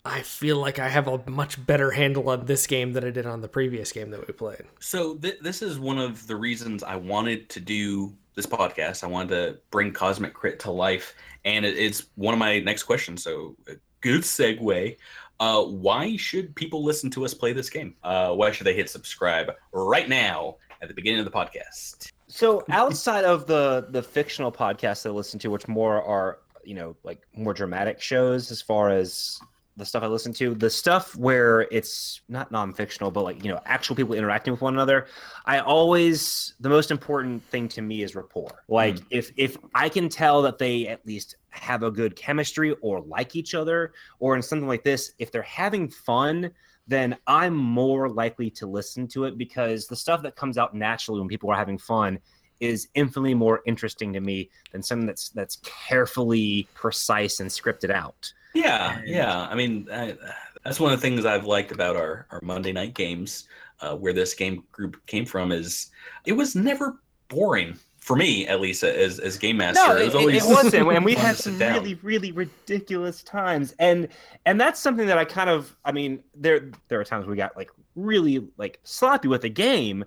I 0.05 0.23
feel 0.23 0.57
like 0.57 0.79
I 0.79 0.89
have 0.89 1.07
a 1.09 1.29
much 1.29 1.65
better 1.67 1.91
handle 1.91 2.31
on 2.31 2.47
this 2.47 2.67
game 2.67 2.93
than 2.93 3.05
I 3.05 3.11
did 3.11 3.27
on 3.27 3.41
the 3.41 3.49
previous 3.49 3.93
game 3.93 4.11
that 4.11 4.27
we 4.27 4.33
played. 4.33 4.63
So 4.81 5.17
th- 5.17 5.39
this 5.41 5.61
is 5.61 5.79
one 5.79 5.99
of 5.99 6.27
the 6.27 6.37
reasons 6.37 6.83
I 6.83 6.97
wanted 6.97 7.49
to 7.51 7.61
do 7.61 8.15
this 8.35 8.47
podcast. 8.47 9.05
I 9.05 9.09
wanted 9.09 9.29
to 9.31 9.59
bring 9.71 9.93
Cosmic 9.93 10.33
Crit 10.33 10.61
to 10.61 10.71
life, 10.71 11.15
and 11.45 11.65
it, 11.65 11.77
it's 11.77 12.07
one 12.15 12.33
of 12.33 12.39
my 12.39 12.61
next 12.61 12.85
questions. 12.85 13.23
So 13.23 13.57
a 13.69 13.73
good 14.01 14.23
segue. 14.23 14.97
Uh, 15.41 15.63
why 15.65 16.17
should 16.17 16.55
people 16.55 16.83
listen 16.83 17.11
to 17.11 17.25
us 17.25 17.35
play 17.35 17.53
this 17.53 17.71
game? 17.71 17.95
Uh, 18.03 18.33
why 18.33 18.51
should 18.51 18.67
they 18.67 18.75
hit 18.75 18.89
subscribe 18.91 19.51
right 19.73 20.09
now 20.09 20.57
at 20.81 20.89
the 20.89 20.95
beginning 20.95 21.21
of 21.21 21.25
the 21.25 21.31
podcast? 21.31 22.11
So 22.29 22.65
outside 22.71 23.25
of 23.25 23.47
the 23.47 23.87
the 23.91 24.03
fictional 24.03 24.53
podcasts 24.53 25.07
I 25.07 25.11
listen 25.11 25.39
to, 25.41 25.49
which 25.49 25.67
more 25.67 26.03
are 26.03 26.39
you 26.65 26.75
know 26.75 26.97
like 27.03 27.23
more 27.35 27.55
dramatic 27.55 28.01
shows, 28.01 28.51
as 28.51 28.61
far 28.61 28.91
as 28.91 29.41
the 29.79 29.87
stuff 29.87 30.03
I 30.03 30.09
listen 30.09 30.33
to, 30.35 30.55
the 30.55 30.69
stuff 30.69 31.15
where 31.17 31.63
it's 31.71 32.21
not 32.29 32.51
non-fictional, 32.51 33.11
but 33.11 33.23
like 33.23 33.43
you 33.45 33.51
know 33.51 33.61
actual 33.65 33.97
people 33.97 34.15
interacting 34.15 34.53
with 34.53 34.61
one 34.61 34.75
another, 34.75 35.07
I 35.47 35.61
always 35.61 36.55
the 36.61 36.69
most 36.69 36.91
important 36.91 37.43
thing 37.45 37.69
to 37.69 37.83
me 37.83 38.03
is 38.03 38.15
rapport. 38.15 38.65
Like 38.69 38.97
mm. 38.97 39.07
if 39.11 39.33
if 39.37 39.57
I 39.75 39.89
can 39.89 40.09
tell 40.09 40.43
that 40.43 40.59
they 40.59 40.89
at 40.89 41.07
least 41.07 41.37
have 41.51 41.83
a 41.83 41.91
good 41.91 42.17
chemistry 42.17 42.73
or 42.83 43.01
like 43.01 43.37
each 43.37 43.55
other, 43.55 43.93
or 44.19 44.37
in 44.37 44.43
something 44.43 44.69
like 44.69 44.85
this, 44.85 45.13
if 45.19 45.31
they're 45.33 45.43
having 45.43 45.89
fun, 45.89 46.51
then 46.89 47.17
I'm 47.27 47.55
more 47.55 48.09
likely 48.09 48.51
to 48.51 48.67
listen 48.67 49.07
to 49.09 49.25
it 49.25 49.39
because 49.39 49.87
the 49.87 49.97
stuff 49.97 50.23
that 50.23 50.37
comes 50.37 50.59
out 50.59 50.75
naturally 50.75 51.21
when 51.21 51.29
people 51.29 51.51
are 51.51 51.57
having 51.57 51.79
fun 51.79 52.19
is 52.61 52.89
infinitely 52.95 53.35
more 53.35 53.63
interesting 53.67 54.13
to 54.13 54.21
me 54.21 54.51
than 54.73 54.83
something 54.83 55.07
that's 55.07 55.29
that's 55.31 55.61
carefully 55.63 56.67
precise 56.75 57.39
and 57.41 57.49
scripted 57.49 57.91
out. 57.91 58.33
Yeah, 58.55 59.01
yeah. 59.05 59.47
I 59.49 59.55
mean, 59.55 59.89
I, 59.93 60.17
that's 60.65 60.81
one 60.81 60.93
of 60.93 61.01
the 61.01 61.07
things 61.07 61.25
I've 61.25 61.45
liked 61.45 61.73
about 61.73 61.97
our, 61.97 62.27
our 62.31 62.41
Monday 62.43 62.73
night 62.73 62.95
games, 62.95 63.49
uh, 63.81 63.97
where 63.97 64.13
this 64.13 64.35
game 64.35 64.65
group 64.73 65.05
came 65.07 65.25
from, 65.25 65.53
is 65.53 65.91
it 66.25 66.33
was 66.33 66.55
never 66.55 67.01
boring 67.29 67.79
for 68.09 68.17
me, 68.17 68.47
at 68.47 68.61
least 68.61 68.83
as 68.85 69.19
as 69.19 69.37
game 69.37 69.59
master. 69.59 69.87
No, 69.87 69.97
it 69.97 70.07
was 70.07 70.15
always 70.15 70.43
it 70.43 70.49
wasn't, 70.49 70.91
and 70.91 71.05
we 71.05 71.15
had 71.27 71.37
some 71.37 71.59
really, 71.59 71.95
really 72.03 72.33
ridiculous 72.33 73.23
times, 73.23 73.75
and 73.79 74.09
and 74.47 74.61
that's 74.61 74.81
something 74.81 75.07
that 75.07 75.19
I 75.19 75.27
kind 75.27 75.51
of, 75.51 75.77
I 75.85 75.93
mean, 75.93 76.23
there 76.35 76.71
there 76.89 76.99
are 76.99 77.05
times 77.05 77.27
we 77.27 77.37
got 77.37 77.57
like 77.57 77.71
really 77.97 78.49
like 78.57 78.81
sloppy 78.83 79.29
with 79.29 79.43
the 79.43 79.51
game, 79.51 80.05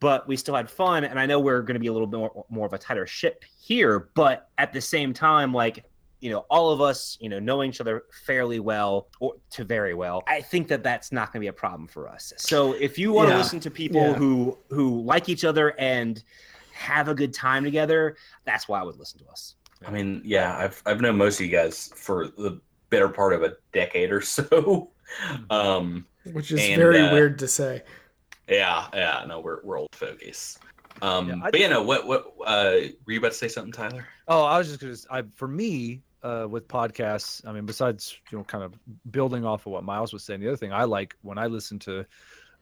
but 0.00 0.26
we 0.26 0.36
still 0.36 0.56
had 0.56 0.68
fun, 0.68 1.04
and 1.04 1.18
I 1.18 1.26
know 1.26 1.38
we're 1.38 1.62
going 1.62 1.76
to 1.76 1.80
be 1.80 1.86
a 1.86 1.92
little 1.92 2.08
bit 2.08 2.18
more, 2.18 2.44
more 2.50 2.66
of 2.66 2.72
a 2.72 2.78
tighter 2.78 3.06
ship 3.06 3.44
here, 3.56 4.08
but 4.14 4.48
at 4.58 4.72
the 4.72 4.80
same 4.80 5.14
time, 5.14 5.54
like 5.54 5.84
you 6.24 6.30
know, 6.30 6.46
all 6.48 6.70
of 6.70 6.80
us, 6.80 7.18
you 7.20 7.28
know, 7.28 7.38
knowing 7.38 7.68
each 7.68 7.82
other 7.82 8.04
fairly 8.24 8.58
well 8.58 9.08
or 9.20 9.34
to 9.50 9.62
very 9.62 9.92
well, 9.92 10.22
I 10.26 10.40
think 10.40 10.68
that 10.68 10.82
that's 10.82 11.12
not 11.12 11.26
going 11.30 11.40
to 11.40 11.44
be 11.44 11.48
a 11.48 11.52
problem 11.52 11.86
for 11.86 12.08
us. 12.08 12.32
So 12.38 12.72
if 12.72 12.98
you 12.98 13.12
want 13.12 13.28
to 13.28 13.32
Yeah. 13.34 13.38
listen 13.38 13.60
to 13.60 13.70
people 13.70 14.00
Yeah. 14.00 14.14
who 14.14 14.56
who 14.70 15.02
like 15.02 15.28
each 15.28 15.44
other 15.44 15.74
and 15.78 16.24
have 16.72 17.08
a 17.08 17.14
good 17.14 17.34
time 17.34 17.62
together, 17.62 18.16
that's 18.46 18.66
why 18.68 18.80
I 18.80 18.84
would 18.84 18.96
listen 18.96 19.18
to 19.20 19.26
us. 19.26 19.56
I 19.86 19.90
mean, 19.90 20.22
yeah, 20.24 20.56
I've 20.56 20.82
I've 20.86 21.02
known 21.02 21.18
most 21.18 21.40
of 21.40 21.44
you 21.44 21.52
guys 21.52 21.90
for 21.94 22.28
the 22.28 22.58
better 22.88 23.10
part 23.10 23.34
of 23.34 23.42
a 23.42 23.56
decade 23.74 24.10
or 24.10 24.20
so. 24.36 24.92
Um, 25.50 26.06
Which 26.32 26.52
is 26.52 26.60
And, 26.62 26.76
very 26.80 27.00
uh, 27.00 27.12
weird 27.12 27.38
to 27.40 27.48
say. 27.48 27.82
yeah, 28.48 28.86
yeah, 28.94 29.24
no, 29.28 29.40
we're 29.40 29.60
we're 29.62 29.78
old 29.78 29.94
fogies. 29.94 30.58
Um, 31.02 31.28
Yeah, 31.28 31.34
I- 31.42 31.50
but 31.50 31.60
you 31.60 31.68
know 31.68 31.82
what? 31.82 32.06
What 32.06 32.32
uh, 32.46 32.76
were 33.04 33.12
you 33.12 33.18
about 33.18 33.32
to 33.32 33.38
say 33.38 33.48
something, 33.48 33.72
Tyler? 33.72 34.06
Oh, 34.28 34.44
I 34.44 34.56
was 34.56 34.68
just 34.68 34.80
gonna. 34.80 34.96
I 35.10 35.22
for 35.34 35.48
me, 35.48 36.00
uh, 36.24 36.46
with 36.48 36.66
podcasts, 36.66 37.46
I 37.46 37.52
mean, 37.52 37.66
besides 37.66 38.16
you 38.32 38.38
know, 38.38 38.44
kind 38.44 38.64
of 38.64 38.74
building 39.10 39.44
off 39.44 39.66
of 39.66 39.72
what 39.72 39.84
Miles 39.84 40.12
was 40.12 40.24
saying, 40.24 40.40
the 40.40 40.48
other 40.48 40.56
thing 40.56 40.72
I 40.72 40.84
like 40.84 41.14
when 41.22 41.38
I 41.38 41.46
listen 41.46 41.78
to, 41.80 42.04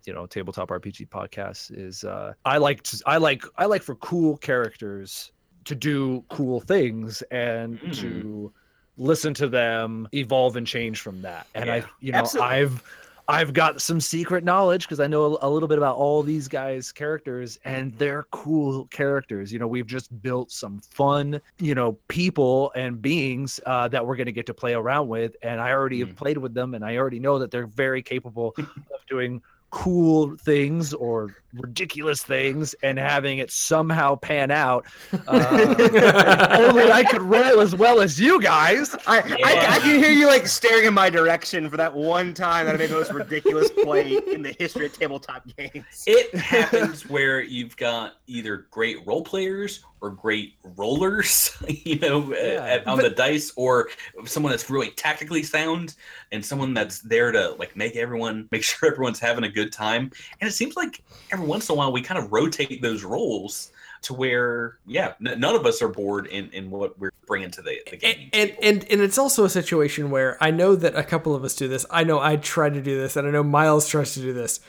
you 0.05 0.13
know, 0.13 0.27
tabletop 0.27 0.69
RPG 0.71 1.09
podcasts 1.09 1.71
is 1.75 2.05
uh, 2.05 2.33
I 2.45 2.59
like 2.59 2.83
to, 2.83 3.03
I 3.07 3.19
like 3.19 3.45
I 3.57 3.67
like 3.67 3.83
for 3.83 3.95
cool 3.95 4.37
characters 4.37 5.31
to 5.65 5.75
do 5.77 6.25
cool 6.29 6.61
things 6.61 7.23
and 7.31 7.79
Mm. 7.81 8.01
to 8.01 8.53
listen 8.99 9.33
to 9.35 9.49
them 9.49 10.09
evolve 10.13 10.57
and 10.57 10.67
change 10.67 11.01
from 11.01 11.23
that. 11.23 11.47
And 11.55 11.71
I, 11.71 11.85
you 12.01 12.13
know, 12.13 12.19
Absolutely. 12.19 12.51
I've 12.57 12.83
I've 13.29 13.53
got 13.53 13.81
some 13.81 14.01
secret 14.01 14.45
knowledge 14.45 14.83
because 14.83 15.01
I 15.01 15.07
know 15.07 15.37
a, 15.37 15.49
a 15.49 15.51
little 15.51 15.69
bit 15.69 15.79
about 15.79 15.97
all 15.97 16.23
these 16.23 16.49
guys' 16.49 16.91
characters, 16.91 17.59
and 17.65 17.97
they're 17.99 18.25
cool 18.31 18.87
characters. 18.87 19.53
You 19.53 19.59
know, 19.59 19.67
we've 19.67 19.87
just 19.87 20.23
built 20.23 20.51
some 20.51 20.81
fun, 20.81 21.41
you 21.59 21.75
know, 21.75 21.93
people 22.09 22.73
and 22.75 23.01
beings 23.01 23.61
uh, 23.67 23.89
that 23.89 24.05
we're 24.05 24.17
going 24.17 24.27
to 24.27 24.33
get 24.33 24.47
to 24.47 24.55
play 24.55 24.75
around 24.75 25.09
with. 25.09 25.37
And 25.43 25.61
I 25.61 25.71
already 25.73 26.01
have 26.01 26.17
played 26.17 26.39
with 26.39 26.55
them, 26.55 26.75
and 26.75 26.85
I 26.85 26.97
already 26.97 27.21
know 27.21 27.39
that 27.39 27.51
they're 27.51 27.67
very 27.67 28.03
capable 28.03 28.55
of 28.59 28.67
doing 29.09 29.41
cool 29.71 30.37
things 30.37 30.93
or 30.93 31.35
ridiculous 31.55 32.23
things 32.23 32.75
and 32.83 32.99
having 32.99 33.39
it 33.39 33.51
somehow 33.51 34.15
pan 34.17 34.51
out. 34.51 34.87
Uh, 35.29 36.57
only 36.59 36.91
I 36.91 37.05
could 37.05 37.23
roll 37.23 37.61
as 37.61 37.75
well 37.75 38.01
as 38.01 38.21
you 38.21 38.41
guys. 38.43 38.95
I, 39.07 39.19
I, 39.45 39.77
I 39.77 39.79
can 39.79 39.99
hear 39.99 40.11
you 40.11 40.27
like 40.27 40.47
staring 40.47 40.85
in 40.87 40.95
my 40.95 41.09
direction 41.11 41.69
for 41.71 41.77
that 41.77 41.95
one 41.95 42.35
time 42.35 42.67
that 42.67 42.75
I 42.75 42.79
made 42.79 42.91
the 42.91 42.95
most 42.97 43.13
ridiculous 43.13 43.71
play 43.71 44.17
in 44.33 44.43
the 44.43 44.55
history 44.59 44.87
of 44.87 44.93
tabletop 44.93 45.47
games. 45.57 46.05
It 46.07 46.35
happens 46.35 47.09
where 47.09 47.41
you've 47.43 47.77
got 47.77 48.15
either 48.27 48.67
great 48.71 49.07
role 49.07 49.23
players 49.23 49.85
or 50.01 50.11
great 50.11 50.55
rollers, 50.77 51.57
you 51.69 51.99
know, 52.01 52.35
Yeah. 52.35 52.65
at, 52.65 52.87
on 52.87 52.99
the 52.99 53.11
dice, 53.11 53.53
or 53.57 53.89
someone 54.25 54.51
that's 54.51 54.69
really 54.69 54.91
tactically 54.91 55.43
sound 55.45 55.95
and 56.33 56.45
someone 56.45 56.75
that's 56.75 57.01
there 57.01 57.31
to 57.33 57.51
like 57.53 57.77
make 57.77 57.95
everyone 57.97 58.49
make 58.51 58.65
sure 58.65 58.91
everyone's 58.93 59.21
having 59.21 59.45
a 59.45 59.49
good 59.49 59.73
time. 59.73 60.11
And 60.41 60.49
it 60.49 60.53
seems 60.53 60.77
like 60.77 61.03
every 61.43 61.49
once 61.49 61.69
in 61.69 61.73
a 61.75 61.77
while 61.77 61.93
we 61.93 62.03
kind 62.03 62.19
of 62.19 62.33
rotate 62.33 62.81
those 62.83 63.05
roles 63.05 63.71
to 64.03 64.15
where, 64.15 64.79
yeah, 64.87 65.15
n- 65.25 65.39
none 65.39 65.55
of 65.55 65.65
us 65.65 65.81
are 65.81 65.89
bored 65.89 66.27
in, 66.27 66.51
in 66.51 66.71
what 66.71 66.99
we're 66.99 67.13
bringing 67.27 67.51
to 67.53 67.63
the, 67.63 67.79
the 67.91 67.97
game. 67.97 68.31
and, 68.33 68.51
and 68.51 68.65
and 68.65 68.91
and 68.91 69.01
it's 69.01 69.17
also 69.19 69.45
a 69.45 69.49
situation 69.51 70.11
where 70.11 70.37
I 70.41 70.51
know 70.51 70.75
that 70.75 70.97
a 70.97 71.03
couple 71.05 71.35
of 71.35 71.45
us 71.45 71.55
do 71.55 71.69
this. 71.69 71.87
I 71.91 72.03
know 72.05 72.19
I 72.21 72.37
try 72.37 72.69
to 72.69 72.83
do 72.83 72.99
this, 72.99 73.17
and 73.17 73.27
I 73.29 73.31
know 73.31 73.43
Miles 73.45 73.89
tries 73.89 74.15
to 74.15 74.21
do 74.21 74.33
this. 74.33 74.61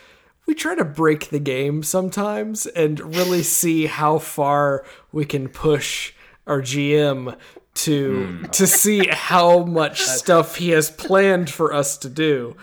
We 0.46 0.54
try 0.54 0.76
to 0.76 0.86
break 0.86 1.30
the 1.30 1.40
game 1.40 1.84
sometimes 1.84 2.66
and 2.68 3.00
really 3.16 3.44
see 3.62 3.86
how 3.88 4.20
far 4.20 4.86
we 5.12 5.26
can 5.26 5.48
push 5.50 6.14
our 6.46 6.62
GM 6.62 7.36
to 7.76 8.26
Hmm. 8.28 8.46
to 8.52 8.68
see 8.68 9.08
how 9.08 9.64
much 9.64 10.02
stuff 10.04 10.58
he 10.58 10.70
has 10.72 10.92
planned 10.92 11.50
for 11.50 11.74
us 11.74 11.98
to 11.98 12.10
do. 12.10 12.56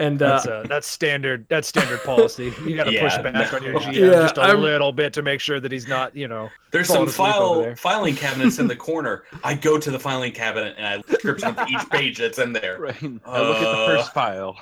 And 0.00 0.20
uh, 0.22 0.28
That's 0.30 0.46
uh, 0.48 0.64
that's 0.68 0.86
standard. 0.86 1.46
That's 1.48 1.68
standard 1.68 2.02
policy. 2.04 2.52
You 2.66 2.74
got 2.74 2.84
to 2.84 2.92
Yeah, 2.92 3.02
push 3.02 3.18
back 3.22 3.52
on 3.52 3.62
your 3.62 3.74
no. 3.74 3.78
GM 3.80 3.92
Yeah, 3.94 4.10
just 4.22 4.38
a 4.38 4.42
I'm- 4.42 4.60
little 4.60 4.92
bit 4.92 5.12
to 5.12 5.22
make 5.22 5.40
sure 5.40 5.60
that 5.60 5.70
he's 5.70 5.86
not, 5.86 6.16
you 6.16 6.26
know. 6.26 6.48
There's 6.72 6.88
some 6.88 7.06
file 7.06 7.62
there. 7.62 7.76
filing 7.76 8.14
cabinets 8.16 8.58
in 8.58 8.66
the 8.66 8.76
corner. 8.88 9.24
I 9.44 9.54
go 9.54 9.78
to 9.78 9.90
the 9.90 9.98
filing 9.98 10.32
cabinet 10.32 10.74
and 10.78 10.86
I 10.86 11.14
script 11.14 11.44
onto 11.44 11.62
each 11.70 11.88
page 11.90 12.18
that's 12.18 12.38
in 12.38 12.52
there. 12.52 12.78
Right. 12.80 12.96
I 13.26 13.40
look 13.42 13.56
at 13.58 13.60
the 13.62 13.68
Uh, 13.68 13.86
first 13.86 14.14
file. 14.14 14.56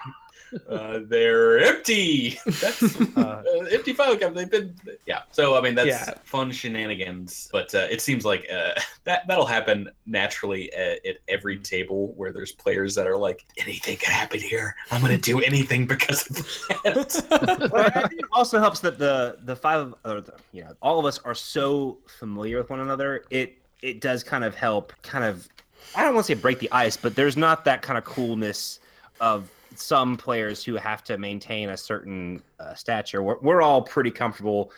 Uh, 0.69 1.01
they're 1.05 1.59
empty. 1.61 2.39
That's 2.47 2.83
Uh, 3.17 3.21
uh, 3.21 3.43
empty 3.71 3.93
file 3.93 4.17
cabinet. 4.17 4.51
They've 4.51 4.51
been 4.51 4.75
yeah. 5.07 5.23
So 5.31 5.57
I 5.57 5.61
mean 5.61 5.75
that's 5.75 5.89
Yeah. 5.89 6.15
fun 6.25 6.51
shenanigans, 6.53 7.49
but 7.53 7.75
uh, 7.75 7.87
it 7.91 8.01
seems 8.01 8.25
like 8.25 8.47
uh, 8.51 8.73
that 9.05 9.27
that'll 9.29 9.47
happen 9.47 9.91
naturally 10.07 10.73
at, 10.73 11.05
at 11.05 11.17
every 11.29 11.59
table 11.59 12.13
where 12.17 12.33
there's 12.33 12.53
players 12.53 12.95
that 12.95 13.07
are 13.07 13.17
like 13.17 13.45
anything 13.59 13.97
can 13.99 14.13
happen 14.13 14.41
here. 14.41 14.75
I'm 14.91 15.01
gonna 15.03 15.19
do 15.19 15.41
anything 15.41 15.87
because 15.87 16.27
of 16.31 16.37
that. 16.85 17.69
But 17.71 17.97
I 17.97 18.01
think 18.09 18.21
it 18.21 18.29
also 18.33 18.59
helps 18.59 18.81
that 18.81 18.99
the 18.99 19.39
the 19.45 19.57
five 19.57 19.95
or 20.05 20.21
the, 20.23 20.33
you 20.53 20.63
know 20.65 20.73
all 20.81 20.99
of 20.99 21.05
us 21.05 21.19
are 21.25 21.35
so 21.35 21.99
familiar 22.19 22.57
with 22.59 22.71
one 22.71 22.81
another. 22.81 23.25
It 23.31 23.59
it 23.83 24.01
does 24.01 24.23
kind 24.25 24.45
of 24.45 24.55
help 24.55 24.93
kind 25.03 25.25
of 25.25 25.47
I 25.95 26.03
don't 26.03 26.15
want 26.15 26.27
to 26.27 26.35
say 26.35 26.41
break 26.41 26.59
the 26.59 26.71
ice, 26.73 26.97
but 26.97 27.15
there's 27.17 27.37
not 27.37 27.65
that 27.67 27.83
kind 27.83 27.99
of 27.99 28.05
coolness 28.05 28.81
of 29.21 29.51
some 29.81 30.17
players 30.17 30.65
who 30.65 30.77
have 30.77 31.03
to 31.05 31.19
maintain 31.19 31.71
a 31.71 31.77
certain 31.77 32.43
uh, 32.61 32.75
stature. 32.75 33.23
We're, 33.23 33.39
we're 33.41 33.63
all 33.63 33.83
pretty 33.83 34.11
comfortable 34.11 34.71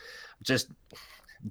just 0.43 0.67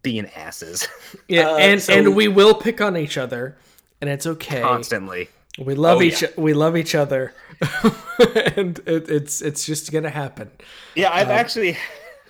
being 0.03 0.27
asses 0.37 0.87
yeah, 1.29 1.49
Uh, 1.51 1.57
and 1.57 1.83
so- 1.83 1.93
and 1.93 2.15
we 2.15 2.29
will 2.29 2.55
pick 2.55 2.81
on 2.81 2.97
each 2.97 3.19
other, 3.19 3.57
and 4.01 4.09
it's 4.09 4.27
okay. 4.27 4.61
constantly. 4.61 5.29
We 5.59 5.75
love 5.75 5.99
Oh, 5.99 6.03
each 6.03 6.23
yeah. 6.23 6.29
we 6.37 6.55
love 6.55 6.77
each 6.77 6.95
other, 6.95 7.35
and 8.57 8.79
it, 8.87 9.11
it's 9.11 9.43
it's 9.43 9.67
just 9.67 9.91
gonna 9.93 10.09
happen. 10.11 10.51
Yeah, 10.95 11.11
I've 11.13 11.29
Uh, 11.29 11.33
actually 11.33 11.77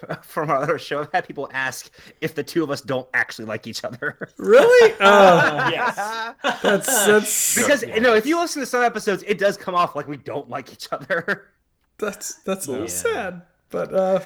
from 0.23 0.51
our 0.51 0.59
other 0.63 0.79
show, 0.79 1.01
I've 1.01 1.13
had 1.13 1.27
people 1.27 1.49
ask 1.53 1.91
if 2.21 2.35
the 2.35 2.43
two 2.43 2.63
of 2.63 2.71
us 2.71 2.81
don't 2.81 3.09
actually 3.15 3.45
like 3.47 3.67
each 3.67 3.85
other. 3.85 4.29
Really? 4.37 4.95
Oh, 5.01 5.69
yes. 5.71 5.97
that's 6.63 7.07
that's 7.07 7.55
Because 7.63 7.83
you 7.83 8.01
know, 8.01 8.15
if 8.15 8.27
you 8.27 8.39
listen 8.39 8.61
to 8.61 8.67
some 8.67 8.83
episodes, 8.83 9.23
it 9.27 9.39
does 9.39 9.57
come 9.57 9.75
off 9.75 9.95
like 9.97 10.09
we 10.09 10.17
don't 10.17 10.49
like 10.49 10.73
each 10.73 10.89
other. 10.93 11.49
that's 11.99 12.35
that's 12.45 12.67
a 12.67 12.71
little 12.71 12.87
Yeah. 12.87 12.91
sad. 12.93 13.43
But 13.71 13.95
uh, 13.95 14.21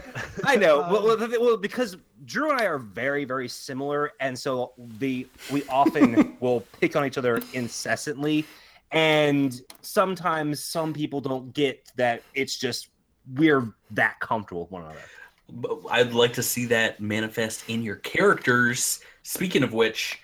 I 0.45 0.57
know. 0.57 0.79
well, 0.91 1.05
well, 1.05 1.29
well, 1.39 1.57
because 1.59 1.99
Drew 2.25 2.51
and 2.51 2.59
I 2.59 2.64
are 2.64 2.79
very, 2.79 3.27
very 3.27 3.47
similar, 3.47 4.12
and 4.18 4.39
so 4.39 4.72
the 4.99 5.27
we 5.53 5.62
often 5.68 6.37
will 6.41 6.61
pick 6.81 6.97
on 6.97 7.05
each 7.05 7.18
other 7.18 7.43
incessantly, 7.53 8.47
and 8.91 9.61
sometimes 9.83 10.64
some 10.64 10.95
people 10.95 11.20
don't 11.20 11.53
get 11.53 11.93
that. 11.97 12.22
It's 12.35 12.57
just 12.57 12.89
we're 13.35 13.70
that 13.91 14.18
comfortable 14.20 14.62
with 14.62 14.70
one 14.70 14.83
another. 14.85 14.99
I'd 15.90 16.12
like 16.12 16.32
to 16.34 16.42
see 16.42 16.66
that 16.66 17.01
manifest 17.01 17.64
in 17.68 17.82
your 17.82 17.97
characters. 17.97 19.01
Speaking 19.22 19.62
of 19.62 19.72
which, 19.72 20.20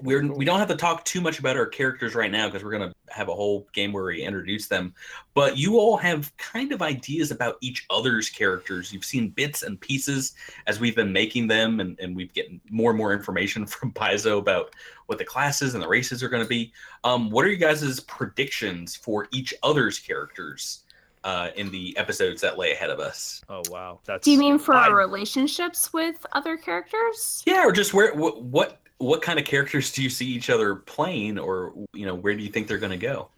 we're 0.00 0.26
we 0.32 0.44
don't 0.44 0.58
have 0.58 0.68
to 0.68 0.76
talk 0.76 1.04
too 1.04 1.20
much 1.20 1.38
about 1.38 1.56
our 1.56 1.66
characters 1.66 2.14
right 2.14 2.30
now 2.30 2.46
because 2.46 2.64
we're 2.64 2.72
gonna 2.72 2.92
have 3.08 3.28
a 3.28 3.34
whole 3.34 3.66
game 3.72 3.92
where 3.92 4.04
we 4.04 4.22
introduce 4.22 4.68
them. 4.68 4.94
But 5.34 5.56
you 5.56 5.78
all 5.78 5.96
have 5.96 6.34
kind 6.36 6.72
of 6.72 6.82
ideas 6.82 7.30
about 7.30 7.56
each 7.60 7.86
other's 7.90 8.28
characters. 8.28 8.92
You've 8.92 9.04
seen 9.04 9.28
bits 9.28 9.62
and 9.62 9.80
pieces 9.80 10.34
as 10.66 10.80
we've 10.80 10.96
been 10.96 11.12
making 11.12 11.46
them, 11.46 11.80
and, 11.80 11.98
and 12.00 12.16
we've 12.16 12.32
getting 12.32 12.60
more 12.70 12.90
and 12.90 12.98
more 12.98 13.12
information 13.12 13.66
from 13.66 13.92
Paizo 13.92 14.38
about 14.38 14.74
what 15.06 15.18
the 15.18 15.24
classes 15.24 15.74
and 15.74 15.82
the 15.82 15.88
races 15.88 16.22
are 16.22 16.28
to 16.28 16.44
be. 16.44 16.72
Um, 17.04 17.30
what 17.30 17.44
are 17.44 17.50
you 17.50 17.56
guys' 17.56 18.00
predictions 18.00 18.96
for 18.96 19.28
each 19.32 19.54
other's 19.62 19.98
characters 19.98 20.84
uh, 21.24 21.50
in 21.56 21.70
the 21.70 21.96
episodes 21.96 22.40
that 22.42 22.58
lay 22.58 22.72
ahead 22.72 22.90
of 22.90 23.00
us? 23.00 23.42
oh 23.48 23.62
wow, 23.70 24.00
that's. 24.04 24.24
Do 24.24 24.30
you 24.32 24.38
mean 24.38 24.58
for 24.58 24.74
I- 24.74 24.88
our 24.88 24.96
relationships 24.96 25.92
with 25.92 26.24
other 26.32 26.56
characters? 26.56 27.42
Yeah, 27.46 27.64
or 27.64 27.72
just 27.72 27.94
where 27.94 28.14
what 28.14 28.42
what 28.42 28.80
what 28.98 29.22
kind 29.22 29.38
of 29.38 29.44
characters 29.44 29.92
do 29.92 30.02
you 30.02 30.10
see 30.10 30.26
each 30.26 30.50
other 30.50 30.76
playing, 30.76 31.38
or 31.38 31.72
you 31.92 32.06
know 32.06 32.14
where 32.14 32.34
do 32.34 32.42
you 32.42 32.50
think 32.50 32.68
they're 32.68 32.78
going 32.78 32.92
to 32.92 32.96
go? 32.96 33.28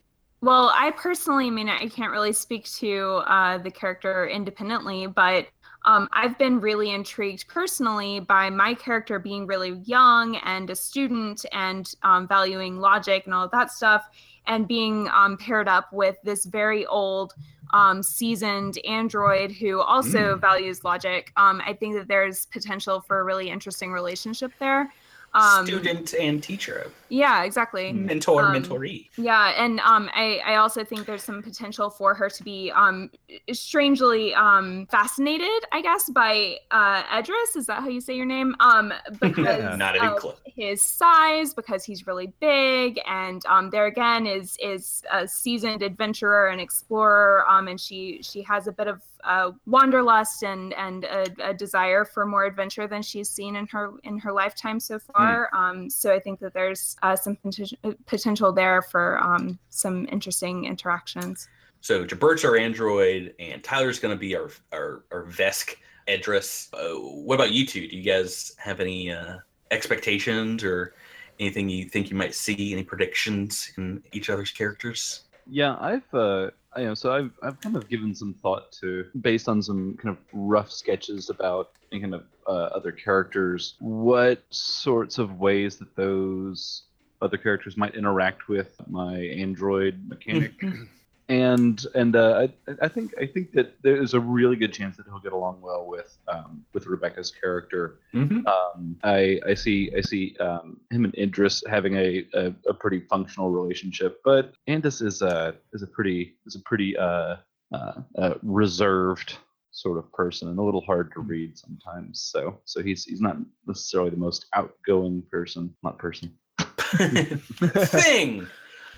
Well, 0.40 0.70
I 0.74 0.90
personally, 0.90 1.46
I 1.46 1.50
mean, 1.50 1.70
I 1.70 1.88
can't 1.88 2.12
really 2.12 2.34
speak 2.34 2.70
to 2.72 3.22
uh, 3.26 3.56
the 3.56 3.70
character 3.70 4.28
independently, 4.28 5.06
but 5.06 5.46
um, 5.86 6.06
I've 6.12 6.36
been 6.38 6.60
really 6.60 6.90
intrigued 6.90 7.48
personally 7.48 8.20
by 8.20 8.50
my 8.50 8.74
character 8.74 9.18
being 9.18 9.46
really 9.46 9.80
young 9.84 10.36
and 10.36 10.68
a 10.68 10.76
student 10.76 11.46
and 11.52 11.90
um, 12.02 12.28
valuing 12.28 12.78
logic 12.78 13.24
and 13.24 13.34
all 13.34 13.44
of 13.44 13.50
that 13.52 13.70
stuff, 13.70 14.06
and 14.46 14.68
being 14.68 15.08
um, 15.14 15.38
paired 15.38 15.66
up 15.68 15.90
with 15.94 16.16
this 16.24 16.44
very 16.44 16.84
old, 16.86 17.32
um, 17.74 18.02
seasoned 18.02 18.78
android 18.86 19.50
who 19.50 19.80
also 19.80 20.36
Mm. 20.36 20.40
values 20.40 20.84
logic. 20.84 21.32
Um, 21.36 21.60
I 21.66 21.72
think 21.74 21.94
that 21.96 22.06
there's 22.08 22.46
potential 22.46 23.00
for 23.00 23.18
a 23.18 23.24
really 23.24 23.50
interesting 23.50 23.90
relationship 23.92 24.52
there. 24.60 24.92
Um, 25.34 25.66
Student 25.66 26.14
and 26.14 26.40
teacher, 26.42 26.90
Yeah, 27.08 27.42
exactly. 27.42 27.92
mentor, 27.92 28.42
Um, 28.44 28.54
mentoree. 28.54 29.08
Yeah, 29.16 29.52
and 29.62 29.80
um, 29.80 30.08
I, 30.14 30.40
I 30.46 30.56
also 30.56 30.84
think 30.84 31.06
there's 31.06 31.24
some 31.24 31.42
potential 31.42 31.90
for 31.90 32.14
her 32.14 32.30
to 32.30 32.42
be 32.44 32.70
um, 32.72 33.10
strangely 33.52 34.34
um, 34.34 34.86
fascinated, 34.90 35.64
I 35.72 35.82
guess, 35.82 36.08
by 36.10 36.58
uh, 36.70 37.02
Edris. 37.12 37.56
Is 37.56 37.66
that 37.66 37.80
how 37.82 37.88
you 37.88 38.00
say 38.00 38.14
your 38.16 38.26
name? 38.26 38.54
Um, 38.60 38.92
because 39.20 39.76
Not 39.78 39.96
of 39.96 40.16
close. 40.18 40.36
his 40.44 40.82
size, 40.82 41.52
because 41.54 41.84
he's 41.84 42.06
really 42.06 42.32
big, 42.40 43.00
and 43.06 43.44
um, 43.46 43.70
there 43.70 43.86
again 43.86 44.26
is 44.26 44.56
is 44.62 45.02
a 45.12 45.26
seasoned 45.26 45.82
adventurer 45.82 46.48
and 46.48 46.60
explorer, 46.60 47.44
um, 47.48 47.68
and 47.68 47.80
she 47.80 48.20
she 48.22 48.42
has 48.42 48.66
a 48.66 48.72
bit 48.72 48.86
of 48.86 49.02
uh, 49.24 49.52
wanderlust 49.66 50.42
and 50.42 50.74
and 50.74 51.04
a, 51.04 51.26
a 51.42 51.54
desire 51.54 52.04
for 52.04 52.26
more 52.26 52.44
adventure 52.44 52.86
than 52.86 53.02
she's 53.02 53.28
seen 53.28 53.56
in 53.56 53.66
her 53.68 53.92
in 54.04 54.18
her 54.18 54.32
lifetime 54.32 54.78
so 54.78 54.98
far. 54.98 55.48
Um, 55.54 55.88
so 55.88 56.12
I 56.12 56.20
think 56.20 56.40
that 56.40 56.52
there's 56.52 56.96
uh, 57.02 57.16
some 57.16 57.36
potential 57.36 57.78
potential 58.06 58.52
there 58.52 58.82
for 58.82 59.18
um, 59.22 59.58
some 59.70 60.06
interesting 60.10 60.64
interactions. 60.64 61.48
So 61.80 62.04
Jabert's 62.04 62.44
our 62.44 62.56
android, 62.56 63.34
and 63.38 63.62
Tyler's 63.62 63.98
going 63.98 64.14
to 64.14 64.18
be 64.18 64.36
our 64.36 64.50
our, 64.72 65.04
our 65.10 65.24
Vesk 65.24 65.76
Edris. 66.06 66.68
Uh, 66.72 66.94
what 66.94 67.36
about 67.36 67.52
you 67.52 67.66
two? 67.66 67.88
Do 67.88 67.96
you 67.96 68.02
guys 68.02 68.54
have 68.58 68.80
any 68.80 69.10
uh, 69.10 69.38
expectations 69.70 70.62
or 70.62 70.94
anything 71.40 71.68
you 71.68 71.88
think 71.88 72.10
you 72.10 72.16
might 72.16 72.34
see? 72.34 72.72
Any 72.72 72.84
predictions 72.84 73.72
in 73.76 74.02
each 74.12 74.30
other's 74.30 74.50
characters? 74.50 75.24
Yeah, 75.48 75.76
I've 75.80 76.14
uh, 76.14 76.50
I 76.74 76.84
know. 76.84 76.94
So 76.94 77.12
I've 77.12 77.30
I've 77.42 77.60
kind 77.60 77.76
of 77.76 77.88
given 77.88 78.14
some 78.14 78.34
thought 78.34 78.72
to, 78.80 79.06
based 79.20 79.48
on 79.48 79.62
some 79.62 79.96
kind 80.00 80.16
of 80.16 80.18
rough 80.32 80.70
sketches 80.70 81.30
about 81.30 81.72
kind 81.90 82.14
of 82.14 82.24
uh, 82.46 82.70
other 82.74 82.92
characters, 82.92 83.74
what 83.78 84.42
sorts 84.50 85.18
of 85.18 85.38
ways 85.38 85.76
that 85.76 85.94
those 85.96 86.82
other 87.22 87.36
characters 87.36 87.76
might 87.76 87.94
interact 87.94 88.48
with 88.48 88.74
my 88.88 89.16
android 89.16 90.02
mechanic. 90.08 90.52
and 91.28 91.84
and 91.94 92.16
uh, 92.16 92.46
I, 92.68 92.72
I 92.82 92.88
think 92.88 93.12
I 93.20 93.26
think 93.26 93.52
that 93.52 93.80
there 93.82 94.00
is 94.00 94.14
a 94.14 94.20
really 94.20 94.56
good 94.56 94.72
chance 94.72 94.96
that 94.96 95.06
he'll 95.06 95.20
get 95.20 95.32
along 95.32 95.60
well 95.62 95.86
with 95.86 96.16
um, 96.28 96.64
with 96.74 96.86
Rebecca's 96.86 97.30
character. 97.30 98.00
Mm-hmm. 98.14 98.46
Um, 98.46 98.96
I 99.02 99.40
I 99.46 99.54
see 99.54 99.90
I 99.96 100.02
see 100.02 100.36
um, 100.38 100.80
him 100.90 101.04
and 101.04 101.14
Idris 101.16 101.62
having 101.68 101.96
a, 101.96 102.26
a, 102.34 102.54
a 102.68 102.74
pretty 102.74 103.00
functional 103.00 103.50
relationship, 103.50 104.20
but 104.24 104.52
Andis 104.68 105.00
is 105.00 105.22
a 105.22 105.54
is 105.72 105.82
a 105.82 105.86
pretty 105.86 106.36
is 106.46 106.56
a 106.56 106.60
pretty 106.60 106.96
uh, 106.96 107.36
uh, 107.72 107.92
uh, 108.18 108.34
reserved 108.42 109.38
sort 109.70 109.98
of 109.98 110.10
person 110.12 110.48
and 110.48 110.58
a 110.58 110.62
little 110.62 110.82
hard 110.82 111.10
to 111.12 111.20
read 111.20 111.56
sometimes. 111.56 112.20
So 112.20 112.60
so 112.64 112.82
he's 112.82 113.04
he's 113.04 113.20
not 113.20 113.38
necessarily 113.66 114.10
the 114.10 114.16
most 114.16 114.46
outgoing 114.52 115.22
person, 115.30 115.74
not 115.82 115.98
person. 115.98 116.34
Thing. 116.96 118.46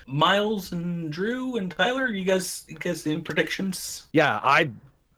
Miles 0.07 0.71
and 0.71 1.11
Drew 1.11 1.57
and 1.57 1.69
Tyler, 1.69 2.07
you 2.07 2.23
guys, 2.23 2.65
you 2.67 2.77
guys 2.77 3.05
any 3.05 3.21
predictions? 3.21 4.07
Yeah, 4.13 4.39
I 4.41 4.71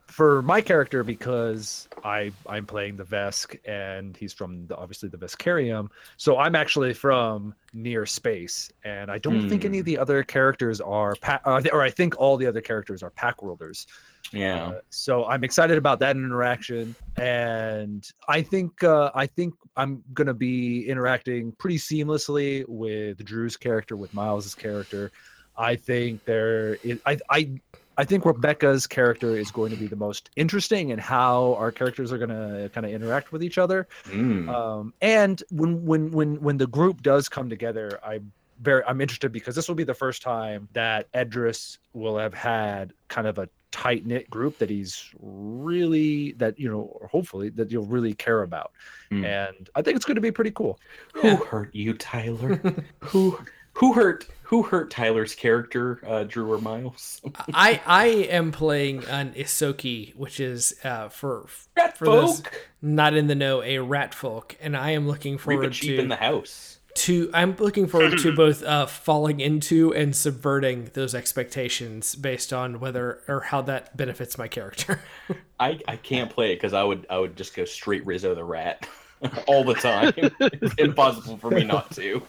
for 0.08 0.42
my 0.42 0.60
character 0.60 1.04
because 1.04 1.88
I 2.04 2.32
I'm 2.48 2.66
playing 2.66 2.98
the 2.98 3.06
Vesk 3.06 3.58
and 3.66 4.18
he's 4.18 4.34
from 4.34 4.68
the, 4.68 4.76
obviously 4.76 5.08
the 5.08 5.18
Veskarium. 5.18 5.90
So 6.18 6.38
I'm 6.38 6.56
actually 6.56 6.94
from 6.94 7.54
near 7.74 8.06
space, 8.06 8.72
and 8.84 9.10
I 9.12 9.20
don't 9.20 9.48
think 9.48 9.64
any 9.64 9.80
of 9.80 9.86
the 9.86 9.98
other 9.98 10.24
characters 10.24 10.82
are 10.82 11.16
pa- 11.22 11.40
uh, 11.46 11.62
or 11.72 11.84
I 11.84 11.90
think 11.92 12.18
all 12.18 12.36
the 12.36 12.48
other 12.48 12.62
characters 12.62 13.04
are 13.04 13.12
Pact 13.12 13.44
Worlders. 13.44 13.88
Yeah. 14.34 14.68
Uh, 14.68 14.80
so 14.90 15.26
I'm 15.26 15.44
excited 15.44 15.78
about 15.78 16.00
that 16.00 16.16
interaction, 16.16 16.96
and 17.20 18.10
I 18.28 18.42
think 18.42 18.84
uh, 18.84 19.12
I 19.14 19.26
think 19.28 19.54
I'm 19.76 20.04
gonna 20.14 20.34
be 20.34 20.88
interacting 20.88 21.52
pretty 21.54 21.78
seamlessly 21.78 22.66
with 22.68 23.24
Drew's 23.24 23.58
character, 23.58 23.96
with 23.96 24.14
Miles's 24.14 24.56
character. 24.56 25.12
I 25.58 25.76
think 25.76 26.24
there 26.26 26.76
is, 26.84 27.00
I 27.06 27.20
I 27.30 27.60
I 28.00 28.06
think 28.06 28.24
Rebecca's 28.24 28.88
character 28.88 29.36
is 29.36 29.52
going 29.52 29.72
to 29.72 29.78
be 29.78 29.86
the 29.86 29.98
most 29.98 30.30
interesting 30.38 30.94
and 30.94 31.02
how 31.02 31.56
our 31.56 31.70
characters 31.70 32.14
are 32.14 32.18
going 32.18 32.30
to 32.30 32.70
kind 32.74 32.86
of 32.86 32.94
interact 32.94 33.34
with 33.34 33.44
each 33.44 33.58
other. 33.58 33.90
Mm. 34.06 34.48
Um, 34.48 34.94
and 35.02 35.44
when 35.52 35.86
when 35.86 36.10
when 36.12 36.42
when 36.42 36.58
the 36.58 36.68
group 36.68 37.02
does 37.02 37.28
come 37.28 37.50
together, 37.50 38.00
I 38.02 38.22
very 38.62 38.84
I'm 38.88 39.02
interested 39.02 39.34
because 39.34 39.54
this 39.54 39.68
will 39.68 39.76
be 39.76 39.84
the 39.84 39.94
first 39.94 40.22
time 40.22 40.70
that 40.72 41.08
Edris 41.14 41.80
will 41.94 42.18
have 42.18 42.34
had 42.34 42.94
kind 43.10 43.28
of 43.28 43.38
a 43.38 43.50
tight 43.72 44.06
knit 44.06 44.30
group 44.30 44.58
that 44.58 44.70
he's 44.70 45.10
really 45.20 46.34
that 46.34 46.60
you 46.60 46.70
know 46.70 46.98
hopefully 47.12 47.50
that 47.50 47.72
you'll 47.72 47.86
really 47.86 48.14
care 48.14 48.42
about, 48.44 48.72
Hmm. 49.10 49.26
and 49.26 49.70
I 49.76 49.82
think 49.82 49.96
it's 49.96 50.06
going 50.06 50.16
to 50.16 50.22
be 50.22 50.32
pretty 50.32 50.52
cool. 50.52 50.80
Who 51.14 51.36
hurt 51.38 51.74
you, 51.74 51.94
Tyler? 51.94 52.62
who 53.00 53.40
who 53.74 53.94
hurt 53.94 54.28
who 54.44 54.64
hurt 54.64 54.90
Tyler's 54.90 55.36
character, 55.36 56.02
uh, 56.08 56.24
Drew 56.24 56.52
or 56.52 56.60
Miles? 56.60 57.22
I 57.54 57.80
I 57.86 58.06
am 58.08 58.52
playing 58.52 59.06
an 59.06 59.34
Ysoki, 59.34 60.16
which 60.16 60.40
is 60.40 60.74
uh, 60.84 61.10
for 61.10 61.46
Rat 61.78 61.98
for 61.98 62.06
those 62.06 62.42
not 62.82 63.14
in 63.14 63.28
the 63.28 63.36
know 63.36 63.62
a 63.62 63.78
rat 63.80 64.14
folk, 64.14 64.58
and 64.60 64.76
I 64.76 64.92
am 64.92 65.08
looking 65.08 65.38
forward 65.38 65.66
a 65.66 65.70
cheap 65.70 65.98
to 65.98 66.02
in 66.02 66.08
the 66.10 66.16
house. 66.16 66.79
To 66.96 67.30
I'm 67.34 67.56
looking 67.58 67.88
forward 67.88 68.18
to 68.20 68.36
both 68.36 68.64
uh, 68.64 68.86
falling 68.86 69.40
into 69.40 69.94
and 69.94 70.16
subverting 70.16 70.92
those 70.94 71.16
expectations 71.16 72.16
based 72.16 72.52
on 72.54 72.80
whether 72.80 73.22
or 73.28 73.42
how 73.42 73.62
that 73.64 73.96
benefits 73.96 74.38
my 74.38 74.48
character. 74.48 75.02
I, 75.60 75.80
I 75.88 75.96
can't 75.98 76.30
play 76.30 76.54
it 76.54 76.56
because 76.56 76.74
I 76.74 76.84
would 76.84 77.06
I 77.10 77.18
would 77.18 77.36
just 77.36 77.56
go 77.56 77.66
straight 77.66 78.06
Rizzo 78.06 78.36
the 78.36 78.44
Rat 78.44 78.88
all 79.48 79.64
the 79.64 79.76
time. 79.76 80.14
it's 80.18 80.76
impossible 80.76 81.38
for 81.38 81.52
me 81.52 81.64
not 81.64 81.92
to. 81.92 82.22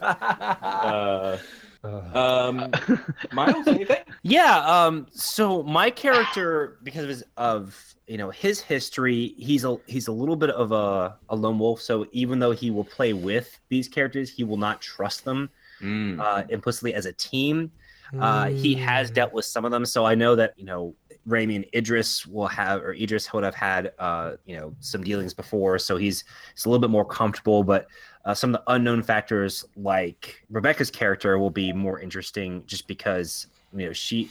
Uh, 0.00 1.38
um, 2.14 2.72
Miles, 3.32 3.66
anything? 3.66 3.98
Yeah. 4.22 4.58
Um. 4.58 5.06
So 5.12 5.62
my 5.62 5.90
character, 5.90 6.78
because 6.82 7.02
of 7.02 7.08
his 7.10 7.24
of 7.36 7.93
you 8.06 8.18
know 8.18 8.30
his 8.30 8.60
history, 8.60 9.34
he's 9.38 9.64
a 9.64 9.78
he's 9.86 10.08
a 10.08 10.12
little 10.12 10.36
bit 10.36 10.50
of 10.50 10.72
a 10.72 11.16
a 11.28 11.36
lone 11.36 11.58
wolf. 11.58 11.80
So 11.80 12.06
even 12.12 12.38
though 12.38 12.52
he 12.52 12.70
will 12.70 12.84
play 12.84 13.12
with 13.12 13.58
these 13.68 13.88
characters, 13.88 14.30
he 14.30 14.44
will 14.44 14.58
not 14.58 14.80
trust 14.80 15.24
them 15.24 15.50
Mm. 15.82 16.20
uh, 16.20 16.44
implicitly 16.50 16.94
as 16.94 17.04
a 17.04 17.12
team. 17.12 17.70
Uh, 18.20 18.48
he 18.48 18.74
has 18.76 19.10
dealt 19.10 19.32
with 19.32 19.44
some 19.44 19.64
of 19.64 19.72
them, 19.72 19.84
so 19.84 20.06
I 20.06 20.14
know 20.14 20.36
that 20.36 20.54
you 20.56 20.64
know 20.64 20.94
Rami 21.26 21.56
and 21.56 21.66
Idris 21.74 22.24
will 22.26 22.46
have, 22.46 22.80
or 22.82 22.92
Idris 22.92 23.32
would 23.32 23.42
have 23.42 23.56
had, 23.56 23.92
uh, 23.98 24.36
you 24.46 24.56
know, 24.56 24.72
some 24.78 25.02
dealings 25.02 25.34
before, 25.34 25.80
so 25.80 25.96
he's 25.96 26.22
he's 26.54 26.64
a 26.64 26.68
little 26.68 26.80
bit 26.80 26.90
more 26.90 27.04
comfortable. 27.04 27.64
But 27.64 27.88
uh, 28.24 28.32
some 28.32 28.54
of 28.54 28.60
the 28.64 28.72
unknown 28.72 29.02
factors, 29.02 29.64
like 29.76 30.44
Rebecca's 30.48 30.92
character, 30.92 31.38
will 31.40 31.50
be 31.50 31.72
more 31.72 31.98
interesting, 31.98 32.62
just 32.66 32.86
because 32.86 33.48
you 33.72 33.86
know 33.86 33.92
she, 33.92 34.30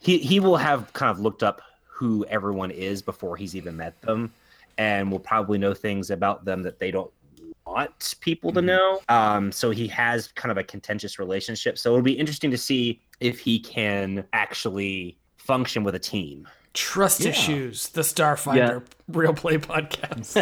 he 0.00 0.16
he 0.18 0.40
will 0.40 0.56
have 0.56 0.90
kind 0.94 1.10
of 1.10 1.20
looked 1.20 1.42
up 1.42 1.60
who 1.98 2.24
everyone 2.26 2.70
is 2.70 3.02
before 3.02 3.36
he's 3.36 3.56
even 3.56 3.76
met 3.76 4.00
them, 4.02 4.32
and 4.76 5.10
will 5.10 5.18
probably 5.18 5.58
know 5.58 5.74
things 5.74 6.10
about 6.10 6.44
them 6.44 6.62
that 6.62 6.78
they 6.78 6.92
don't 6.92 7.10
want 7.66 8.14
people 8.20 8.52
to 8.52 8.60
Mhm. 8.60 8.64
know. 8.66 9.00
Um, 9.08 9.50
so 9.50 9.70
he 9.70 9.88
has 9.88 10.28
kind 10.28 10.52
of 10.52 10.58
a 10.58 10.62
contentious 10.62 11.18
relationship. 11.18 11.76
So 11.76 11.90
it'll 11.90 12.02
be 12.02 12.12
interesting 12.12 12.52
to 12.52 12.58
see 12.58 13.00
if 13.18 13.40
he 13.40 13.58
can 13.58 14.24
actually 14.32 15.18
function 15.38 15.82
with 15.82 15.96
a 15.96 15.98
team. 15.98 16.46
Trust 16.78 17.20
Yeah. 17.20 17.30
issues, 17.30 17.88
the 17.88 18.02
Starfinder 18.02 18.84
real 19.08 19.34
play 19.34 19.58
podcast. 19.58 20.36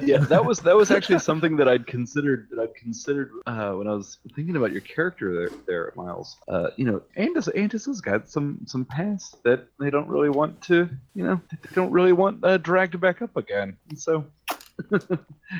yeah, 0.06 0.18
that 0.18 0.44
was 0.44 0.60
that 0.60 0.76
was 0.76 0.92
actually 0.92 1.18
something 1.18 1.56
that 1.56 1.68
I'd 1.68 1.88
considered 1.88 2.46
that 2.50 2.60
I'd 2.62 2.74
considered 2.76 3.32
uh, 3.46 3.72
when 3.72 3.88
I 3.88 3.92
was 3.94 4.18
thinking 4.36 4.54
about 4.54 4.70
your 4.70 4.82
character 4.82 5.34
there, 5.34 5.50
there 5.66 5.92
Miles. 5.96 6.36
Uh, 6.46 6.68
you 6.76 6.84
know, 6.84 7.02
Andis 7.18 7.52
Andis 7.56 7.86
has 7.86 8.00
got 8.00 8.28
some 8.28 8.58
some 8.64 8.84
past 8.84 9.42
that 9.42 9.66
they 9.80 9.90
don't 9.90 10.06
really 10.06 10.30
want 10.30 10.60
to, 10.62 10.88
you 11.16 11.24
know, 11.24 11.40
they 11.50 11.74
don't 11.74 11.90
really 11.90 12.12
want 12.12 12.44
uh, 12.44 12.58
dragged 12.58 13.00
back 13.00 13.20
up 13.20 13.36
again. 13.36 13.76
And 13.88 13.98
so, 13.98 14.24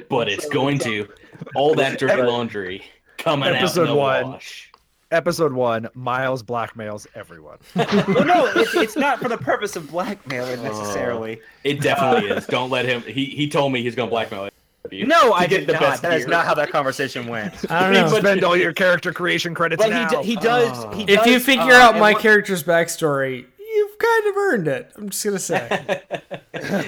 but 0.08 0.28
it's 0.28 0.48
going 0.48 0.78
to 0.80 1.08
all 1.56 1.74
that 1.74 1.98
dirty 1.98 2.22
laundry 2.22 2.84
coming 3.18 3.48
Episode 3.48 3.82
out 3.82 3.88
in 3.88 3.90
the 3.90 3.96
one. 3.96 4.30
wash. 4.32 4.71
Episode 5.12 5.52
one: 5.52 5.88
Miles 5.94 6.42
blackmails 6.42 7.06
everyone. 7.14 7.58
well, 7.76 8.24
no, 8.24 8.50
it's, 8.56 8.74
it's 8.74 8.96
not 8.96 9.18
for 9.20 9.28
the 9.28 9.36
purpose 9.38 9.76
of 9.76 9.90
blackmailing 9.90 10.62
necessarily. 10.62 11.40
It 11.64 11.80
definitely 11.80 12.30
is. 12.30 12.46
Don't 12.48 12.70
let 12.70 12.86
him. 12.86 13.02
He 13.02 13.26
he 13.26 13.48
told 13.48 13.72
me 13.72 13.82
he's 13.82 13.94
gonna 13.94 14.10
blackmail 14.10 14.48
you. 14.90 15.06
no, 15.06 15.32
I 15.32 15.46
get 15.46 15.60
did 15.60 15.68
the 15.68 15.72
not. 15.74 15.80
best 15.82 16.02
That 16.02 16.14
is 16.14 16.24
gear. 16.24 16.30
not 16.30 16.46
how 16.46 16.54
that 16.54 16.70
conversation 16.70 17.26
went. 17.26 17.70
I 17.70 17.84
don't 17.84 17.94
You 17.94 18.00
know. 18.10 18.18
spend 18.20 18.42
all 18.42 18.56
your 18.56 18.72
character 18.72 19.12
creation 19.12 19.54
credits 19.54 19.82
But 19.82 19.90
now. 19.90 20.08
he, 20.08 20.16
d- 20.16 20.22
he 20.30 20.36
does. 20.36 20.84
Oh. 20.84 20.90
He 20.92 21.04
if 21.04 21.24
you 21.26 21.38
figure 21.38 21.74
uh, 21.74 21.80
out 21.82 21.94
my 21.98 22.12
what- 22.14 22.22
character's 22.22 22.62
backstory, 22.64 23.44
you've 23.58 23.98
kind 23.98 24.26
of 24.26 24.36
earned 24.36 24.68
it. 24.68 24.92
I'm 24.96 25.10
just 25.10 25.24
gonna 25.24 25.38
say. 25.38 26.02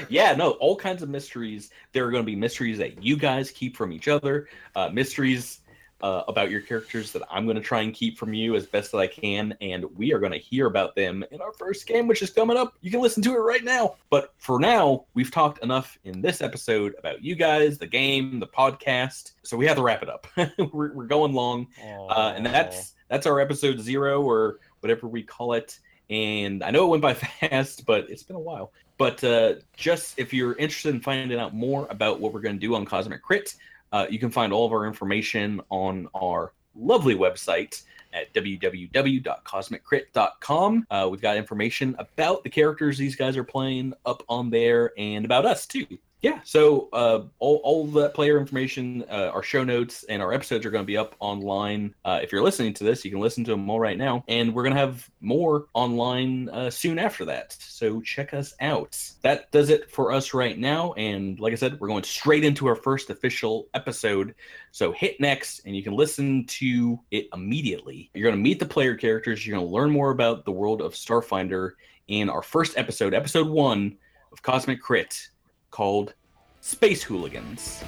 yeah, 0.08 0.34
no, 0.34 0.52
all 0.52 0.76
kinds 0.76 1.02
of 1.02 1.08
mysteries. 1.08 1.70
There 1.92 2.06
are 2.06 2.10
going 2.10 2.22
to 2.22 2.26
be 2.26 2.36
mysteries 2.36 2.78
that 2.78 3.02
you 3.02 3.16
guys 3.16 3.50
keep 3.50 3.76
from 3.76 3.92
each 3.92 4.08
other, 4.08 4.48
uh, 4.76 4.88
mysteries 4.88 5.60
uh, 6.04 6.22
about 6.28 6.50
your 6.50 6.60
characters 6.60 7.12
that 7.12 7.22
I'm 7.30 7.46
going 7.46 7.56
to 7.56 7.62
try 7.62 7.80
and 7.80 7.94
keep 7.94 8.18
from 8.18 8.34
you 8.34 8.56
as 8.56 8.66
best 8.66 8.92
that 8.92 8.98
I 8.98 9.06
can, 9.06 9.56
and 9.62 9.86
we 9.96 10.12
are 10.12 10.18
going 10.18 10.32
to 10.32 10.38
hear 10.38 10.66
about 10.66 10.94
them 10.94 11.24
in 11.30 11.40
our 11.40 11.54
first 11.54 11.86
game, 11.86 12.06
which 12.06 12.20
is 12.20 12.28
coming 12.28 12.58
up. 12.58 12.74
You 12.82 12.90
can 12.90 13.00
listen 13.00 13.22
to 13.22 13.32
it 13.32 13.38
right 13.38 13.64
now. 13.64 13.96
But 14.10 14.34
for 14.36 14.60
now, 14.60 15.06
we've 15.14 15.30
talked 15.30 15.64
enough 15.64 15.98
in 16.04 16.20
this 16.20 16.42
episode 16.42 16.94
about 16.98 17.24
you 17.24 17.34
guys, 17.34 17.78
the 17.78 17.86
game, 17.86 18.38
the 18.38 18.46
podcast, 18.46 19.32
so 19.44 19.56
we 19.56 19.66
have 19.66 19.78
to 19.78 19.82
wrap 19.82 20.02
it 20.02 20.10
up. 20.10 20.26
we're, 20.74 20.92
we're 20.92 21.06
going 21.06 21.32
long, 21.32 21.68
uh, 21.82 22.34
and 22.36 22.44
that's 22.44 22.92
that's 23.08 23.26
our 23.26 23.40
episode 23.40 23.80
zero 23.80 24.20
or 24.20 24.58
whatever 24.80 25.08
we 25.08 25.22
call 25.22 25.54
it. 25.54 25.78
And 26.10 26.62
I 26.62 26.70
know 26.70 26.84
it 26.84 26.88
went 26.88 27.02
by 27.02 27.14
fast, 27.40 27.86
but 27.86 28.10
it's 28.10 28.22
been 28.22 28.36
a 28.36 28.40
while. 28.40 28.72
But 28.98 29.24
uh, 29.24 29.54
just 29.74 30.18
if 30.18 30.34
you're 30.34 30.54
interested 30.56 30.94
in 30.94 31.00
finding 31.00 31.38
out 31.38 31.54
more 31.54 31.86
about 31.88 32.20
what 32.20 32.34
we're 32.34 32.42
going 32.42 32.56
to 32.56 32.60
do 32.60 32.74
on 32.74 32.84
Cosmic 32.84 33.22
Crit, 33.22 33.54
uh, 33.94 34.06
you 34.10 34.18
can 34.18 34.30
find 34.30 34.52
all 34.52 34.66
of 34.66 34.72
our 34.72 34.86
information 34.88 35.60
on 35.70 36.08
our 36.14 36.52
lovely 36.74 37.14
website 37.14 37.84
at 38.12 38.34
www.cosmiccrit.com. 38.34 40.86
Uh, 40.90 41.08
we've 41.08 41.20
got 41.20 41.36
information 41.36 41.94
about 42.00 42.42
the 42.42 42.50
characters 42.50 42.98
these 42.98 43.14
guys 43.14 43.36
are 43.36 43.44
playing 43.44 43.94
up 44.04 44.24
on 44.28 44.50
there 44.50 44.90
and 44.98 45.24
about 45.24 45.46
us 45.46 45.64
too. 45.64 45.86
Yeah, 46.24 46.40
so 46.42 46.88
uh, 46.94 47.24
all, 47.38 47.60
all 47.64 47.86
that 47.88 48.14
player 48.14 48.38
information, 48.38 49.04
uh, 49.10 49.30
our 49.34 49.42
show 49.42 49.62
notes, 49.62 50.04
and 50.04 50.22
our 50.22 50.32
episodes 50.32 50.64
are 50.64 50.70
going 50.70 50.82
to 50.82 50.86
be 50.86 50.96
up 50.96 51.14
online. 51.20 51.94
Uh, 52.02 52.20
if 52.22 52.32
you're 52.32 52.42
listening 52.42 52.72
to 52.72 52.84
this, 52.84 53.04
you 53.04 53.10
can 53.10 53.20
listen 53.20 53.44
to 53.44 53.50
them 53.50 53.68
all 53.68 53.78
right 53.78 53.98
now. 53.98 54.24
And 54.26 54.54
we're 54.54 54.62
going 54.62 54.72
to 54.72 54.80
have 54.80 55.10
more 55.20 55.66
online 55.74 56.48
uh, 56.48 56.70
soon 56.70 56.98
after 56.98 57.26
that. 57.26 57.54
So 57.60 58.00
check 58.00 58.32
us 58.32 58.54
out. 58.62 58.98
That 59.20 59.52
does 59.52 59.68
it 59.68 59.90
for 59.90 60.12
us 60.12 60.32
right 60.32 60.58
now. 60.58 60.94
And 60.94 61.38
like 61.38 61.52
I 61.52 61.56
said, 61.56 61.78
we're 61.78 61.88
going 61.88 62.04
straight 62.04 62.42
into 62.42 62.68
our 62.68 62.76
first 62.76 63.10
official 63.10 63.68
episode. 63.74 64.34
So 64.72 64.92
hit 64.92 65.20
next, 65.20 65.60
and 65.66 65.76
you 65.76 65.82
can 65.82 65.92
listen 65.92 66.46
to 66.46 66.98
it 67.10 67.28
immediately. 67.34 68.10
You're 68.14 68.30
going 68.30 68.42
to 68.42 68.42
meet 68.42 68.60
the 68.60 68.64
player 68.64 68.94
characters. 68.94 69.46
You're 69.46 69.58
going 69.58 69.68
to 69.68 69.74
learn 69.74 69.90
more 69.90 70.10
about 70.10 70.46
the 70.46 70.52
world 70.52 70.80
of 70.80 70.94
Starfinder 70.94 71.72
in 72.08 72.30
our 72.30 72.42
first 72.42 72.78
episode, 72.78 73.12
episode 73.12 73.48
one 73.48 73.98
of 74.32 74.40
Cosmic 74.40 74.80
Crit 74.80 75.28
called 75.74 76.14
Space 76.60 77.02
Hooligans. 77.02 77.82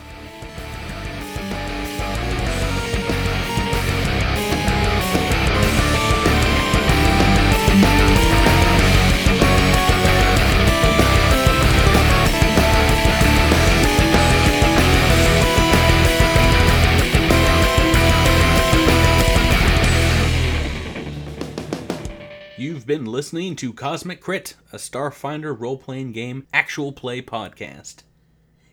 Listening 23.16 23.56
to 23.56 23.72
Cosmic 23.72 24.20
Crit, 24.20 24.56
a 24.74 24.76
Starfinder 24.76 25.58
role 25.58 25.78
playing 25.78 26.12
game 26.12 26.46
actual 26.52 26.92
play 26.92 27.22
podcast. 27.22 28.02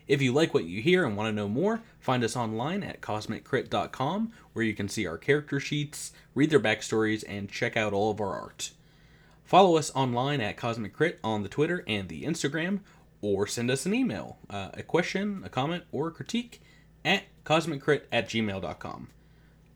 If 0.06 0.20
you 0.20 0.32
like 0.32 0.52
what 0.52 0.66
you 0.66 0.82
hear 0.82 1.06
and 1.06 1.16
want 1.16 1.28
to 1.28 1.32
know 1.32 1.48
more, 1.48 1.80
find 1.98 2.22
us 2.22 2.36
online 2.36 2.82
at 2.82 3.00
cosmiccrit.com, 3.00 4.32
where 4.52 4.64
you 4.66 4.74
can 4.74 4.90
see 4.90 5.06
our 5.06 5.16
character 5.16 5.58
sheets, 5.58 6.12
read 6.34 6.50
their 6.50 6.60
backstories, 6.60 7.24
and 7.26 7.48
check 7.48 7.74
out 7.74 7.94
all 7.94 8.10
of 8.10 8.20
our 8.20 8.38
art. 8.38 8.72
Follow 9.44 9.78
us 9.78 9.90
online 9.94 10.42
at 10.42 10.58
Cosmic 10.58 10.92
Crit 10.92 11.20
on 11.24 11.42
the 11.42 11.48
Twitter 11.48 11.82
and 11.86 12.10
the 12.10 12.24
Instagram, 12.24 12.80
or 13.22 13.46
send 13.46 13.70
us 13.70 13.86
an 13.86 13.94
email, 13.94 14.36
uh, 14.50 14.68
a 14.74 14.82
question, 14.82 15.40
a 15.42 15.48
comment, 15.48 15.84
or 15.90 16.08
a 16.08 16.12
critique 16.12 16.60
at 17.02 17.22
cosmiccrit 17.46 18.02
at 18.12 18.28
gmail.com. 18.28 19.08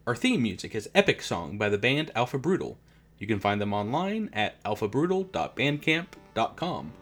Our 0.06 0.14
theme 0.14 0.42
music 0.42 0.74
is 0.74 0.90
Epic 0.94 1.22
Song 1.22 1.56
by 1.56 1.70
the 1.70 1.78
band 1.78 2.10
Alpha 2.14 2.36
Brutal. 2.36 2.76
You 3.18 3.26
can 3.26 3.40
find 3.40 3.60
them 3.60 3.74
online 3.74 4.30
at 4.32 4.62
alphabrutal.bandcamp.com. 4.64 6.92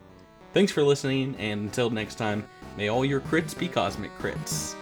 Thanks 0.53 0.71
for 0.71 0.83
listening, 0.83 1.35
and 1.37 1.61
until 1.61 1.89
next 1.89 2.15
time, 2.15 2.47
may 2.75 2.87
all 2.87 3.05
your 3.05 3.21
crits 3.21 3.57
be 3.57 3.67
cosmic 3.67 4.11
crits. 4.17 4.75